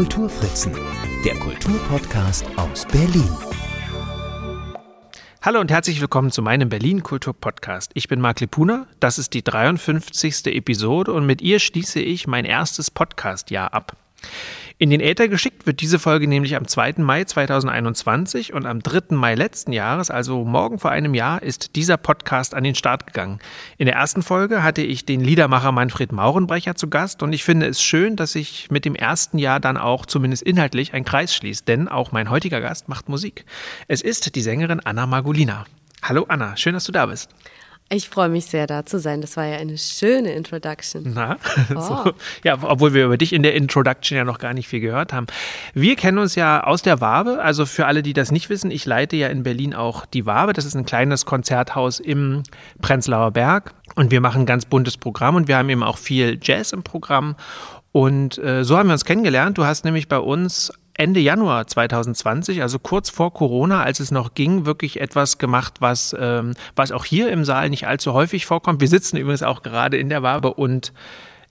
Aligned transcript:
Kulturfritzen, 0.00 0.72
der 1.26 1.34
Kulturpodcast 1.34 2.46
aus 2.56 2.86
Berlin. 2.86 3.28
Hallo 5.42 5.60
und 5.60 5.70
herzlich 5.70 6.00
willkommen 6.00 6.30
zu 6.30 6.40
meinem 6.40 6.70
Berlin 6.70 7.02
Kultur 7.02 7.34
Podcast. 7.34 7.90
Ich 7.92 8.08
bin 8.08 8.18
Marc 8.18 8.40
Lepuna, 8.40 8.86
das 8.98 9.18
ist 9.18 9.34
die 9.34 9.44
53. 9.44 10.46
Episode 10.46 11.12
und 11.12 11.26
mit 11.26 11.42
ihr 11.42 11.58
schließe 11.58 12.00
ich 12.00 12.26
mein 12.26 12.46
erstes 12.46 12.90
Podcast-Jahr 12.90 13.74
ab. 13.74 13.94
In 14.82 14.88
den 14.88 15.02
Äther 15.02 15.28
geschickt 15.28 15.66
wird 15.66 15.82
diese 15.82 15.98
Folge 15.98 16.26
nämlich 16.26 16.56
am 16.56 16.66
2. 16.66 16.94
Mai 16.96 17.24
2021 17.24 18.54
und 18.54 18.64
am 18.64 18.82
3. 18.82 19.14
Mai 19.14 19.34
letzten 19.34 19.72
Jahres, 19.72 20.10
also 20.10 20.42
morgen 20.42 20.78
vor 20.78 20.90
einem 20.90 21.12
Jahr, 21.12 21.42
ist 21.42 21.76
dieser 21.76 21.98
Podcast 21.98 22.54
an 22.54 22.64
den 22.64 22.74
Start 22.74 23.06
gegangen. 23.06 23.40
In 23.76 23.84
der 23.84 23.96
ersten 23.96 24.22
Folge 24.22 24.62
hatte 24.62 24.80
ich 24.80 25.04
den 25.04 25.20
Liedermacher 25.20 25.70
Manfred 25.70 26.12
Maurenbrecher 26.12 26.76
zu 26.76 26.88
Gast 26.88 27.22
und 27.22 27.34
ich 27.34 27.44
finde 27.44 27.66
es 27.66 27.82
schön, 27.82 28.16
dass 28.16 28.32
sich 28.32 28.70
mit 28.70 28.86
dem 28.86 28.94
ersten 28.94 29.36
Jahr 29.36 29.60
dann 29.60 29.76
auch 29.76 30.06
zumindest 30.06 30.44
inhaltlich 30.44 30.94
ein 30.94 31.04
Kreis 31.04 31.34
schließt, 31.34 31.68
denn 31.68 31.86
auch 31.86 32.12
mein 32.12 32.30
heutiger 32.30 32.62
Gast 32.62 32.88
macht 32.88 33.10
Musik. 33.10 33.44
Es 33.86 34.00
ist 34.00 34.34
die 34.34 34.40
Sängerin 34.40 34.80
Anna 34.80 35.04
Margolina. 35.04 35.66
Hallo 36.02 36.24
Anna, 36.26 36.56
schön, 36.56 36.72
dass 36.72 36.84
du 36.84 36.92
da 36.92 37.04
bist. 37.04 37.28
Ich 37.92 38.08
freue 38.08 38.28
mich 38.28 38.46
sehr, 38.46 38.68
da 38.68 38.86
zu 38.86 39.00
sein. 39.00 39.20
Das 39.20 39.36
war 39.36 39.46
ja 39.46 39.56
eine 39.56 39.76
schöne 39.76 40.32
Introduction. 40.32 41.10
Na, 41.12 41.38
oh. 41.74 41.80
so. 41.80 42.12
ja, 42.44 42.56
obwohl 42.62 42.94
wir 42.94 43.06
über 43.06 43.16
dich 43.16 43.32
in 43.32 43.42
der 43.42 43.56
Introduction 43.56 44.16
ja 44.16 44.24
noch 44.24 44.38
gar 44.38 44.54
nicht 44.54 44.68
viel 44.68 44.78
gehört 44.78 45.12
haben. 45.12 45.26
Wir 45.74 45.96
kennen 45.96 46.18
uns 46.18 46.36
ja 46.36 46.62
aus 46.62 46.82
der 46.82 47.00
Wabe. 47.00 47.42
Also 47.42 47.66
für 47.66 47.86
alle, 47.86 48.04
die 48.04 48.12
das 48.12 48.30
nicht 48.30 48.48
wissen, 48.48 48.70
ich 48.70 48.86
leite 48.86 49.16
ja 49.16 49.26
in 49.26 49.42
Berlin 49.42 49.74
auch 49.74 50.06
die 50.06 50.24
Wabe. 50.24 50.52
Das 50.52 50.66
ist 50.66 50.76
ein 50.76 50.86
kleines 50.86 51.26
Konzerthaus 51.26 51.98
im 51.98 52.44
Prenzlauer 52.80 53.32
Berg. 53.32 53.74
Und 53.96 54.12
wir 54.12 54.20
machen 54.20 54.42
ein 54.42 54.46
ganz 54.46 54.66
buntes 54.66 54.96
Programm 54.96 55.34
und 55.34 55.48
wir 55.48 55.56
haben 55.56 55.68
eben 55.68 55.82
auch 55.82 55.98
viel 55.98 56.38
Jazz 56.40 56.72
im 56.72 56.84
Programm. 56.84 57.34
Und 57.90 58.38
äh, 58.38 58.62
so 58.62 58.78
haben 58.78 58.88
wir 58.88 58.92
uns 58.92 59.04
kennengelernt. 59.04 59.58
Du 59.58 59.64
hast 59.64 59.84
nämlich 59.84 60.06
bei 60.06 60.18
uns 60.18 60.72
Ende 61.00 61.20
Januar 61.20 61.66
2020, 61.66 62.60
also 62.60 62.78
kurz 62.78 63.08
vor 63.08 63.32
Corona, 63.32 63.82
als 63.82 64.00
es 64.00 64.10
noch 64.10 64.34
ging, 64.34 64.66
wirklich 64.66 65.00
etwas 65.00 65.38
gemacht, 65.38 65.76
was, 65.80 66.14
ähm, 66.20 66.52
was 66.76 66.92
auch 66.92 67.06
hier 67.06 67.32
im 67.32 67.46
Saal 67.46 67.70
nicht 67.70 67.86
allzu 67.86 68.12
häufig 68.12 68.44
vorkommt. 68.44 68.82
Wir 68.82 68.88
sitzen 68.88 69.16
übrigens 69.16 69.42
auch 69.42 69.62
gerade 69.62 69.96
in 69.96 70.10
der 70.10 70.22
Wabe 70.22 70.52
und 70.52 70.92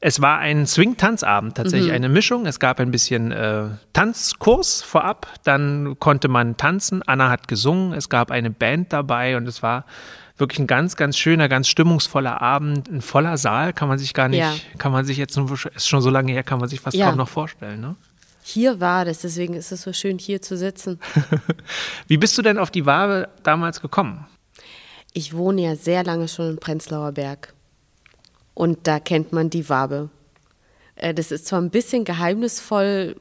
es 0.01 0.21
war 0.21 0.37
ein 0.37 0.67
Swing-Tanzabend, 0.67 1.55
tatsächlich 1.55 1.89
mhm. 1.89 1.95
eine 1.95 2.09
Mischung. 2.09 2.45
Es 2.45 2.59
gab 2.59 2.79
ein 2.79 2.91
bisschen 2.91 3.31
äh, 3.31 3.69
Tanzkurs 3.91 4.83
vorab, 4.83 5.25
dann 5.43 5.97
konnte 5.97 6.27
man 6.27 6.55
tanzen. 6.55 7.01
Anna 7.07 7.31
hat 7.31 7.47
gesungen, 7.47 7.93
es 7.93 8.07
gab 8.07 8.29
eine 8.29 8.51
Band 8.51 8.93
dabei 8.93 9.35
und 9.35 9.47
es 9.47 9.63
war 9.63 9.85
wirklich 10.37 10.59
ein 10.59 10.67
ganz, 10.67 10.95
ganz 10.95 11.17
schöner, 11.17 11.49
ganz 11.49 11.67
stimmungsvoller 11.67 12.39
Abend, 12.39 12.87
ein 12.87 13.01
voller 13.01 13.39
Saal, 13.39 13.73
kann 13.73 13.87
man 13.87 13.97
sich 13.97 14.13
gar 14.13 14.29
nicht, 14.29 14.41
ja. 14.41 14.53
kann 14.77 14.91
man 14.91 15.05
sich 15.05 15.17
jetzt, 15.17 15.33
schon 15.77 16.01
so 16.01 16.09
lange 16.11 16.31
her, 16.33 16.43
kann 16.43 16.59
man 16.59 16.69
sich 16.69 16.79
fast 16.81 16.95
ja. 16.95 17.07
kaum 17.07 17.17
noch 17.17 17.27
vorstellen. 17.29 17.81
Ne? 17.81 17.95
Hier 18.49 18.79
war 18.79 19.05
das, 19.05 19.21
deswegen 19.21 19.53
ist 19.53 19.71
es 19.71 19.83
so 19.83 19.93
schön, 19.93 20.17
hier 20.17 20.41
zu 20.41 20.57
sitzen. 20.57 20.99
Wie 22.07 22.17
bist 22.17 22.37
du 22.37 22.41
denn 22.41 22.57
auf 22.57 22.71
die 22.71 22.85
Wabe 22.85 23.29
damals 23.43 23.81
gekommen? 23.81 24.25
Ich 25.13 25.35
wohne 25.35 25.61
ja 25.61 25.75
sehr 25.75 26.03
lange 26.03 26.27
schon 26.27 26.51
in 26.51 26.57
Prenzlauer 26.57 27.11
Berg. 27.11 27.53
Und 28.53 28.87
da 28.87 28.99
kennt 28.99 29.31
man 29.31 29.49
die 29.49 29.69
Wabe. 29.69 30.09
Äh, 30.95 31.13
das 31.13 31.31
ist 31.31 31.47
zwar 31.47 31.61
ein 31.61 31.69
bisschen 31.69 32.03
geheimnisvoll 32.03 33.15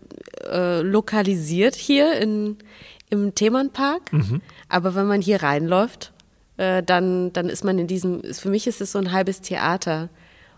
äh, 0.51 0.81
lokalisiert 0.81 1.75
hier 1.75 2.21
in, 2.21 2.56
im 3.11 3.34
Themannpark, 3.34 4.12
mhm. 4.12 4.41
aber 4.69 4.95
wenn 4.95 5.06
man 5.06 5.21
hier 5.21 5.43
reinläuft, 5.43 6.12
äh, 6.56 6.83
dann, 6.83 7.33
dann 7.33 7.49
ist 7.49 7.65
man 7.65 7.79
in 7.79 7.87
diesem, 7.87 8.23
für 8.34 8.51
mich 8.51 8.67
ist 8.67 8.81
es 8.81 8.93
so 8.93 8.99
ein 8.99 9.12
halbes 9.12 9.41
Theater. 9.41 10.09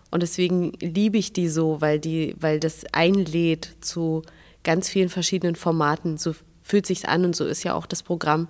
Und 0.09 0.23
deswegen 0.23 0.73
liebe 0.81 1.17
ich 1.17 1.31
die 1.31 1.47
so, 1.47 1.79
weil, 1.79 1.99
die, 1.99 2.35
weil 2.39 2.59
das 2.59 2.83
einlädt 2.91 3.69
zu 3.81 4.23
ganz 4.63 4.89
vielen 4.89 5.09
verschiedenen 5.09 5.55
Formaten. 5.55 6.17
So 6.17 6.35
fühlt 6.61 6.85
sich's 6.85 7.05
an 7.05 7.25
und 7.25 7.35
so 7.35 7.45
ist 7.45 7.63
ja 7.63 7.73
auch 7.73 7.85
das 7.85 8.03
Programm. 8.03 8.47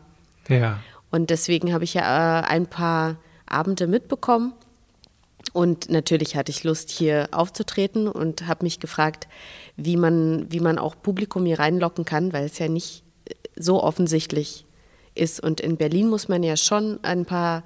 Ja. 0.48 0.80
Und 1.10 1.30
deswegen 1.30 1.74
habe 1.74 1.84
ich 1.84 1.94
ja 1.94 2.40
äh, 2.42 2.44
ein 2.46 2.68
paar 2.68 3.18
Abende 3.46 3.88
mitbekommen. 3.88 4.54
Und 5.54 5.90
natürlich 5.90 6.36
hatte 6.36 6.52
ich 6.52 6.64
Lust, 6.64 6.90
hier 6.90 7.28
aufzutreten 7.32 8.08
und 8.08 8.48
habe 8.48 8.64
mich 8.64 8.80
gefragt, 8.80 9.28
wie 9.76 9.98
man, 9.98 10.46
wie 10.50 10.62
man 10.62 10.78
auch 10.78 10.96
Publikum 11.02 11.46
hier 11.46 11.60
reinlocken 11.60 12.06
kann, 12.06 12.32
weil 12.32 12.46
es 12.46 12.58
ja 12.60 12.70
nicht 12.70 13.04
so 13.56 13.84
offensichtlich 13.84 14.66
ist. 15.14 15.42
Und 15.42 15.60
in 15.60 15.78
Berlin 15.78 16.10
muss 16.10 16.30
man 16.30 16.44
ja 16.44 16.56
schon 16.56 17.04
ein 17.04 17.26
paar 17.26 17.64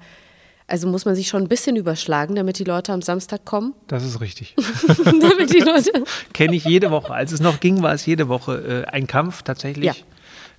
also 0.68 0.88
muss 0.88 1.04
man 1.04 1.14
sich 1.14 1.28
schon 1.28 1.42
ein 1.42 1.48
bisschen 1.48 1.76
überschlagen, 1.76 2.34
damit 2.34 2.58
die 2.58 2.64
Leute 2.64 2.92
am 2.92 3.02
Samstag 3.02 3.44
kommen. 3.44 3.74
Das 3.86 4.04
ist 4.04 4.20
richtig. 4.20 4.54
damit 5.04 5.52
die 5.52 5.60
Leute. 5.60 6.04
Kenne 6.32 6.56
ich 6.56 6.64
jede 6.64 6.90
Woche. 6.90 7.14
Als 7.14 7.32
es 7.32 7.40
noch 7.40 7.60
ging, 7.60 7.82
war 7.82 7.94
es 7.94 8.04
jede 8.04 8.28
Woche 8.28 8.84
äh, 8.86 8.90
ein 8.90 9.06
Kampf 9.06 9.42
tatsächlich. 9.42 9.84
Ja. 9.84 9.94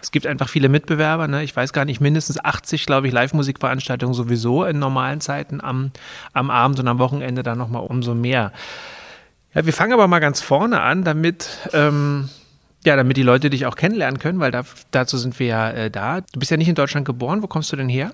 Es 0.01 0.11
gibt 0.11 0.27
einfach 0.27 0.47
viele 0.47 0.69
Mitbewerber. 0.69 1.27
Ne? 1.27 1.43
Ich 1.43 1.55
weiß 1.55 1.73
gar 1.73 1.83
nicht, 1.83 1.99
mindestens 1.99 2.43
80, 2.43 2.85
glaube 2.85 3.07
ich, 3.07 3.13
Live-Musikveranstaltungen 3.13 4.13
sowieso 4.13 4.63
in 4.63 4.79
normalen 4.79 5.21
Zeiten 5.21 5.59
am, 5.59 5.91
am 6.33 6.49
Abend 6.49 6.79
und 6.79 6.87
am 6.87 6.99
Wochenende 6.99 7.43
dann 7.43 7.57
nochmal 7.57 7.83
umso 7.83 8.13
mehr. 8.13 8.53
Ja, 9.53 9.65
wir 9.65 9.73
fangen 9.73 9.93
aber 9.93 10.07
mal 10.07 10.19
ganz 10.19 10.39
vorne 10.41 10.81
an, 10.81 11.03
damit. 11.03 11.49
Ähm, 11.73 12.29
ja, 12.85 12.95
damit 12.95 13.17
die 13.17 13.23
Leute 13.23 13.49
dich 13.49 13.65
auch 13.65 13.75
kennenlernen 13.75 14.19
können, 14.19 14.39
weil 14.39 14.51
da, 14.51 14.63
dazu 14.91 15.17
sind 15.17 15.39
wir 15.39 15.47
ja 15.47 15.69
äh, 15.71 15.91
da. 15.91 16.21
Du 16.21 16.39
bist 16.39 16.51
ja 16.51 16.57
nicht 16.57 16.69
in 16.69 16.75
Deutschland 16.75 17.05
geboren. 17.05 17.43
Wo 17.43 17.47
kommst 17.47 17.69
du 17.71 17.75
denn 17.75 17.89
her? 17.89 18.13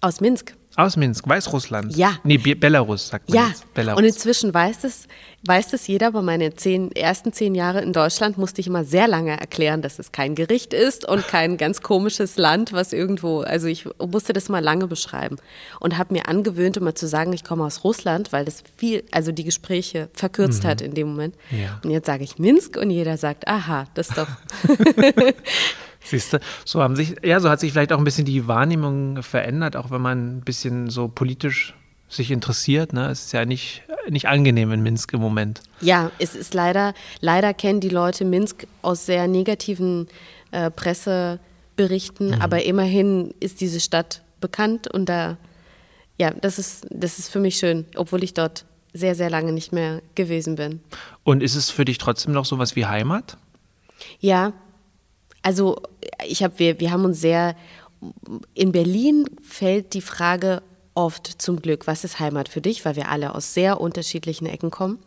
Aus 0.00 0.20
Minsk. 0.20 0.54
Aus 0.76 0.98
Minsk, 0.98 1.26
Weißrussland. 1.26 1.96
Ja. 1.96 2.18
Nee, 2.22 2.36
Belarus, 2.36 3.08
sagt 3.08 3.30
man 3.30 3.38
ja. 3.38 3.48
jetzt. 3.48 3.72
Belarus. 3.72 3.98
Und 3.98 4.04
inzwischen 4.04 4.52
weiß 4.52 4.84
es, 4.84 5.08
weiß 5.46 5.68
das 5.68 5.86
jeder, 5.86 6.08
aber 6.08 6.20
meine 6.20 6.54
zehn, 6.54 6.92
ersten 6.92 7.32
zehn 7.32 7.54
Jahre 7.54 7.80
in 7.80 7.94
Deutschland 7.94 8.36
musste 8.36 8.60
ich 8.60 8.66
immer 8.66 8.84
sehr 8.84 9.08
lange 9.08 9.40
erklären, 9.40 9.80
dass 9.80 9.98
es 9.98 10.12
kein 10.12 10.34
Gericht 10.34 10.74
ist 10.74 11.08
und 11.08 11.26
kein 11.26 11.56
ganz 11.56 11.80
komisches 11.80 12.36
Land, 12.36 12.74
was 12.74 12.92
irgendwo, 12.92 13.40
also 13.40 13.68
ich 13.68 13.88
musste 13.98 14.34
das 14.34 14.50
mal 14.50 14.62
lange 14.62 14.86
beschreiben 14.86 15.38
und 15.80 15.96
habe 15.96 16.12
mir 16.12 16.28
angewöhnt, 16.28 16.76
immer 16.76 16.94
zu 16.94 17.08
sagen, 17.08 17.32
ich 17.32 17.42
komme 17.42 17.64
aus 17.64 17.82
Russland, 17.82 18.32
weil 18.32 18.44
das 18.44 18.62
viel, 18.76 19.02
also 19.12 19.32
die 19.32 19.44
Gespräche 19.44 20.10
verkürzt 20.12 20.64
mhm. 20.64 20.68
hat 20.68 20.80
in 20.82 20.92
dem 20.92 21.08
Moment. 21.08 21.34
Ja. 21.50 21.80
Und 21.82 21.90
jetzt 21.90 22.06
sage 22.06 22.22
ich 22.22 22.38
Minsk 22.38 22.76
und 22.76 22.90
jeder 22.90 23.16
sagt, 23.16 23.48
aha, 23.48 23.86
das 23.94 24.10
ist 24.10 24.18
doch. 24.18 24.28
Siehst 26.06 26.32
du, 26.32 26.40
so 26.64 26.82
haben 26.82 26.96
sich, 26.96 27.16
ja, 27.22 27.40
so 27.40 27.50
hat 27.50 27.60
sich 27.60 27.72
vielleicht 27.72 27.92
auch 27.92 27.98
ein 27.98 28.04
bisschen 28.04 28.24
die 28.24 28.46
Wahrnehmung 28.46 29.22
verändert, 29.22 29.76
auch 29.76 29.90
wenn 29.90 30.00
man 30.00 30.38
ein 30.38 30.40
bisschen 30.40 30.88
so 30.88 31.08
politisch 31.08 31.74
sich 32.08 32.30
interessiert. 32.30 32.92
Ne? 32.92 33.10
Es 33.10 33.26
ist 33.26 33.32
ja 33.32 33.44
nicht, 33.44 33.82
nicht 34.08 34.28
angenehm 34.28 34.70
in 34.72 34.82
Minsk 34.82 35.12
im 35.12 35.20
Moment. 35.20 35.60
Ja, 35.80 36.10
es 36.18 36.34
ist 36.34 36.54
leider, 36.54 36.94
leider 37.20 37.52
kennen 37.54 37.80
die 37.80 37.88
Leute 37.88 38.24
Minsk 38.24 38.66
aus 38.82 39.06
sehr 39.06 39.26
negativen 39.26 40.06
äh, 40.52 40.70
Presseberichten, 40.70 42.28
mhm. 42.28 42.40
aber 42.40 42.62
immerhin 42.62 43.34
ist 43.40 43.60
diese 43.60 43.80
Stadt 43.80 44.22
bekannt 44.40 44.88
und 44.92 45.08
da, 45.08 45.36
ja, 46.18 46.30
das 46.30 46.58
ist, 46.58 46.86
das 46.90 47.18
ist 47.18 47.28
für 47.28 47.40
mich 47.40 47.56
schön, 47.56 47.86
obwohl 47.96 48.22
ich 48.22 48.34
dort 48.34 48.64
sehr, 48.92 49.14
sehr 49.14 49.28
lange 49.28 49.52
nicht 49.52 49.72
mehr 49.72 50.00
gewesen 50.14 50.56
bin. 50.56 50.80
Und 51.24 51.42
ist 51.42 51.56
es 51.56 51.70
für 51.70 51.84
dich 51.84 51.98
trotzdem 51.98 52.32
noch 52.32 52.44
sowas 52.44 52.76
wie 52.76 52.86
Heimat? 52.86 53.36
Ja, 54.20 54.52
also 55.46 55.80
ich 56.26 56.42
habe, 56.42 56.58
wir, 56.58 56.80
wir 56.80 56.90
haben 56.90 57.04
uns 57.04 57.20
sehr, 57.20 57.54
in 58.54 58.72
Berlin 58.72 59.26
fällt 59.40 59.94
die 59.94 60.00
Frage 60.00 60.60
oft 60.94 61.40
zum 61.40 61.62
Glück, 61.62 61.86
was 61.86 62.02
ist 62.02 62.18
Heimat 62.18 62.48
für 62.48 62.60
dich, 62.60 62.84
weil 62.84 62.96
wir 62.96 63.10
alle 63.10 63.32
aus 63.32 63.54
sehr 63.54 63.80
unterschiedlichen 63.80 64.46
Ecken 64.46 64.72
kommen. 64.72 64.98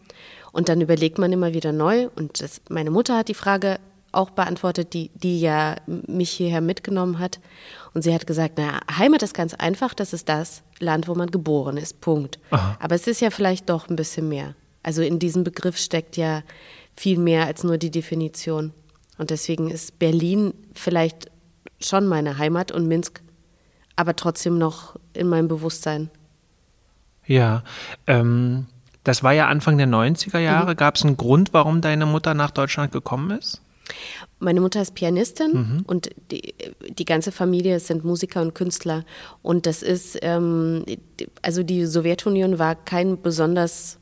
Und 0.54 0.70
dann 0.70 0.80
überlegt 0.80 1.18
man 1.18 1.34
immer 1.34 1.54
wieder 1.54 1.74
neu. 1.74 2.08
Und 2.16 2.42
das, 2.42 2.62
meine 2.70 2.90
Mutter 2.90 3.18
hat 3.18 3.28
die 3.28 3.34
Frage 3.34 3.82
auch 4.14 4.30
beantwortet, 4.30 4.94
die, 4.94 5.12
die 5.14 5.42
ja 5.42 5.76
mich 5.88 6.30
hierher 6.30 6.62
mitgenommen 6.62 7.20
hat. 7.20 7.42
Und 7.94 8.04
sie 8.04 8.14
hat 8.14 8.26
gesagt, 8.26 8.58
naja, 8.58 8.80
Heimat 8.98 9.22
ist 9.24 9.34
ganz 9.34 9.54
einfach, 9.54 9.94
das 9.94 10.14
ist 10.14 10.30
das 10.30 10.64
Land, 10.80 11.10
wo 11.10 11.16
man 11.16 11.32
geboren 11.32 11.76
ist, 11.76 12.00
Punkt. 12.00 12.40
Aha. 12.52 12.78
Aber 12.80 12.96
es 12.96 13.08
ist 13.08 13.20
ja 13.20 13.30
vielleicht 13.30 13.70
doch 13.70 13.90
ein 13.90 13.98
bisschen 13.98 14.30
mehr. 14.30 14.56
Also 14.84 15.02
in 15.02 15.20
diesem 15.20 15.44
Begriff 15.44 15.78
steckt 15.78 16.16
ja 16.16 16.44
viel 16.96 17.20
mehr 17.20 17.46
als 17.46 17.66
nur 17.66 17.78
die 17.78 17.92
Definition. 17.92 18.72
Und 19.20 19.30
deswegen 19.30 19.70
ist 19.70 20.00
Berlin 20.00 20.54
vielleicht 20.74 21.30
schon 21.82 22.08
meine 22.08 22.38
Heimat 22.38 22.72
und 22.72 22.88
Minsk, 22.88 23.22
aber 23.98 24.16
trotzdem 24.16 24.58
noch 24.58 24.96
in 25.14 25.28
meinem 25.28 25.50
Bewusstsein. 25.50 26.10
Ja, 27.26 27.64
ähm, 28.08 28.66
das 29.04 29.22
war 29.22 29.34
ja 29.34 29.48
Anfang 29.48 29.78
der 29.78 29.88
90er 29.88 30.40
Jahre. 30.40 30.72
Mhm. 30.72 30.78
Gab 30.78 30.96
es 30.96 31.04
einen 31.04 31.18
Grund, 31.18 31.54
warum 31.54 31.82
deine 31.82 32.06
Mutter 32.06 32.34
nach 32.34 32.52
Deutschland 32.52 32.92
gekommen 32.94 33.32
ist? 33.38 33.62
Meine 34.40 34.62
Mutter 34.62 34.82
ist 34.82 34.96
Pianistin 34.96 35.52
mhm. 35.52 35.84
und 35.86 36.10
die, 36.32 36.54
die, 36.88 37.06
ganze 37.06 37.34
Familie 37.34 37.80
sind 37.82 38.06
Musiker 38.06 38.42
und 38.42 38.56
Künstler. 38.56 39.04
Und 39.42 39.66
das 39.66 39.84
ist, 39.84 40.18
ähm, 40.22 40.86
also 41.42 41.64
die 41.64 41.86
Sowjetunion 41.86 42.58
war 42.58 42.76
kein 42.76 43.22
besonders 43.22 43.99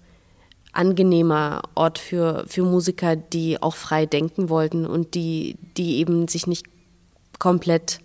angenehmer 0.77 1.63
Ort 1.75 1.97
für, 1.97 2.45
für 2.47 2.63
Musiker, 2.63 3.15
die 3.15 3.61
auch 3.61 3.75
frei 3.75 4.05
denken 4.05 4.49
wollten 4.49 4.85
und 4.85 5.15
die, 5.15 5.57
die 5.75 5.97
eben 5.97 6.27
sich 6.27 6.45
nicht 6.47 6.65
komplett 7.39 7.99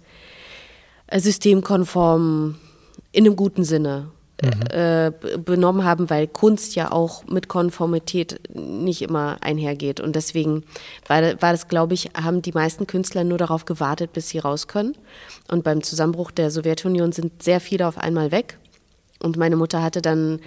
äh, 1.07 1.21
systemkonform 1.21 2.57
in 3.13 3.27
einem 3.27 3.37
guten 3.37 3.65
Sinne 3.65 4.09
äh, 4.71 5.11
b- 5.13 5.37
benommen 5.37 5.85
haben, 5.85 6.09
weil 6.11 6.27
Kunst 6.27 6.75
ja 6.75 6.91
auch 6.91 7.25
mit 7.27 7.49
Konformität 7.49 8.41
nicht 8.55 9.03
immer 9.03 9.37
einhergeht. 9.43 10.01
Und 10.01 10.17
deswegen 10.17 10.65
war, 11.07 11.23
war 11.43 11.53
das, 11.53 11.69
glaube 11.69 11.95
ich, 11.95 12.11
haben 12.15 12.43
die 12.43 12.53
meisten 12.53 12.87
Künstler 12.87 13.23
nur 13.23 13.39
darauf 13.39 13.67
gewartet, 13.67 14.13
bis 14.13 14.31
sie 14.31 14.39
raus 14.39 14.67
können. 14.67 14.97
Und 15.49 15.63
beim 15.63 15.83
Zusammenbruch 15.83 16.31
der 16.31 16.51
Sowjetunion 16.51 17.13
sind 17.13 17.43
sehr 17.43 17.61
viele 17.61 17.87
auf 17.87 17.99
einmal 17.99 18.33
weg. 18.33 18.59
Und 19.23 19.37
meine 19.37 19.57
Mutter 19.57 19.83
hatte 19.83 20.03
dann 20.03 20.41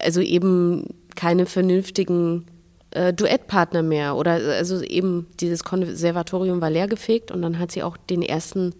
also 0.00 0.20
eben 0.20 0.86
keine 1.16 1.46
vernünftigen 1.46 2.46
äh, 2.90 3.12
Duettpartner 3.12 3.82
mehr. 3.82 4.16
Oder 4.16 4.32
also 4.32 4.82
eben 4.82 5.26
dieses 5.40 5.64
Konservatorium 5.64 6.60
war 6.60 6.70
leergefegt 6.70 7.30
und 7.30 7.42
dann 7.42 7.58
hat 7.58 7.72
sie 7.72 7.82
auch 7.82 7.96
den 7.96 8.22
ersten, 8.22 8.74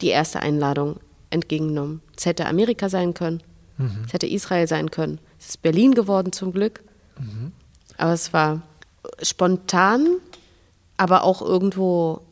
die 0.00 0.08
erste 0.08 0.40
Einladung 0.40 0.96
entgegengenommen. 1.30 2.00
Es 2.16 2.26
hätte 2.26 2.46
Amerika 2.46 2.88
sein 2.88 3.14
können, 3.14 3.42
es 4.06 4.12
hätte 4.12 4.26
Israel 4.26 4.66
sein 4.66 4.90
können. 4.90 5.18
Es 5.38 5.50
ist 5.50 5.62
Berlin 5.62 5.94
geworden 5.94 6.32
zum 6.32 6.52
Glück. 6.52 6.82
Aber 7.98 8.12
es 8.12 8.32
war 8.32 8.62
spontan, 9.22 10.06
aber 10.96 11.24
auch 11.24 11.42
irgendwo 11.42 12.22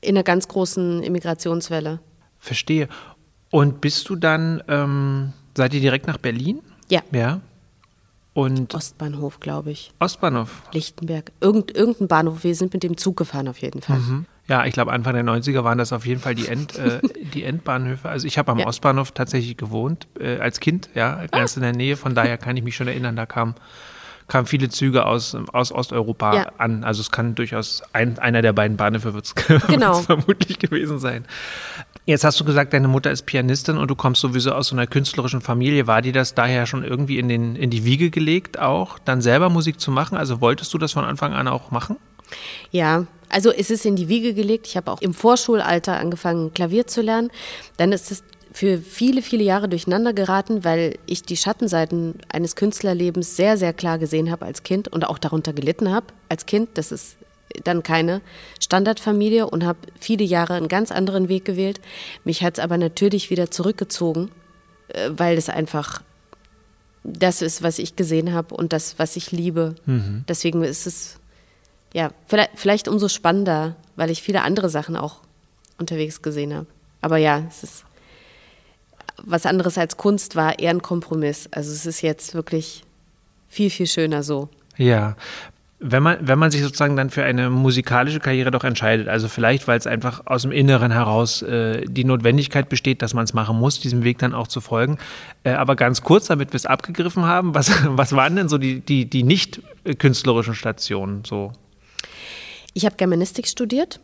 in 0.00 0.16
einer 0.16 0.22
ganz 0.24 0.48
großen 0.48 1.02
Immigrationswelle. 1.02 2.00
Verstehe. 2.38 2.88
Und 3.50 3.80
bist 3.80 4.08
du 4.08 4.16
dann, 4.16 4.62
ähm, 4.68 5.32
seid 5.56 5.74
ihr 5.74 5.80
direkt 5.80 6.06
nach 6.06 6.18
Berlin? 6.18 6.60
Ja, 6.88 7.02
Ja. 7.12 7.40
Und 8.32 8.74
Ostbahnhof, 8.74 9.40
glaube 9.40 9.70
ich. 9.72 9.92
Ostbahnhof. 9.98 10.62
Lichtenberg. 10.72 11.32
Irgend, 11.40 11.74
irgendein 11.76 12.08
Bahnhof. 12.08 12.44
Wir 12.44 12.54
sind 12.54 12.72
mit 12.72 12.82
dem 12.82 12.96
Zug 12.96 13.16
gefahren 13.16 13.48
auf 13.48 13.58
jeden 13.58 13.82
Fall. 13.82 14.00
Ja, 14.46 14.64
ich 14.66 14.72
glaube, 14.72 14.92
Anfang 14.92 15.14
der 15.14 15.24
90er 15.24 15.64
waren 15.64 15.78
das 15.78 15.92
auf 15.92 16.06
jeden 16.06 16.20
Fall 16.20 16.34
die, 16.34 16.48
End, 16.48 16.76
äh, 16.78 17.00
die 17.34 17.44
Endbahnhöfe. 17.44 18.08
Also 18.08 18.26
ich 18.26 18.38
habe 18.38 18.52
am 18.52 18.58
Ja. 18.58 18.66
Ostbahnhof 18.66 19.12
tatsächlich 19.12 19.56
gewohnt, 19.56 20.06
äh, 20.18 20.38
als 20.38 20.60
Kind, 20.60 20.90
ja, 20.94 21.26
ganz 21.26 21.56
in 21.56 21.62
der 21.62 21.72
Nähe. 21.72 21.96
Von 21.96 22.14
daher 22.14 22.38
kann 22.38 22.56
ich 22.56 22.62
mich 22.62 22.76
schon 22.76 22.88
erinnern, 22.88 23.16
da 23.16 23.26
kamen 23.26 23.54
kamen 24.28 24.46
viele 24.46 24.68
Züge 24.68 25.06
aus, 25.06 25.36
aus 25.52 25.72
Osteuropa 25.72 26.34
Ja. 26.36 26.52
an. 26.56 26.84
Also 26.84 27.00
es 27.00 27.10
kann 27.10 27.34
durchaus 27.34 27.82
ein, 27.92 28.16
einer 28.20 28.42
der 28.42 28.52
beiden 28.52 28.76
Bahnhöfe 28.76 29.12
Genau. 29.66 29.94
vermutlich 29.94 30.60
gewesen 30.60 31.00
sein. 31.00 31.24
Jetzt 32.10 32.24
hast 32.24 32.40
du 32.40 32.44
gesagt, 32.44 32.72
deine 32.72 32.88
Mutter 32.88 33.12
ist 33.12 33.22
Pianistin 33.22 33.78
und 33.78 33.88
du 33.88 33.94
kommst 33.94 34.20
sowieso 34.20 34.50
aus 34.50 34.66
so 34.66 34.74
einer 34.74 34.88
künstlerischen 34.88 35.40
Familie. 35.40 35.86
War 35.86 36.02
dir 36.02 36.12
das 36.12 36.34
daher 36.34 36.66
schon 36.66 36.82
irgendwie 36.82 37.20
in, 37.20 37.28
den, 37.28 37.54
in 37.54 37.70
die 37.70 37.84
Wiege 37.84 38.10
gelegt, 38.10 38.58
auch 38.58 38.98
dann 38.98 39.22
selber 39.22 39.48
Musik 39.48 39.78
zu 39.78 39.92
machen? 39.92 40.18
Also 40.18 40.40
wolltest 40.40 40.74
du 40.74 40.78
das 40.78 40.90
von 40.90 41.04
Anfang 41.04 41.34
an 41.34 41.46
auch 41.46 41.70
machen? 41.70 41.98
Ja, 42.72 43.06
also 43.28 43.52
es 43.52 43.70
ist 43.70 43.86
in 43.86 43.94
die 43.94 44.08
Wiege 44.08 44.34
gelegt. 44.34 44.66
Ich 44.66 44.76
habe 44.76 44.90
auch 44.90 45.00
im 45.00 45.14
Vorschulalter 45.14 45.98
angefangen, 45.98 46.52
Klavier 46.52 46.88
zu 46.88 47.00
lernen. 47.00 47.30
Dann 47.76 47.92
ist 47.92 48.10
es 48.10 48.24
für 48.52 48.78
viele, 48.78 49.22
viele 49.22 49.44
Jahre 49.44 49.68
durcheinander 49.68 50.12
geraten, 50.12 50.64
weil 50.64 50.98
ich 51.06 51.22
die 51.22 51.36
Schattenseiten 51.36 52.14
eines 52.28 52.56
Künstlerlebens 52.56 53.36
sehr, 53.36 53.56
sehr 53.56 53.72
klar 53.72 54.00
gesehen 54.00 54.32
habe 54.32 54.46
als 54.46 54.64
Kind 54.64 54.88
und 54.88 55.06
auch 55.06 55.18
darunter 55.18 55.52
gelitten 55.52 55.92
habe 55.92 56.06
als 56.28 56.44
Kind. 56.46 56.70
Das 56.74 56.90
ist 56.90 57.14
dann 57.64 57.82
keine 57.82 58.20
Standardfamilie 58.60 59.48
und 59.48 59.64
habe 59.64 59.78
viele 59.98 60.24
Jahre 60.24 60.54
einen 60.54 60.68
ganz 60.68 60.90
anderen 60.90 61.28
Weg 61.28 61.44
gewählt. 61.44 61.80
Mich 62.24 62.42
hat 62.42 62.58
es 62.58 62.64
aber 62.64 62.78
natürlich 62.78 63.30
wieder 63.30 63.50
zurückgezogen, 63.50 64.30
äh, 64.88 65.10
weil 65.10 65.36
es 65.36 65.48
einfach 65.48 66.02
das 67.02 67.40
ist, 67.40 67.62
was 67.62 67.78
ich 67.78 67.96
gesehen 67.96 68.34
habe 68.34 68.54
und 68.54 68.74
das, 68.74 68.98
was 68.98 69.16
ich 69.16 69.32
liebe. 69.32 69.74
Deswegen 70.28 70.62
ist 70.62 70.86
es 70.86 71.18
ja, 71.94 72.10
vielleicht, 72.26 72.50
vielleicht 72.56 72.88
umso 72.88 73.08
spannender, 73.08 73.74
weil 73.96 74.10
ich 74.10 74.22
viele 74.22 74.42
andere 74.42 74.68
Sachen 74.68 74.96
auch 74.96 75.22
unterwegs 75.78 76.20
gesehen 76.20 76.54
habe. 76.54 76.66
Aber 77.00 77.16
ja, 77.16 77.42
es 77.48 77.62
ist 77.62 77.84
was 79.22 79.46
anderes 79.46 79.78
als 79.78 79.96
Kunst 79.96 80.36
war 80.36 80.58
eher 80.58 80.70
ein 80.70 80.82
Kompromiss. 80.82 81.48
Also 81.50 81.72
es 81.72 81.86
ist 81.86 82.02
jetzt 82.02 82.34
wirklich 82.34 82.84
viel, 83.48 83.70
viel 83.70 83.86
schöner 83.86 84.22
so. 84.22 84.48
Ja. 84.76 85.16
Wenn 85.82 86.02
man, 86.02 86.18
wenn 86.20 86.38
man 86.38 86.50
sich 86.50 86.62
sozusagen 86.62 86.94
dann 86.94 87.08
für 87.08 87.24
eine 87.24 87.48
musikalische 87.48 88.20
Karriere 88.20 88.50
doch 88.50 88.64
entscheidet, 88.64 89.08
also 89.08 89.28
vielleicht, 89.28 89.66
weil 89.66 89.78
es 89.78 89.86
einfach 89.86 90.26
aus 90.26 90.42
dem 90.42 90.52
Inneren 90.52 90.92
heraus 90.92 91.40
äh, 91.40 91.86
die 91.86 92.04
Notwendigkeit 92.04 92.68
besteht, 92.68 93.00
dass 93.00 93.14
man 93.14 93.24
es 93.24 93.32
machen 93.32 93.58
muss, 93.58 93.80
diesem 93.80 94.04
Weg 94.04 94.18
dann 94.18 94.34
auch 94.34 94.46
zu 94.46 94.60
folgen. 94.60 94.98
Äh, 95.42 95.52
aber 95.52 95.76
ganz 95.76 96.02
kurz, 96.02 96.26
damit 96.26 96.52
wir 96.52 96.56
es 96.56 96.66
abgegriffen 96.66 97.24
haben, 97.24 97.54
was, 97.54 97.72
was 97.88 98.12
waren 98.12 98.36
denn 98.36 98.50
so 98.50 98.58
die, 98.58 98.80
die, 98.80 99.08
die 99.08 99.22
nicht 99.22 99.62
äh, 99.84 99.94
künstlerischen 99.94 100.54
Stationen? 100.54 101.24
So? 101.24 101.52
Ich 102.74 102.84
habe 102.84 102.96
Germanistik 102.96 103.48
studiert, 103.48 104.00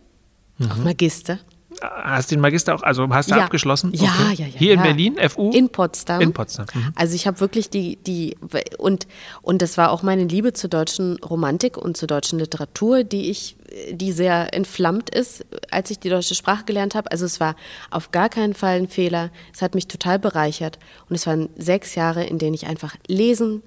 auch 0.67 0.77
Magister. 0.79 1.39
Hast 1.81 2.31
den 2.31 2.41
Magister 2.41 2.75
auch, 2.75 2.83
also 2.83 3.09
hast 3.11 3.31
du 3.31 3.35
Ja. 3.37 3.45
abgeschlossen? 3.45 3.93
Ja, 3.95 4.05
Okay. 4.31 4.43
ja, 4.43 4.47
ja. 4.47 4.59
Hier 4.59 4.73
in 4.73 4.79
ja. 4.79 4.85
Berlin, 4.85 5.17
FU? 5.29 5.51
In 5.51 5.69
Potsdam. 5.69 6.21
In 6.21 6.33
Potsdam. 6.33 6.67
Mhm. 6.73 6.93
Also 6.95 7.15
ich 7.15 7.27
habe 7.27 7.41
wirklich 7.41 7.69
die, 7.71 7.97
die, 7.97 8.37
und, 8.79 9.07
und 9.43 9.63
das 9.63 9.77
war 9.77 9.91
auch 9.91 10.03
meine 10.03 10.25
Liebe 10.25 10.53
zur 10.53 10.71
deutschen 10.71 11.17
Romantik 11.23 11.77
und 11.77 11.97
zur 11.97 12.09
deutschen 12.09 12.39
Literatur, 12.39 13.05
die 13.05 13.31
ich, 13.31 13.57
die 13.91 14.13
sehr 14.13 14.55
entflammt 14.55 15.11
ist, 15.11 15.45
als 15.71 15.91
ich 15.91 15.99
die 15.99 16.09
deutsche 16.09 16.35
Sprache 16.35 16.65
gelernt 16.65 16.95
habe. 16.95 17.11
Also 17.11 17.27
es 17.27 17.41
war 17.41 17.57
auf 17.91 18.11
gar 18.11 18.29
keinen 18.29 18.55
Fall 18.55 18.77
ein 18.77 18.89
Fehler. 18.89 19.31
Es 19.53 19.61
hat 19.61 19.75
mich 19.75 19.87
total 19.87 20.19
bereichert. 20.19 20.79
Und 21.11 21.17
es 21.17 21.27
waren 21.27 21.49
sechs 21.57 21.95
Jahre, 21.95 22.25
in 22.25 22.39
denen 22.39 22.55
ich 22.55 22.67
einfach 22.67 22.95
lesen 23.07 23.63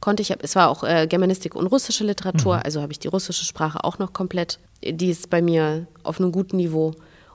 konnte. 0.00 0.20
Ich 0.22 0.30
hab, 0.32 0.42
es 0.44 0.54
war 0.54 0.68
auch 0.68 0.84
äh, 0.84 1.06
Germanistik 1.06 1.54
und 1.54 1.66
russische 1.68 2.04
Literatur, 2.04 2.62
also 2.62 2.82
habe 2.82 2.92
ich 2.92 2.98
die 2.98 3.08
russische 3.08 3.46
Sprache 3.46 3.82
auch 3.84 3.98
noch 3.98 4.12
komplett. 4.12 4.58
Die 4.84 5.08
ist 5.08 5.30
bei 5.30 5.40
mir 5.40 5.86
auf 6.02 6.20
einem 6.20 6.30
guten 6.30 6.58
Niveau. 6.58 6.92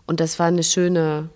Und 0.10 0.20
das 0.20 0.40
war 0.40 0.48
eine 0.48 0.64
schöne 0.64 1.30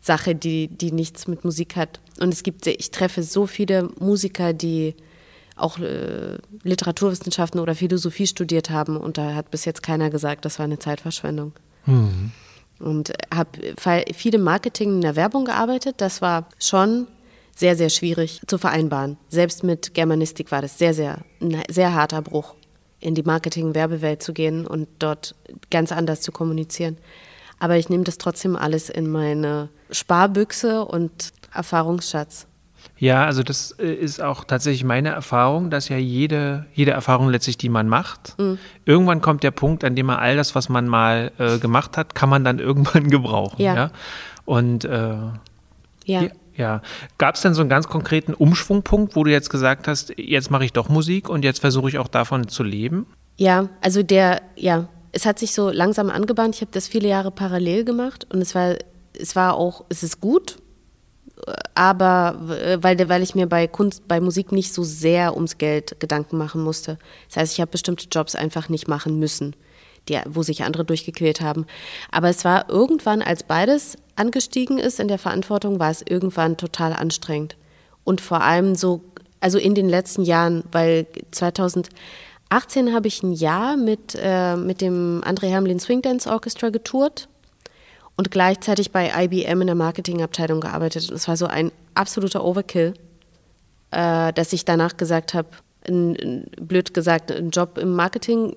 Sache, 0.00 0.34
die, 0.34 0.66
die 0.66 0.90
nichts 0.90 1.28
mit 1.28 1.44
Musik 1.44 1.76
hat. 1.76 2.00
Und 2.18 2.34
es 2.34 2.42
gibt, 2.42 2.66
ich 2.66 2.90
treffe 2.90 3.22
so 3.22 3.46
viele 3.46 3.88
Musiker, 4.00 4.52
die 4.52 4.96
auch 5.54 5.78
äh, 5.78 6.38
Literaturwissenschaften 6.64 7.60
oder 7.60 7.76
Philosophie 7.76 8.26
studiert 8.26 8.68
haben 8.68 8.96
und 8.96 9.16
da 9.16 9.36
hat 9.36 9.52
bis 9.52 9.64
jetzt 9.64 9.84
keiner 9.84 10.10
gesagt, 10.10 10.44
das 10.44 10.58
war 10.58 10.64
eine 10.64 10.80
Zeitverschwendung. 10.80 11.52
Und 12.80 13.12
habe 13.32 13.76
viele 14.12 14.38
Marketing 14.38 14.94
in 14.94 15.00
der 15.02 15.14
Werbung 15.14 15.44
gearbeitet. 15.44 15.94
Das 15.98 16.20
war 16.20 16.48
schon 16.58 17.06
sehr, 17.54 17.76
sehr 17.76 17.90
schwierig 17.90 18.40
zu 18.48 18.58
vereinbaren. 18.58 19.18
Selbst 19.28 19.62
mit 19.62 19.94
Germanistik 19.94 20.50
war 20.50 20.62
das 20.62 20.78
sehr, 20.78 20.94
sehr, 20.94 21.20
ein 21.40 21.62
sehr 21.70 21.94
harter 21.94 22.22
Bruch, 22.22 22.56
in 22.98 23.14
die 23.14 23.22
Marketing-Werbewelt 23.22 24.20
zu 24.20 24.32
gehen 24.32 24.66
und 24.66 24.88
dort 24.98 25.36
ganz 25.70 25.92
anders 25.92 26.22
zu 26.22 26.32
kommunizieren. 26.32 26.96
Aber 27.58 27.76
ich 27.76 27.88
nehme 27.88 28.04
das 28.04 28.18
trotzdem 28.18 28.56
alles 28.56 28.90
in 28.90 29.10
meine 29.10 29.68
Sparbüchse 29.90 30.84
und 30.84 31.32
Erfahrungsschatz. 31.54 32.46
Ja, 32.98 33.24
also 33.24 33.42
das 33.42 33.72
äh, 33.78 33.92
ist 33.92 34.22
auch 34.22 34.44
tatsächlich 34.44 34.84
meine 34.84 35.10
Erfahrung, 35.10 35.70
dass 35.70 35.88
ja 35.88 35.96
jede, 35.96 36.66
jede 36.72 36.92
Erfahrung 36.92 37.28
letztlich, 37.28 37.58
die 37.58 37.68
man 37.68 37.88
macht, 37.88 38.34
Mhm. 38.38 38.58
irgendwann 38.84 39.20
kommt 39.20 39.42
der 39.42 39.50
Punkt, 39.50 39.84
an 39.84 39.96
dem 39.96 40.06
man 40.06 40.16
all 40.18 40.36
das, 40.36 40.54
was 40.54 40.68
man 40.68 40.86
mal 40.86 41.32
äh, 41.38 41.58
gemacht 41.58 41.96
hat, 41.96 42.14
kann 42.14 42.28
man 42.28 42.44
dann 42.44 42.58
irgendwann 42.68 43.08
gebrauchen. 43.10 43.60
Ja. 43.60 43.74
Ja. 43.74 43.90
Und 44.44 44.84
äh, 44.84 44.88
Ja. 44.88 46.22
ja. 46.22 46.28
ja. 46.56 46.82
Gab 47.18 47.34
es 47.34 47.40
denn 47.42 47.54
so 47.54 47.60
einen 47.60 47.70
ganz 47.70 47.88
konkreten 47.88 48.32
Umschwungpunkt, 48.34 49.16
wo 49.16 49.24
du 49.24 49.30
jetzt 49.30 49.50
gesagt 49.50 49.88
hast, 49.88 50.14
jetzt 50.16 50.50
mache 50.50 50.64
ich 50.64 50.72
doch 50.72 50.88
Musik 50.88 51.28
und 51.28 51.44
jetzt 51.44 51.60
versuche 51.60 51.88
ich 51.88 51.98
auch 51.98 52.08
davon 52.08 52.48
zu 52.48 52.62
leben? 52.62 53.06
Ja, 53.36 53.68
also 53.82 54.02
der, 54.02 54.40
ja, 54.54 54.88
es 55.16 55.24
hat 55.24 55.38
sich 55.38 55.52
so 55.52 55.70
langsam 55.70 56.10
angebahnt. 56.10 56.54
Ich 56.54 56.60
habe 56.60 56.72
das 56.72 56.86
viele 56.86 57.08
Jahre 57.08 57.30
parallel 57.30 57.84
gemacht 57.84 58.26
und 58.30 58.42
es 58.42 58.54
war, 58.54 58.76
es 59.18 59.34
war 59.34 59.54
auch, 59.54 59.84
es 59.88 60.02
ist 60.02 60.20
gut, 60.20 60.58
aber 61.74 62.38
äh, 62.50 62.78
weil, 62.82 63.08
weil 63.08 63.22
ich 63.22 63.34
mir 63.34 63.46
bei 63.46 63.66
Kunst, 63.66 64.06
bei 64.06 64.20
Musik 64.20 64.52
nicht 64.52 64.74
so 64.74 64.84
sehr 64.84 65.34
ums 65.34 65.56
Geld 65.56 65.98
Gedanken 66.00 66.36
machen 66.36 66.62
musste. 66.62 66.98
Das 67.28 67.38
heißt, 67.38 67.52
ich 67.54 67.60
habe 67.62 67.70
bestimmte 67.70 68.08
Jobs 68.10 68.34
einfach 68.34 68.68
nicht 68.68 68.88
machen 68.88 69.18
müssen, 69.18 69.56
die, 70.10 70.20
wo 70.26 70.42
sich 70.42 70.64
andere 70.64 70.84
durchgequält 70.84 71.40
haben. 71.40 71.64
Aber 72.10 72.28
es 72.28 72.44
war 72.44 72.68
irgendwann, 72.68 73.22
als 73.22 73.42
beides 73.42 73.96
angestiegen 74.16 74.78
ist 74.78 75.00
in 75.00 75.08
der 75.08 75.18
Verantwortung, 75.18 75.78
war 75.78 75.90
es 75.90 76.02
irgendwann 76.06 76.58
total 76.58 76.92
anstrengend. 76.92 77.56
Und 78.04 78.20
vor 78.20 78.42
allem 78.42 78.74
so, 78.74 79.02
also 79.40 79.58
in 79.58 79.74
den 79.74 79.88
letzten 79.88 80.24
Jahren, 80.24 80.62
weil 80.72 81.06
2018 82.50 82.94
habe 82.94 83.08
ich 83.08 83.22
ein 83.22 83.32
Jahr 83.32 83.76
mit, 83.76 84.16
äh, 84.20 84.56
mit 84.56 84.80
dem 84.80 85.22
André 85.24 85.52
Hamlin 85.52 85.80
Swing 85.80 86.02
Dance 86.02 86.30
Orchestra 86.30 86.70
getourt 86.70 87.28
und 88.16 88.30
gleichzeitig 88.30 88.92
bei 88.92 89.12
IBM 89.24 89.62
in 89.62 89.66
der 89.66 89.76
Marketingabteilung 89.76 90.60
gearbeitet. 90.60 91.10
Und 91.10 91.16
es 91.16 91.28
war 91.28 91.36
so 91.36 91.46
ein 91.46 91.72
absoluter 91.94 92.44
Overkill, 92.44 92.94
äh, 93.90 94.32
dass 94.32 94.52
ich 94.52 94.64
danach 94.64 94.96
gesagt 94.96 95.34
habe, 95.34 95.48
blöd 95.88 96.94
gesagt, 96.94 97.30
einen 97.30 97.50
Job 97.50 97.78
im 97.78 97.94
Marketing 97.94 98.56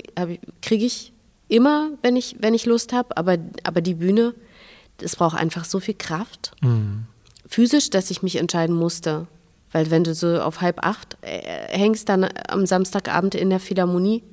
kriege 0.63 0.84
ich 0.84 1.13
immer, 1.48 1.91
wenn 2.01 2.15
ich, 2.15 2.38
wenn 2.39 2.55
ich 2.55 2.65
Lust 2.65 2.91
habe, 2.91 3.15
aber, 3.17 3.38
aber 3.63 3.81
die 3.81 3.93
Bühne, 3.93 4.34
das 4.98 5.15
braucht 5.15 5.38
einfach 5.38 5.63
so 5.63 5.79
viel 5.79 5.93
Kraft. 5.93 6.53
Physisch, 7.48 7.91
dass 7.91 8.10
ich 8.10 8.24
mich 8.24 8.38
entscheiden 8.38 8.75
musste. 8.75 9.27
Weil 9.71 9.91
wenn 9.91 10.03
du 10.03 10.13
so 10.13 10.41
auf 10.41 10.61
halb 10.61 10.83
acht 10.83 11.17
äh, 11.21 11.77
hängst, 11.77 12.09
dann 12.09 12.27
am 12.47 12.65
Samstagabend 12.65 13.35
in 13.35 13.49
der 13.49 13.59
Philharmonie 13.59 14.23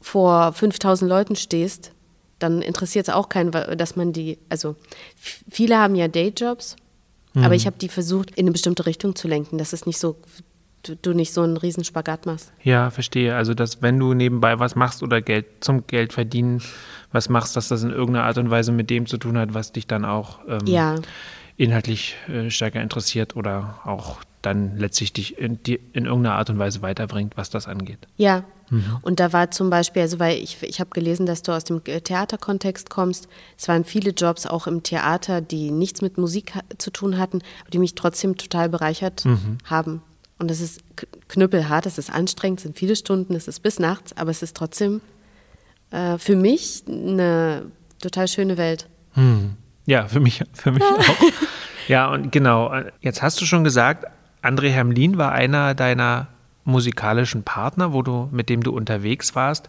vor 0.00 0.52
5000 0.52 1.08
Leuten 1.08 1.36
stehst, 1.36 1.92
dann 2.38 2.62
interessiert 2.62 3.08
es 3.08 3.14
auch 3.14 3.28
keinen, 3.28 3.52
dass 3.52 3.96
man 3.96 4.12
die, 4.12 4.38
also 4.48 4.74
viele 5.48 5.78
haben 5.78 5.94
ja 5.94 6.08
Dayjobs 6.08 6.76
Mhm. 7.34 7.44
Aber 7.44 7.54
ich 7.54 7.66
habe 7.66 7.76
die 7.80 7.88
versucht, 7.88 8.30
in 8.32 8.44
eine 8.44 8.52
bestimmte 8.52 8.86
Richtung 8.86 9.14
zu 9.14 9.28
lenken, 9.28 9.58
dass 9.58 9.72
es 9.72 9.86
nicht 9.86 9.98
so 9.98 10.16
du, 10.82 10.96
du 10.96 11.14
nicht 11.14 11.32
so 11.32 11.42
einen 11.42 11.56
Riesenspagat 11.56 12.26
machst. 12.26 12.52
Ja, 12.62 12.90
verstehe. 12.90 13.34
Also, 13.34 13.54
dass 13.54 13.82
wenn 13.82 13.98
du 13.98 14.14
nebenbei 14.14 14.58
was 14.58 14.74
machst 14.74 15.02
oder 15.02 15.20
Geld 15.22 15.46
zum 15.60 15.86
Geld 15.86 16.12
verdienen 16.12 16.62
was 17.14 17.28
machst, 17.28 17.56
dass 17.56 17.68
das 17.68 17.82
in 17.82 17.90
irgendeiner 17.90 18.24
Art 18.24 18.38
und 18.38 18.50
Weise 18.50 18.72
mit 18.72 18.88
dem 18.88 19.06
zu 19.06 19.18
tun 19.18 19.36
hat, 19.36 19.52
was 19.52 19.72
dich 19.72 19.86
dann 19.86 20.06
auch 20.06 20.40
ähm, 20.48 20.66
ja. 20.66 20.94
inhaltlich 21.58 22.16
äh, 22.26 22.48
stärker 22.48 22.80
interessiert 22.80 23.36
oder 23.36 23.80
auch 23.84 24.20
dann 24.42 24.76
letztlich 24.76 25.12
dich 25.12 25.38
in, 25.38 25.62
die, 25.62 25.80
in 25.92 26.06
irgendeiner 26.06 26.36
Art 26.36 26.50
und 26.50 26.58
Weise 26.58 26.82
weiterbringt, 26.82 27.36
was 27.36 27.50
das 27.50 27.68
angeht. 27.68 27.98
Ja. 28.16 28.44
Mhm. 28.70 28.98
Und 29.02 29.20
da 29.20 29.32
war 29.32 29.50
zum 29.50 29.70
Beispiel, 29.70 30.02
also 30.02 30.18
weil 30.18 30.38
ich, 30.38 30.62
ich 30.62 30.80
habe 30.80 30.90
gelesen, 30.90 31.26
dass 31.26 31.42
du 31.42 31.52
aus 31.52 31.64
dem 31.64 31.82
Theaterkontext 31.84 32.90
kommst. 32.90 33.28
Es 33.58 33.68
waren 33.68 33.84
viele 33.84 34.10
Jobs 34.10 34.46
auch 34.46 34.66
im 34.66 34.82
Theater, 34.82 35.40
die 35.40 35.70
nichts 35.70 36.00
mit 36.02 36.18
Musik 36.18 36.54
zu 36.78 36.90
tun 36.90 37.18
hatten, 37.18 37.40
aber 37.60 37.70
die 37.70 37.78
mich 37.78 37.94
trotzdem 37.94 38.36
total 38.36 38.68
bereichert 38.68 39.24
mhm. 39.24 39.58
haben. 39.64 40.02
Und 40.38 40.50
es 40.50 40.60
ist 40.60 40.80
knüppelhart, 41.28 41.86
es 41.86 41.98
ist 41.98 42.10
anstrengend, 42.12 42.58
es 42.60 42.62
sind 42.64 42.76
viele 42.76 42.96
Stunden, 42.96 43.34
es 43.34 43.46
ist 43.46 43.60
bis 43.60 43.78
nachts, 43.78 44.16
aber 44.16 44.30
es 44.30 44.42
ist 44.42 44.56
trotzdem 44.56 45.00
äh, 45.92 46.18
für 46.18 46.34
mich 46.34 46.82
eine 46.88 47.66
total 48.00 48.26
schöne 48.26 48.56
Welt. 48.56 48.88
Hm. 49.12 49.56
Ja, 49.86 50.08
für 50.08 50.20
mich, 50.20 50.42
für 50.52 50.72
mich 50.72 50.82
auch. 50.98 51.14
Ja, 51.88 52.10
und 52.10 52.32
genau, 52.32 52.72
jetzt 53.00 53.22
hast 53.22 53.40
du 53.40 53.44
schon 53.44 53.64
gesagt, 53.64 54.06
André 54.42 54.70
Hermlin 54.70 55.18
war 55.18 55.32
einer 55.32 55.74
deiner 55.74 56.28
musikalischen 56.64 57.42
Partner, 57.42 57.92
wo 57.92 58.02
du, 58.02 58.28
mit 58.32 58.48
dem 58.48 58.62
du 58.62 58.72
unterwegs 58.72 59.34
warst 59.34 59.68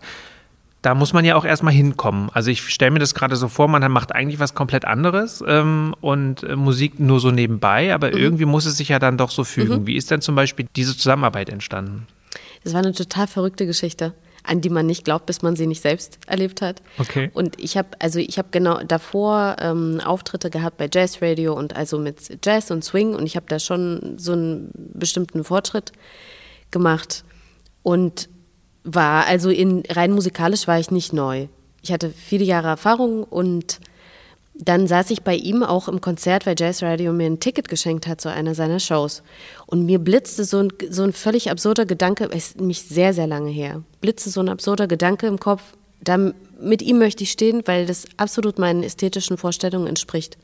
da 0.83 0.93
muss 0.95 1.13
man 1.13 1.23
ja 1.23 1.35
auch 1.35 1.45
erstmal 1.45 1.73
hinkommen. 1.73 2.29
Also 2.33 2.51
ich 2.51 2.61
stelle 2.61 2.91
mir 2.91 2.99
das 2.99 3.15
gerade 3.15 3.37
so 3.37 3.47
vor, 3.47 3.69
man 3.69 3.89
macht 3.89 4.13
eigentlich 4.13 4.39
was 4.39 4.53
komplett 4.53 4.83
anderes 4.83 5.41
ähm, 5.47 5.95
und 6.01 6.43
äh, 6.43 6.57
Musik 6.57 6.99
nur 6.99 7.21
so 7.21 7.31
nebenbei, 7.31 7.93
aber 7.93 8.11
mhm. 8.11 8.17
irgendwie 8.17 8.45
muss 8.45 8.65
es 8.65 8.77
sich 8.77 8.89
ja 8.89 8.99
dann 8.99 9.17
doch 9.17 9.31
so 9.31 9.45
fügen. 9.45 9.81
Mhm. 9.81 9.87
Wie 9.87 9.95
ist 9.95 10.11
denn 10.11 10.21
zum 10.21 10.35
Beispiel 10.35 10.67
diese 10.75 10.95
Zusammenarbeit 10.95 11.49
entstanden? 11.49 12.05
Das 12.65 12.73
war 12.73 12.81
eine 12.81 12.93
total 12.93 13.27
verrückte 13.27 13.65
Geschichte, 13.65 14.13
an 14.43 14.61
die 14.61 14.69
man 14.69 14.85
nicht 14.85 15.05
glaubt, 15.05 15.25
bis 15.25 15.41
man 15.41 15.55
sie 15.55 15.67
nicht 15.67 15.81
selbst 15.81 16.19
erlebt 16.27 16.61
hat. 16.61 16.81
Okay. 16.97 17.31
Und 17.33 17.59
ich 17.61 17.77
habe 17.77 17.89
also 17.99 18.19
ich 18.19 18.37
habe 18.37 18.49
genau 18.51 18.83
davor 18.83 19.55
ähm, 19.59 20.01
Auftritte 20.03 20.49
gehabt 20.49 20.77
bei 20.77 20.89
Jazz 20.91 21.21
Radio 21.21 21.53
und 21.53 21.75
also 21.75 21.97
mit 21.97 22.39
Jazz 22.43 22.69
und 22.71 22.83
Swing 22.83 23.15
und 23.15 23.25
ich 23.25 23.35
habe 23.35 23.45
da 23.47 23.59
schon 23.59 24.15
so 24.17 24.33
einen 24.33 24.71
bestimmten 24.93 25.43
Fortschritt 25.43 25.91
gemacht 26.71 27.23
und 27.83 28.29
war. 28.83 29.25
Also 29.27 29.49
in 29.49 29.83
rein 29.89 30.11
musikalisch 30.11 30.67
war 30.67 30.79
ich 30.79 30.91
nicht 30.91 31.13
neu. 31.13 31.47
Ich 31.81 31.91
hatte 31.91 32.09
viele 32.09 32.45
Jahre 32.45 32.67
Erfahrung 32.67 33.23
und 33.23 33.79
dann 34.55 34.87
saß 34.87 35.09
ich 35.09 35.23
bei 35.23 35.35
ihm 35.35 35.63
auch 35.63 35.87
im 35.87 35.99
Konzert, 35.99 36.45
weil 36.45 36.55
Jazz 36.57 36.83
Radio 36.83 37.11
mir 37.11 37.25
ein 37.25 37.39
Ticket 37.39 37.69
geschenkt 37.69 38.07
hat 38.07 38.21
zu 38.21 38.29
einer 38.29 38.53
seiner 38.53 38.79
Shows. 38.79 39.23
Und 39.65 39.85
mir 39.85 39.99
blitzte 39.99 40.43
so 40.45 40.59
ein, 40.59 40.69
so 40.89 41.03
ein 41.03 41.13
völlig 41.13 41.49
absurder 41.49 41.85
Gedanke, 41.85 42.25
ist 42.25 42.59
nämlich 42.59 42.83
sehr, 42.83 43.13
sehr 43.13 43.27
lange 43.27 43.49
her, 43.49 43.81
blitzte 44.01 44.29
so 44.29 44.41
ein 44.41 44.49
absurder 44.49 44.87
Gedanke 44.87 45.27
im 45.27 45.39
Kopf, 45.39 45.63
da, 46.01 46.17
mit 46.59 46.81
ihm 46.81 46.99
möchte 46.99 47.23
ich 47.23 47.31
stehen, 47.31 47.63
weil 47.65 47.85
das 47.85 48.05
absolut 48.17 48.59
meinen 48.59 48.83
ästhetischen 48.83 49.37
Vorstellungen 49.37 49.87
entspricht, 49.87 50.37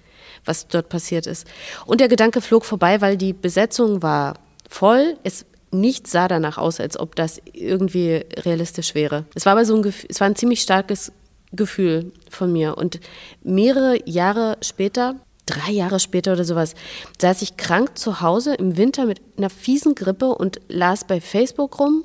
was 0.45 0.67
dort 0.67 0.89
passiert 0.89 1.27
ist. 1.27 1.45
Und 1.85 2.01
der 2.01 2.07
Gedanke 2.07 2.41
flog 2.41 2.65
vorbei, 2.65 3.01
weil 3.01 3.17
die 3.17 3.33
Besetzung 3.33 4.01
war 4.01 4.39
voll, 4.69 5.17
es 5.23 5.45
nichts 5.71 6.11
sah 6.11 6.27
danach 6.27 6.57
aus, 6.57 6.79
als 6.79 6.99
ob 6.99 7.15
das 7.15 7.41
irgendwie 7.53 8.25
realistisch 8.37 8.95
wäre. 8.95 9.25
Es 9.35 9.45
war 9.45 9.53
aber 9.53 9.65
so 9.65 9.75
ein 9.75 9.93
es 10.07 10.19
war 10.19 10.27
ein 10.27 10.35
ziemlich 10.35 10.61
starkes 10.61 11.11
Gefühl 11.51 12.11
von 12.29 12.51
mir. 12.51 12.77
Und 12.77 12.99
mehrere 13.43 13.97
Jahre 14.07 14.57
später, 14.61 15.15
drei 15.45 15.71
Jahre 15.71 15.99
später 15.99 16.33
oder 16.33 16.43
sowas, 16.43 16.75
saß 17.19 17.41
ich 17.41 17.57
krank 17.57 17.97
zu 17.97 18.21
Hause 18.21 18.53
im 18.55 18.77
Winter 18.77 19.05
mit 19.05 19.21
einer 19.37 19.49
fiesen 19.49 19.95
Grippe 19.95 20.27
und 20.27 20.59
las 20.67 21.05
bei 21.05 21.19
Facebook 21.21 21.79
rum. 21.79 22.03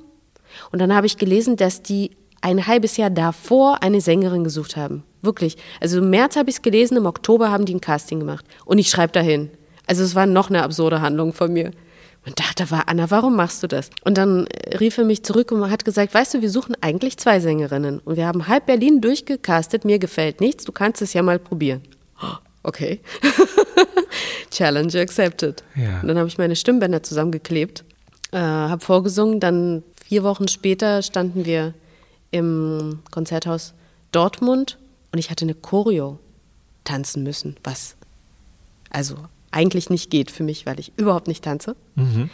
Und 0.73 0.79
dann 0.79 0.95
habe 0.95 1.07
ich 1.07 1.17
gelesen, 1.17 1.57
dass 1.57 1.83
die 1.83 2.13
ein 2.41 2.67
halbes 2.67 2.97
Jahr 2.97 3.11
davor 3.11 3.83
eine 3.83 4.01
Sängerin 4.01 4.45
gesucht 4.45 4.77
haben. 4.77 5.03
Wirklich. 5.23 5.57
Also 5.81 5.99
im 5.99 6.11
März 6.11 6.37
habe 6.37 6.51
ich 6.51 6.57
es 6.57 6.63
gelesen, 6.63 6.97
im 6.97 7.07
Oktober 7.07 7.51
haben 7.51 7.65
die 7.65 7.75
ein 7.75 7.81
Casting 7.81 8.21
gemacht. 8.21 8.45
Und 8.67 8.79
ich 8.79 8.91
schreibe 8.91 9.13
dahin. 9.13 9.51
Also 9.87 10.03
es 10.03 10.15
war 10.15 10.27
noch 10.27 10.51
eine 10.51 10.63
absurde 10.63 11.01
Handlung 11.01 11.33
von 11.33 11.53
mir. 11.53 11.71
Und 12.27 12.41
dachte, 12.41 12.71
war 12.71 12.89
Anna, 12.89 13.11
warum 13.11 13.37
machst 13.37 13.63
du 13.63 13.67
das? 13.67 13.91
Und 14.03 14.17
dann 14.17 14.47
rief 14.81 14.97
er 14.97 15.05
mich 15.05 15.25
zurück 15.25 15.53
und 15.53 15.71
hat 15.71 15.85
gesagt, 15.85 16.15
weißt 16.15 16.35
du, 16.35 16.43
wir 16.43 16.51
suchen 16.51 16.75
eigentlich 16.81 17.19
zwei 17.19 17.39
Sängerinnen. 17.39 17.99
Und 17.99 18.17
wir 18.17 18.27
haben 18.27 18.49
halb 18.49 18.67
Berlin 18.67 19.01
durchgecastet, 19.01 19.85
mir 19.85 19.99
gefällt 19.99 20.41
nichts, 20.41 20.65
du 20.65 20.73
kannst 20.73 21.03
es 21.03 21.13
ja 21.13 21.23
mal 21.23 21.39
probieren. 21.39 21.83
Okay. 22.67 23.01
Challenge 24.51 24.99
accepted. 24.99 25.63
Ja. 25.77 26.01
Und 26.01 26.09
dann 26.09 26.17
habe 26.17 26.29
ich 26.29 26.39
meine 26.39 26.57
Stimmbänder 26.57 27.03
zusammengeklebt, 27.03 27.85
äh, 28.33 28.39
habe 28.39 28.83
vorgesungen, 28.83 29.39
dann 29.39 29.83
vier 30.03 30.23
Wochen 30.23 30.49
später 30.49 31.03
standen 31.03 31.45
wir 31.45 31.75
im 32.31 33.01
Konzerthaus 33.11 33.75
Dortmund 34.13 34.79
und 35.13 35.19
ich 35.19 35.29
hatte 35.29 35.45
eine 35.45 35.55
Choreo 35.55 36.19
tanzen 36.85 37.23
müssen, 37.23 37.57
was 37.65 37.97
also 38.89 39.17
eigentlich 39.55 39.91
nicht 39.91 40.11
geht 40.11 40.31
für 40.31 40.43
mich, 40.43 40.67
weil 40.67 40.81
ich 40.81 40.93
überhaupt 40.97 41.29
nicht 41.29 41.45
tanze. 41.45 41.77
Mhm. 41.95 42.31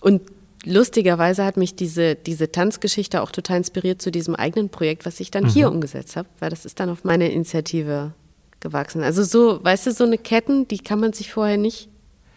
Und 0.00 0.22
lustigerweise 0.64 1.44
hat 1.44 1.56
mich 1.56 1.74
diese, 1.74 2.14
diese 2.14 2.52
Tanzgeschichte 2.52 3.22
auch 3.22 3.30
total 3.30 3.58
inspiriert 3.58 4.00
zu 4.00 4.10
diesem 4.10 4.34
eigenen 4.34 4.68
Projekt, 4.68 5.06
was 5.06 5.20
ich 5.20 5.30
dann 5.30 5.44
mhm. 5.44 5.48
hier 5.48 5.70
umgesetzt 5.70 6.16
habe, 6.16 6.28
weil 6.40 6.50
das 6.50 6.64
ist 6.64 6.80
dann 6.80 6.88
auf 6.90 7.04
meine 7.04 7.30
Initiative 7.30 8.12
gewachsen. 8.60 9.02
Also 9.02 9.22
so, 9.22 9.62
weißt 9.62 9.86
du, 9.86 9.92
so 9.92 10.04
eine 10.04 10.18
Ketten, 10.18 10.66
die 10.68 10.78
kann 10.78 11.00
man 11.00 11.12
sich 11.12 11.32
vorher 11.32 11.56
nicht 11.56 11.88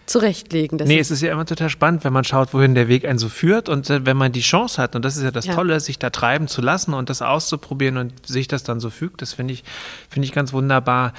zurechtlegen. 0.07 0.77
Das 0.77 0.87
nee, 0.87 0.99
es 0.99 1.11
ist 1.11 1.21
ja 1.21 1.31
immer 1.31 1.45
total 1.45 1.69
spannend, 1.69 2.03
wenn 2.03 2.13
man 2.13 2.23
schaut, 2.23 2.53
wohin 2.53 2.75
der 2.75 2.87
Weg 2.87 3.05
einen 3.05 3.19
so 3.19 3.29
führt 3.29 3.69
und 3.69 3.89
äh, 3.89 4.05
wenn 4.05 4.17
man 4.17 4.31
die 4.31 4.41
Chance 4.41 4.81
hat, 4.81 4.95
und 4.95 5.03
das 5.03 5.17
ist 5.17 5.23
ja 5.23 5.31
das 5.31 5.45
ja. 5.45 5.53
Tolle, 5.53 5.79
sich 5.79 5.99
da 5.99 6.09
treiben 6.09 6.47
zu 6.47 6.61
lassen 6.61 6.93
und 6.93 7.09
das 7.09 7.21
auszuprobieren 7.21 7.97
und 7.97 8.25
sich 8.25 8.47
das 8.47 8.63
dann 8.63 8.79
so 8.79 8.89
fügt, 8.89 9.21
das 9.21 9.33
finde 9.33 9.53
ich, 9.53 9.63
finde 10.09 10.25
ich 10.25 10.31
ganz 10.31 10.53
wunderbar. 10.53 11.13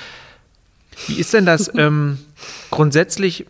Wie 1.06 1.18
ist 1.20 1.32
denn 1.34 1.46
das 1.46 1.70
ähm, 1.76 2.18
grundsätzlich 2.70 3.46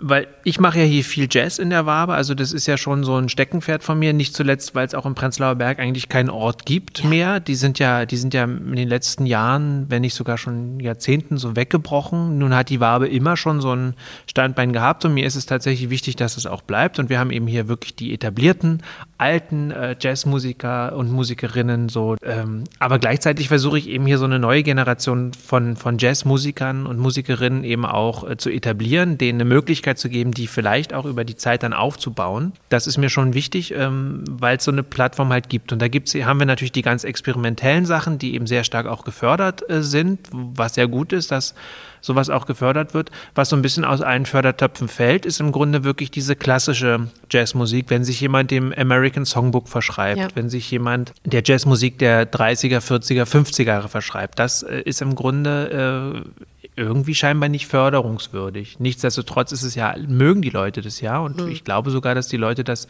weil 0.00 0.28
ich 0.44 0.60
mache 0.60 0.78
ja 0.80 0.84
hier 0.84 1.04
viel 1.04 1.28
Jazz 1.30 1.58
in 1.58 1.70
der 1.70 1.86
Wabe, 1.86 2.14
also 2.14 2.34
das 2.34 2.52
ist 2.52 2.66
ja 2.66 2.76
schon 2.76 3.04
so 3.04 3.16
ein 3.16 3.28
Steckenpferd 3.28 3.82
von 3.82 3.98
mir, 3.98 4.12
nicht 4.12 4.34
zuletzt, 4.34 4.74
weil 4.74 4.86
es 4.86 4.94
auch 4.94 5.06
im 5.06 5.14
Prenzlauer 5.14 5.56
Berg 5.56 5.78
eigentlich 5.78 6.08
keinen 6.08 6.30
Ort 6.30 6.66
gibt 6.66 7.00
ja. 7.00 7.08
mehr. 7.08 7.40
Die 7.40 7.54
sind 7.54 7.78
ja, 7.78 8.06
die 8.06 8.16
sind 8.16 8.34
ja 8.34 8.44
in 8.44 8.76
den 8.76 8.88
letzten 8.88 9.26
Jahren, 9.26 9.86
wenn 9.88 10.02
nicht 10.02 10.14
sogar 10.14 10.38
schon 10.38 10.80
Jahrzehnten 10.80 11.36
so 11.36 11.56
weggebrochen. 11.56 12.38
Nun 12.38 12.54
hat 12.54 12.70
die 12.70 12.80
Wabe 12.80 13.08
immer 13.08 13.36
schon 13.36 13.60
so 13.60 13.74
ein 13.74 13.94
Standbein 14.26 14.72
gehabt 14.72 15.04
und 15.04 15.14
mir 15.14 15.26
ist 15.26 15.36
es 15.36 15.46
tatsächlich 15.46 15.90
wichtig, 15.90 16.16
dass 16.16 16.36
es 16.36 16.46
auch 16.46 16.62
bleibt. 16.62 16.98
Und 16.98 17.08
wir 17.08 17.18
haben 17.18 17.30
eben 17.30 17.46
hier 17.46 17.68
wirklich 17.68 17.96
die 17.96 18.14
etablierten 18.14 18.82
alten 19.18 19.72
äh, 19.72 19.96
Jazzmusiker 20.00 20.94
und 20.96 21.10
Musikerinnen 21.10 21.88
so. 21.88 22.14
Ähm, 22.22 22.64
aber 22.78 23.00
gleichzeitig 23.00 23.48
versuche 23.48 23.78
ich 23.78 23.88
eben 23.88 24.06
hier 24.06 24.16
so 24.16 24.24
eine 24.24 24.38
neue 24.38 24.62
Generation 24.62 25.32
von, 25.32 25.74
von 25.76 25.98
Jazzmusikern 25.98 26.86
und 26.86 26.98
Musikerinnen 26.98 27.64
eben 27.64 27.84
auch 27.84 28.28
äh, 28.28 28.36
zu 28.36 28.48
etablieren, 28.48 29.18
denen 29.18 29.40
eine 29.40 29.48
Möglichkeit 29.48 29.87
Möglichkeit 29.88 29.98
zu 29.98 30.08
geben, 30.08 30.32
die 30.32 30.46
vielleicht 30.46 30.92
auch 30.92 31.04
über 31.04 31.24
die 31.24 31.36
Zeit 31.36 31.62
dann 31.62 31.72
aufzubauen. 31.72 32.52
Das 32.68 32.86
ist 32.86 32.98
mir 32.98 33.08
schon 33.08 33.34
wichtig, 33.34 33.74
ähm, 33.74 34.24
weil 34.28 34.58
es 34.58 34.64
so 34.64 34.70
eine 34.70 34.82
Plattform 34.82 35.30
halt 35.30 35.48
gibt. 35.48 35.72
Und 35.72 35.80
da 35.80 35.88
gibt's, 35.88 36.14
haben 36.14 36.38
wir 36.38 36.46
natürlich 36.46 36.72
die 36.72 36.82
ganz 36.82 37.04
experimentellen 37.04 37.86
Sachen, 37.86 38.18
die 38.18 38.34
eben 38.34 38.46
sehr 38.46 38.64
stark 38.64 38.86
auch 38.86 39.04
gefördert 39.04 39.68
äh, 39.70 39.82
sind, 39.82 40.28
was 40.32 40.74
sehr 40.74 40.88
gut 40.88 41.12
ist, 41.12 41.30
dass 41.30 41.54
sowas 42.00 42.30
auch 42.30 42.46
gefördert 42.46 42.94
wird. 42.94 43.10
Was 43.34 43.48
so 43.48 43.56
ein 43.56 43.62
bisschen 43.62 43.84
aus 43.84 44.02
allen 44.02 44.26
Fördertöpfen 44.26 44.88
fällt, 44.88 45.26
ist 45.26 45.40
im 45.40 45.52
Grunde 45.52 45.84
wirklich 45.84 46.10
diese 46.10 46.36
klassische 46.36 47.08
Jazzmusik, 47.30 47.86
wenn 47.88 48.04
sich 48.04 48.20
jemand 48.20 48.50
dem 48.50 48.72
American 48.72 49.24
Songbook 49.24 49.68
verschreibt, 49.68 50.18
ja. 50.18 50.28
wenn 50.34 50.48
sich 50.48 50.70
jemand 50.70 51.12
der 51.24 51.42
Jazzmusik 51.44 51.98
der 51.98 52.30
30er, 52.30 52.80
40er, 52.80 53.24
50er 53.24 53.64
Jahre 53.64 53.88
verschreibt. 53.88 54.38
Das 54.38 54.62
äh, 54.62 54.82
ist 54.82 55.02
im 55.02 55.14
Grunde 55.14 56.24
äh, 56.24 56.57
irgendwie 56.78 57.14
scheinbar 57.14 57.48
nicht 57.48 57.66
förderungswürdig. 57.66 58.78
Nichtsdestotrotz 58.78 59.52
ist 59.52 59.64
es 59.64 59.74
ja, 59.74 59.94
mögen 60.06 60.40
die 60.40 60.50
Leute 60.50 60.80
das 60.80 61.00
ja 61.00 61.18
und 61.18 61.42
mhm. 61.42 61.48
ich 61.48 61.64
glaube 61.64 61.90
sogar, 61.90 62.14
dass 62.14 62.28
die 62.28 62.36
Leute 62.36 62.62
das, 62.64 62.86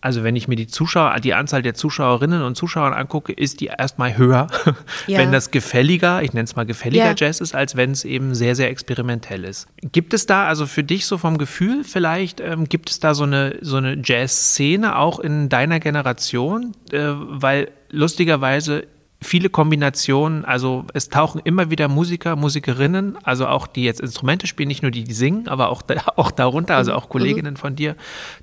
also 0.00 0.22
wenn 0.22 0.36
ich 0.36 0.46
mir 0.46 0.56
die 0.56 0.68
Zuschauer, 0.68 1.18
die 1.20 1.34
Anzahl 1.34 1.62
der 1.62 1.74
Zuschauerinnen 1.74 2.42
und 2.42 2.54
Zuschauer 2.54 2.96
angucke, 2.96 3.32
ist 3.32 3.60
die 3.60 3.66
erstmal 3.66 4.16
höher, 4.16 4.46
ja. 5.08 5.18
wenn 5.18 5.32
das 5.32 5.50
gefälliger, 5.50 6.22
ich 6.22 6.32
nenne 6.32 6.44
es 6.44 6.54
mal 6.54 6.64
gefälliger 6.64 7.06
ja. 7.06 7.14
Jazz 7.16 7.40
ist, 7.40 7.54
als 7.54 7.76
wenn 7.76 7.90
es 7.90 8.04
eben 8.04 8.34
sehr, 8.34 8.54
sehr 8.54 8.70
experimentell 8.70 9.44
ist. 9.44 9.66
Gibt 9.92 10.14
es 10.14 10.26
da, 10.26 10.46
also 10.46 10.66
für 10.66 10.84
dich 10.84 11.06
so 11.06 11.18
vom 11.18 11.36
Gefühl 11.36 11.82
vielleicht, 11.82 12.40
ähm, 12.40 12.68
gibt 12.68 12.90
es 12.90 13.00
da 13.00 13.14
so 13.14 13.24
eine, 13.24 13.58
so 13.60 13.76
eine 13.76 14.00
Jazz-Szene 14.02 14.96
auch 14.96 15.18
in 15.18 15.48
deiner 15.48 15.80
Generation? 15.80 16.72
Äh, 16.92 17.08
weil 17.12 17.72
lustigerweise 17.90 18.86
viele 19.22 19.50
Kombinationen, 19.50 20.44
also 20.44 20.86
es 20.94 21.08
tauchen 21.08 21.40
immer 21.44 21.70
wieder 21.70 21.88
Musiker, 21.88 22.36
Musikerinnen, 22.36 23.18
also 23.22 23.46
auch 23.46 23.66
die 23.66 23.84
jetzt 23.84 24.00
Instrumente 24.00 24.46
spielen, 24.46 24.68
nicht 24.68 24.82
nur 24.82 24.90
die, 24.90 25.04
die 25.04 25.12
singen, 25.12 25.46
aber 25.48 25.68
auch, 25.68 25.82
auch 26.16 26.30
darunter, 26.30 26.76
also 26.76 26.94
auch 26.94 27.04
mhm. 27.04 27.10
Kolleginnen 27.10 27.56
von 27.56 27.76
dir, 27.76 27.96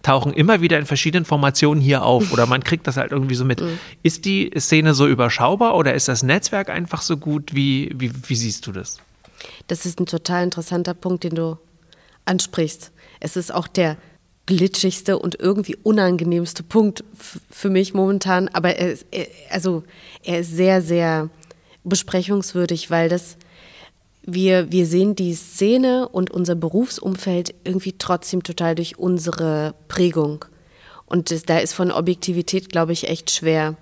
tauchen 0.04 0.34
immer 0.34 0.62
wieder 0.62 0.78
in 0.78 0.86
verschiedenen 0.86 1.26
Formationen 1.26 1.82
hier 1.82 2.04
auf 2.04 2.32
oder 2.32 2.46
man 2.46 2.64
kriegt 2.64 2.86
das 2.88 2.98
halt 2.98 3.12
irgendwie 3.12 3.36
so 3.36 3.46
mit. 3.46 3.62
Mhm. 3.62 3.80
Ist 4.04 4.26
die 4.26 4.52
Szene 4.58 4.94
so 4.94 5.08
überschaubar 5.08 5.76
oder 5.76 5.94
ist 5.94 6.08
das 6.08 6.22
Netzwerk 6.24 6.70
einfach 6.70 7.02
so 7.02 7.18
gut? 7.18 7.56
Wie, 7.56 7.92
wie, 7.96 8.12
wie 8.28 8.36
siehst 8.36 8.68
du 8.68 8.72
das? 8.72 9.00
Das 9.68 9.86
ist 9.86 10.00
ein 10.00 10.06
total 10.06 10.44
interessanter 10.44 10.94
Punkt, 10.94 11.24
den 11.24 11.36
du 11.36 11.58
ansprichst. 12.26 12.92
Es 13.20 13.36
ist 13.36 13.54
auch 13.54 13.68
der 13.68 13.98
glitschigste 14.48 15.20
und 15.20 15.40
irgendwie 15.40 15.76
unangenehmste 15.76 16.64
Punkt 16.64 17.04
für 17.52 17.70
mich 17.70 17.94
momentan, 17.94 18.48
aber 18.48 18.76
er 18.76 18.94
ist, 18.94 19.06
also 19.52 19.84
er 20.24 20.40
ist 20.40 20.56
sehr, 20.56 20.82
sehr 20.82 21.30
besprechungswürdig, 21.84 22.90
weil 22.90 23.10
das 23.10 23.38
wir, 24.30 24.72
wir 24.72 24.86
sehen 24.86 25.16
die 25.16 25.34
Szene 25.36 26.10
und 26.10 26.32
unser 26.32 26.56
Berufsumfeld 26.56 27.56
irgendwie 27.64 27.96
trotzdem 27.98 28.44
total 28.44 28.76
durch 28.76 29.00
unsere 29.00 29.74
Prägung. 29.88 30.44
Und 31.06 31.32
das, 31.32 31.44
da 31.44 31.60
ist 31.60 31.74
von 31.74 31.92
Objektivität, 31.92 32.70
glaube 32.70 32.92
ich, 32.92 33.08
echt 33.08 33.32
schwer 33.32 33.78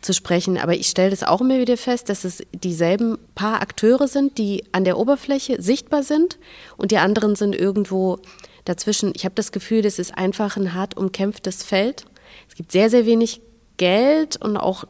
zu 0.00 0.14
sprechen. 0.14 0.56
Aber 0.56 0.74
ich 0.74 0.86
stelle 0.86 1.10
das 1.10 1.24
auch 1.24 1.40
immer 1.40 1.58
wieder 1.58 1.76
fest, 1.76 2.08
dass 2.08 2.24
es 2.24 2.44
dieselben 2.52 3.18
paar 3.34 3.60
Akteure 3.60 4.06
sind, 4.06 4.38
die 4.38 4.64
an 4.70 4.84
der 4.84 4.96
Oberfläche 4.96 5.60
sichtbar 5.60 6.04
sind 6.04 6.38
und 6.76 6.92
die 6.92 6.98
anderen 6.98 7.34
sind 7.34 7.54
irgendwo 7.54 8.20
dazwischen. 8.64 9.12
Ich 9.14 9.24
habe 9.24 9.34
das 9.34 9.52
Gefühl, 9.52 9.82
das 9.82 9.98
ist 9.98 10.16
einfach 10.16 10.56
ein 10.56 10.74
hart 10.74 10.96
umkämpftes 10.96 11.62
Feld. 11.62 12.04
Es 12.48 12.54
gibt 12.54 12.72
sehr, 12.72 12.90
sehr 12.90 13.06
wenig 13.06 13.40
Geld 13.76 14.36
und 14.36 14.56
auch 14.56 14.84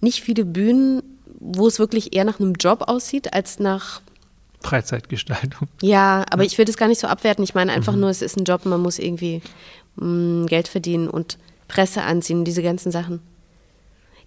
nicht 0.00 0.22
viele 0.22 0.44
Bühnen, 0.44 1.02
wo 1.40 1.66
es 1.66 1.78
wirklich 1.78 2.14
eher 2.14 2.24
nach 2.24 2.40
einem 2.40 2.54
Job 2.54 2.82
aussieht, 2.86 3.32
als 3.34 3.58
nach 3.58 4.00
Freizeitgestaltung. 4.60 5.68
Ja, 5.82 6.24
aber 6.30 6.44
ich 6.44 6.56
will 6.58 6.64
das 6.64 6.76
gar 6.76 6.88
nicht 6.88 7.00
so 7.00 7.06
abwerten. 7.06 7.44
Ich 7.44 7.54
meine 7.54 7.72
einfach 7.72 7.94
mhm. 7.94 8.00
nur, 8.00 8.10
es 8.10 8.22
ist 8.22 8.36
ein 8.36 8.44
Job, 8.44 8.64
man 8.64 8.80
muss 8.80 8.98
irgendwie 8.98 9.42
mh, 9.96 10.06
mm, 10.06 10.46
Geld 10.46 10.68
verdienen 10.68 11.08
und 11.08 11.38
Presse 11.68 12.02
anziehen, 12.02 12.44
diese 12.44 12.62
ganzen 12.62 12.90
Sachen. 12.90 13.20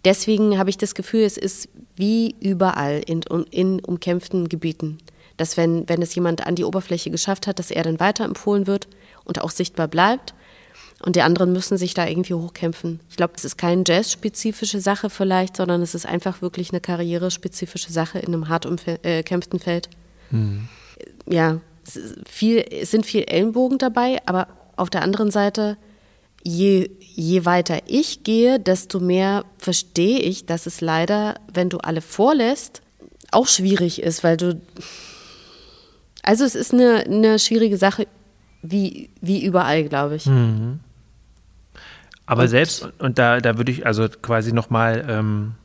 Deswegen 0.05 0.57
habe 0.57 0.69
ich 0.69 0.77
das 0.77 0.95
Gefühl, 0.95 1.21
es 1.23 1.37
ist 1.37 1.67
wie 1.95 2.35
überall 2.39 3.01
in, 3.05 3.21
in 3.51 3.79
umkämpften 3.81 4.47
Gebieten, 4.47 4.97
dass 5.39 5.55
wenn, 5.55 5.87
wenn 5.87 6.01
es 6.01 6.13
jemand 6.15 6.45
an 6.45 6.55
die 6.55 6.65
Oberfläche 6.65 7.09
geschafft 7.09 7.47
hat, 7.47 7.59
dass 7.59 7.71
er 7.71 7.83
dann 7.83 7.99
weiterempfohlen 7.99 8.67
wird 8.67 8.87
und 9.23 9.41
auch 9.41 9.51
sichtbar 9.51 9.87
bleibt. 9.87 10.33
Und 11.01 11.15
die 11.15 11.21
anderen 11.21 11.53
müssen 11.53 11.77
sich 11.77 11.93
da 11.93 12.05
irgendwie 12.05 12.33
hochkämpfen. 12.33 12.99
Ich 13.09 13.15
glaube, 13.15 13.33
es 13.37 13.45
ist 13.45 13.57
keine 13.57 13.83
jazzspezifische 13.87 14.81
Sache 14.81 15.09
vielleicht, 15.09 15.55
sondern 15.55 15.81
es 15.81 15.95
ist 15.95 16.05
einfach 16.05 16.41
wirklich 16.41 16.71
eine 16.71 16.81
karrierespezifische 16.81 17.93
Sache 17.93 18.19
in 18.19 18.33
einem 18.33 18.49
hart 18.49 18.65
umkämpften 18.65 19.59
äh, 19.59 19.63
Feld. 19.63 19.89
Mhm. 20.29 20.67
Ja, 21.25 21.61
es, 21.87 21.99
viel, 22.27 22.57
es 22.57 22.91
sind 22.91 23.05
viel 23.05 23.23
Ellenbogen 23.23 23.77
dabei, 23.77 24.17
aber 24.25 24.49
auf 24.75 24.89
der 24.89 25.03
anderen 25.03 25.31
Seite 25.31 25.77
je, 26.43 26.89
je 26.99 27.45
weiter 27.45 27.79
ich 27.87 28.23
gehe, 28.23 28.59
desto 28.59 28.99
mehr 28.99 29.45
verstehe 29.57 30.19
ich, 30.19 30.47
dass 30.47 30.65
es 30.65 30.81
leider, 30.81 31.35
wenn 31.53 31.69
du 31.69 31.77
alle 31.77 32.01
vorlässt, 32.01 32.81
auch 33.31 33.47
schwierig 33.47 34.01
ist, 34.01 34.25
weil 34.25 34.35
du. 34.35 34.59
Also 36.29 36.45
es 36.45 36.53
ist 36.53 36.75
eine, 36.75 37.05
eine 37.07 37.39
schwierige 37.39 37.75
Sache, 37.75 38.05
wie, 38.61 39.09
wie 39.19 39.43
überall, 39.43 39.85
glaube 39.85 40.17
ich. 40.17 40.27
Mhm. 40.27 40.79
Aber 42.27 42.43
und, 42.43 42.49
selbst, 42.49 42.87
und 42.99 43.17
da, 43.17 43.39
da 43.39 43.57
würde 43.57 43.71
ich 43.71 43.87
also 43.87 44.07
quasi 44.07 44.53
nochmal 44.53 45.07
ähm, 45.09 45.55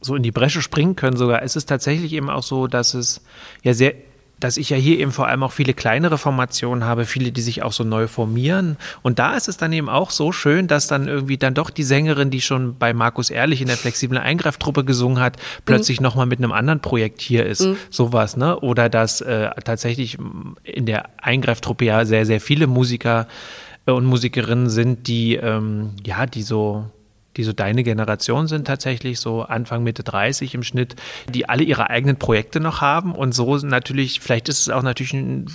so 0.00 0.16
in 0.16 0.22
die 0.22 0.32
Bresche 0.32 0.62
springen 0.62 0.96
können 0.96 1.18
sogar, 1.18 1.42
ist 1.42 1.54
es 1.54 1.66
tatsächlich 1.66 2.14
eben 2.14 2.30
auch 2.30 2.42
so, 2.42 2.66
dass 2.66 2.94
es 2.94 3.20
ja 3.62 3.74
sehr 3.74 3.92
dass 4.40 4.56
ich 4.56 4.70
ja 4.70 4.76
hier 4.76 4.98
eben 4.98 5.12
vor 5.12 5.26
allem 5.26 5.42
auch 5.42 5.52
viele 5.52 5.72
kleinere 5.72 6.18
Formationen 6.18 6.84
habe, 6.84 7.06
viele, 7.06 7.32
die 7.32 7.40
sich 7.40 7.62
auch 7.62 7.72
so 7.72 7.84
neu 7.84 8.06
formieren. 8.06 8.76
Und 9.02 9.18
da 9.18 9.34
ist 9.34 9.48
es 9.48 9.56
dann 9.56 9.72
eben 9.72 9.88
auch 9.88 10.10
so 10.10 10.32
schön, 10.32 10.68
dass 10.68 10.86
dann 10.86 11.08
irgendwie 11.08 11.38
dann 11.38 11.54
doch 11.54 11.70
die 11.70 11.82
Sängerin, 11.82 12.30
die 12.30 12.40
schon 12.40 12.76
bei 12.78 12.92
Markus 12.92 13.30
Ehrlich 13.30 13.60
in 13.62 13.68
der 13.68 13.76
flexiblen 13.76 14.20
Eingreiftruppe 14.20 14.84
gesungen 14.84 15.20
hat, 15.20 15.36
plötzlich 15.64 16.00
mhm. 16.00 16.04
nochmal 16.04 16.26
mit 16.26 16.38
einem 16.38 16.52
anderen 16.52 16.80
Projekt 16.80 17.20
hier 17.20 17.46
ist. 17.46 17.62
Mhm. 17.62 17.76
Sowas, 17.90 18.36
ne? 18.36 18.60
Oder 18.60 18.88
dass 18.88 19.20
äh, 19.22 19.50
tatsächlich 19.64 20.18
in 20.64 20.86
der 20.86 21.10
Eingreiftruppe 21.22 21.86
ja 21.86 22.04
sehr, 22.04 22.26
sehr 22.26 22.40
viele 22.40 22.66
Musiker 22.66 23.26
äh, 23.86 23.92
und 23.92 24.04
Musikerinnen 24.04 24.68
sind, 24.68 25.08
die, 25.08 25.36
ähm, 25.36 25.92
ja, 26.04 26.26
die 26.26 26.42
so 26.42 26.90
die 27.36 27.44
so 27.44 27.52
deine 27.52 27.82
Generation 27.82 28.46
sind, 28.46 28.66
tatsächlich 28.66 29.20
so 29.20 29.42
Anfang, 29.42 29.82
Mitte 29.82 30.02
30 30.02 30.54
im 30.54 30.62
Schnitt, 30.62 30.96
die 31.28 31.48
alle 31.48 31.62
ihre 31.62 31.90
eigenen 31.90 32.16
Projekte 32.16 32.60
noch 32.60 32.80
haben 32.80 33.14
und 33.14 33.32
so 33.32 33.56
natürlich, 33.56 34.20
vielleicht 34.20 34.48
ist 34.48 34.60
es 34.60 34.68
auch 34.70 34.82
natürlich 34.82 35.12
ein 35.12 35.46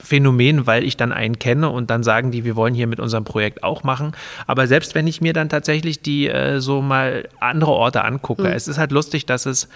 Phänomen, 0.00 0.66
weil 0.66 0.84
ich 0.84 0.96
dann 0.96 1.12
einen 1.12 1.38
kenne 1.38 1.68
und 1.68 1.90
dann 1.90 2.02
sagen 2.02 2.30
die, 2.30 2.44
wir 2.44 2.56
wollen 2.56 2.74
hier 2.74 2.86
mit 2.86 3.00
unserem 3.00 3.24
Projekt 3.24 3.62
auch 3.62 3.84
machen. 3.84 4.12
Aber 4.46 4.66
selbst 4.66 4.94
wenn 4.94 5.06
ich 5.06 5.20
mir 5.20 5.32
dann 5.32 5.48
tatsächlich 5.48 6.00
die 6.00 6.28
äh, 6.28 6.60
so 6.60 6.80
mal 6.80 7.28
andere 7.40 7.72
Orte 7.72 8.04
angucke, 8.04 8.44
mhm. 8.44 8.48
es 8.48 8.68
ist 8.68 8.78
halt 8.78 8.92
lustig, 8.92 9.26
dass 9.26 9.46
es 9.46 9.68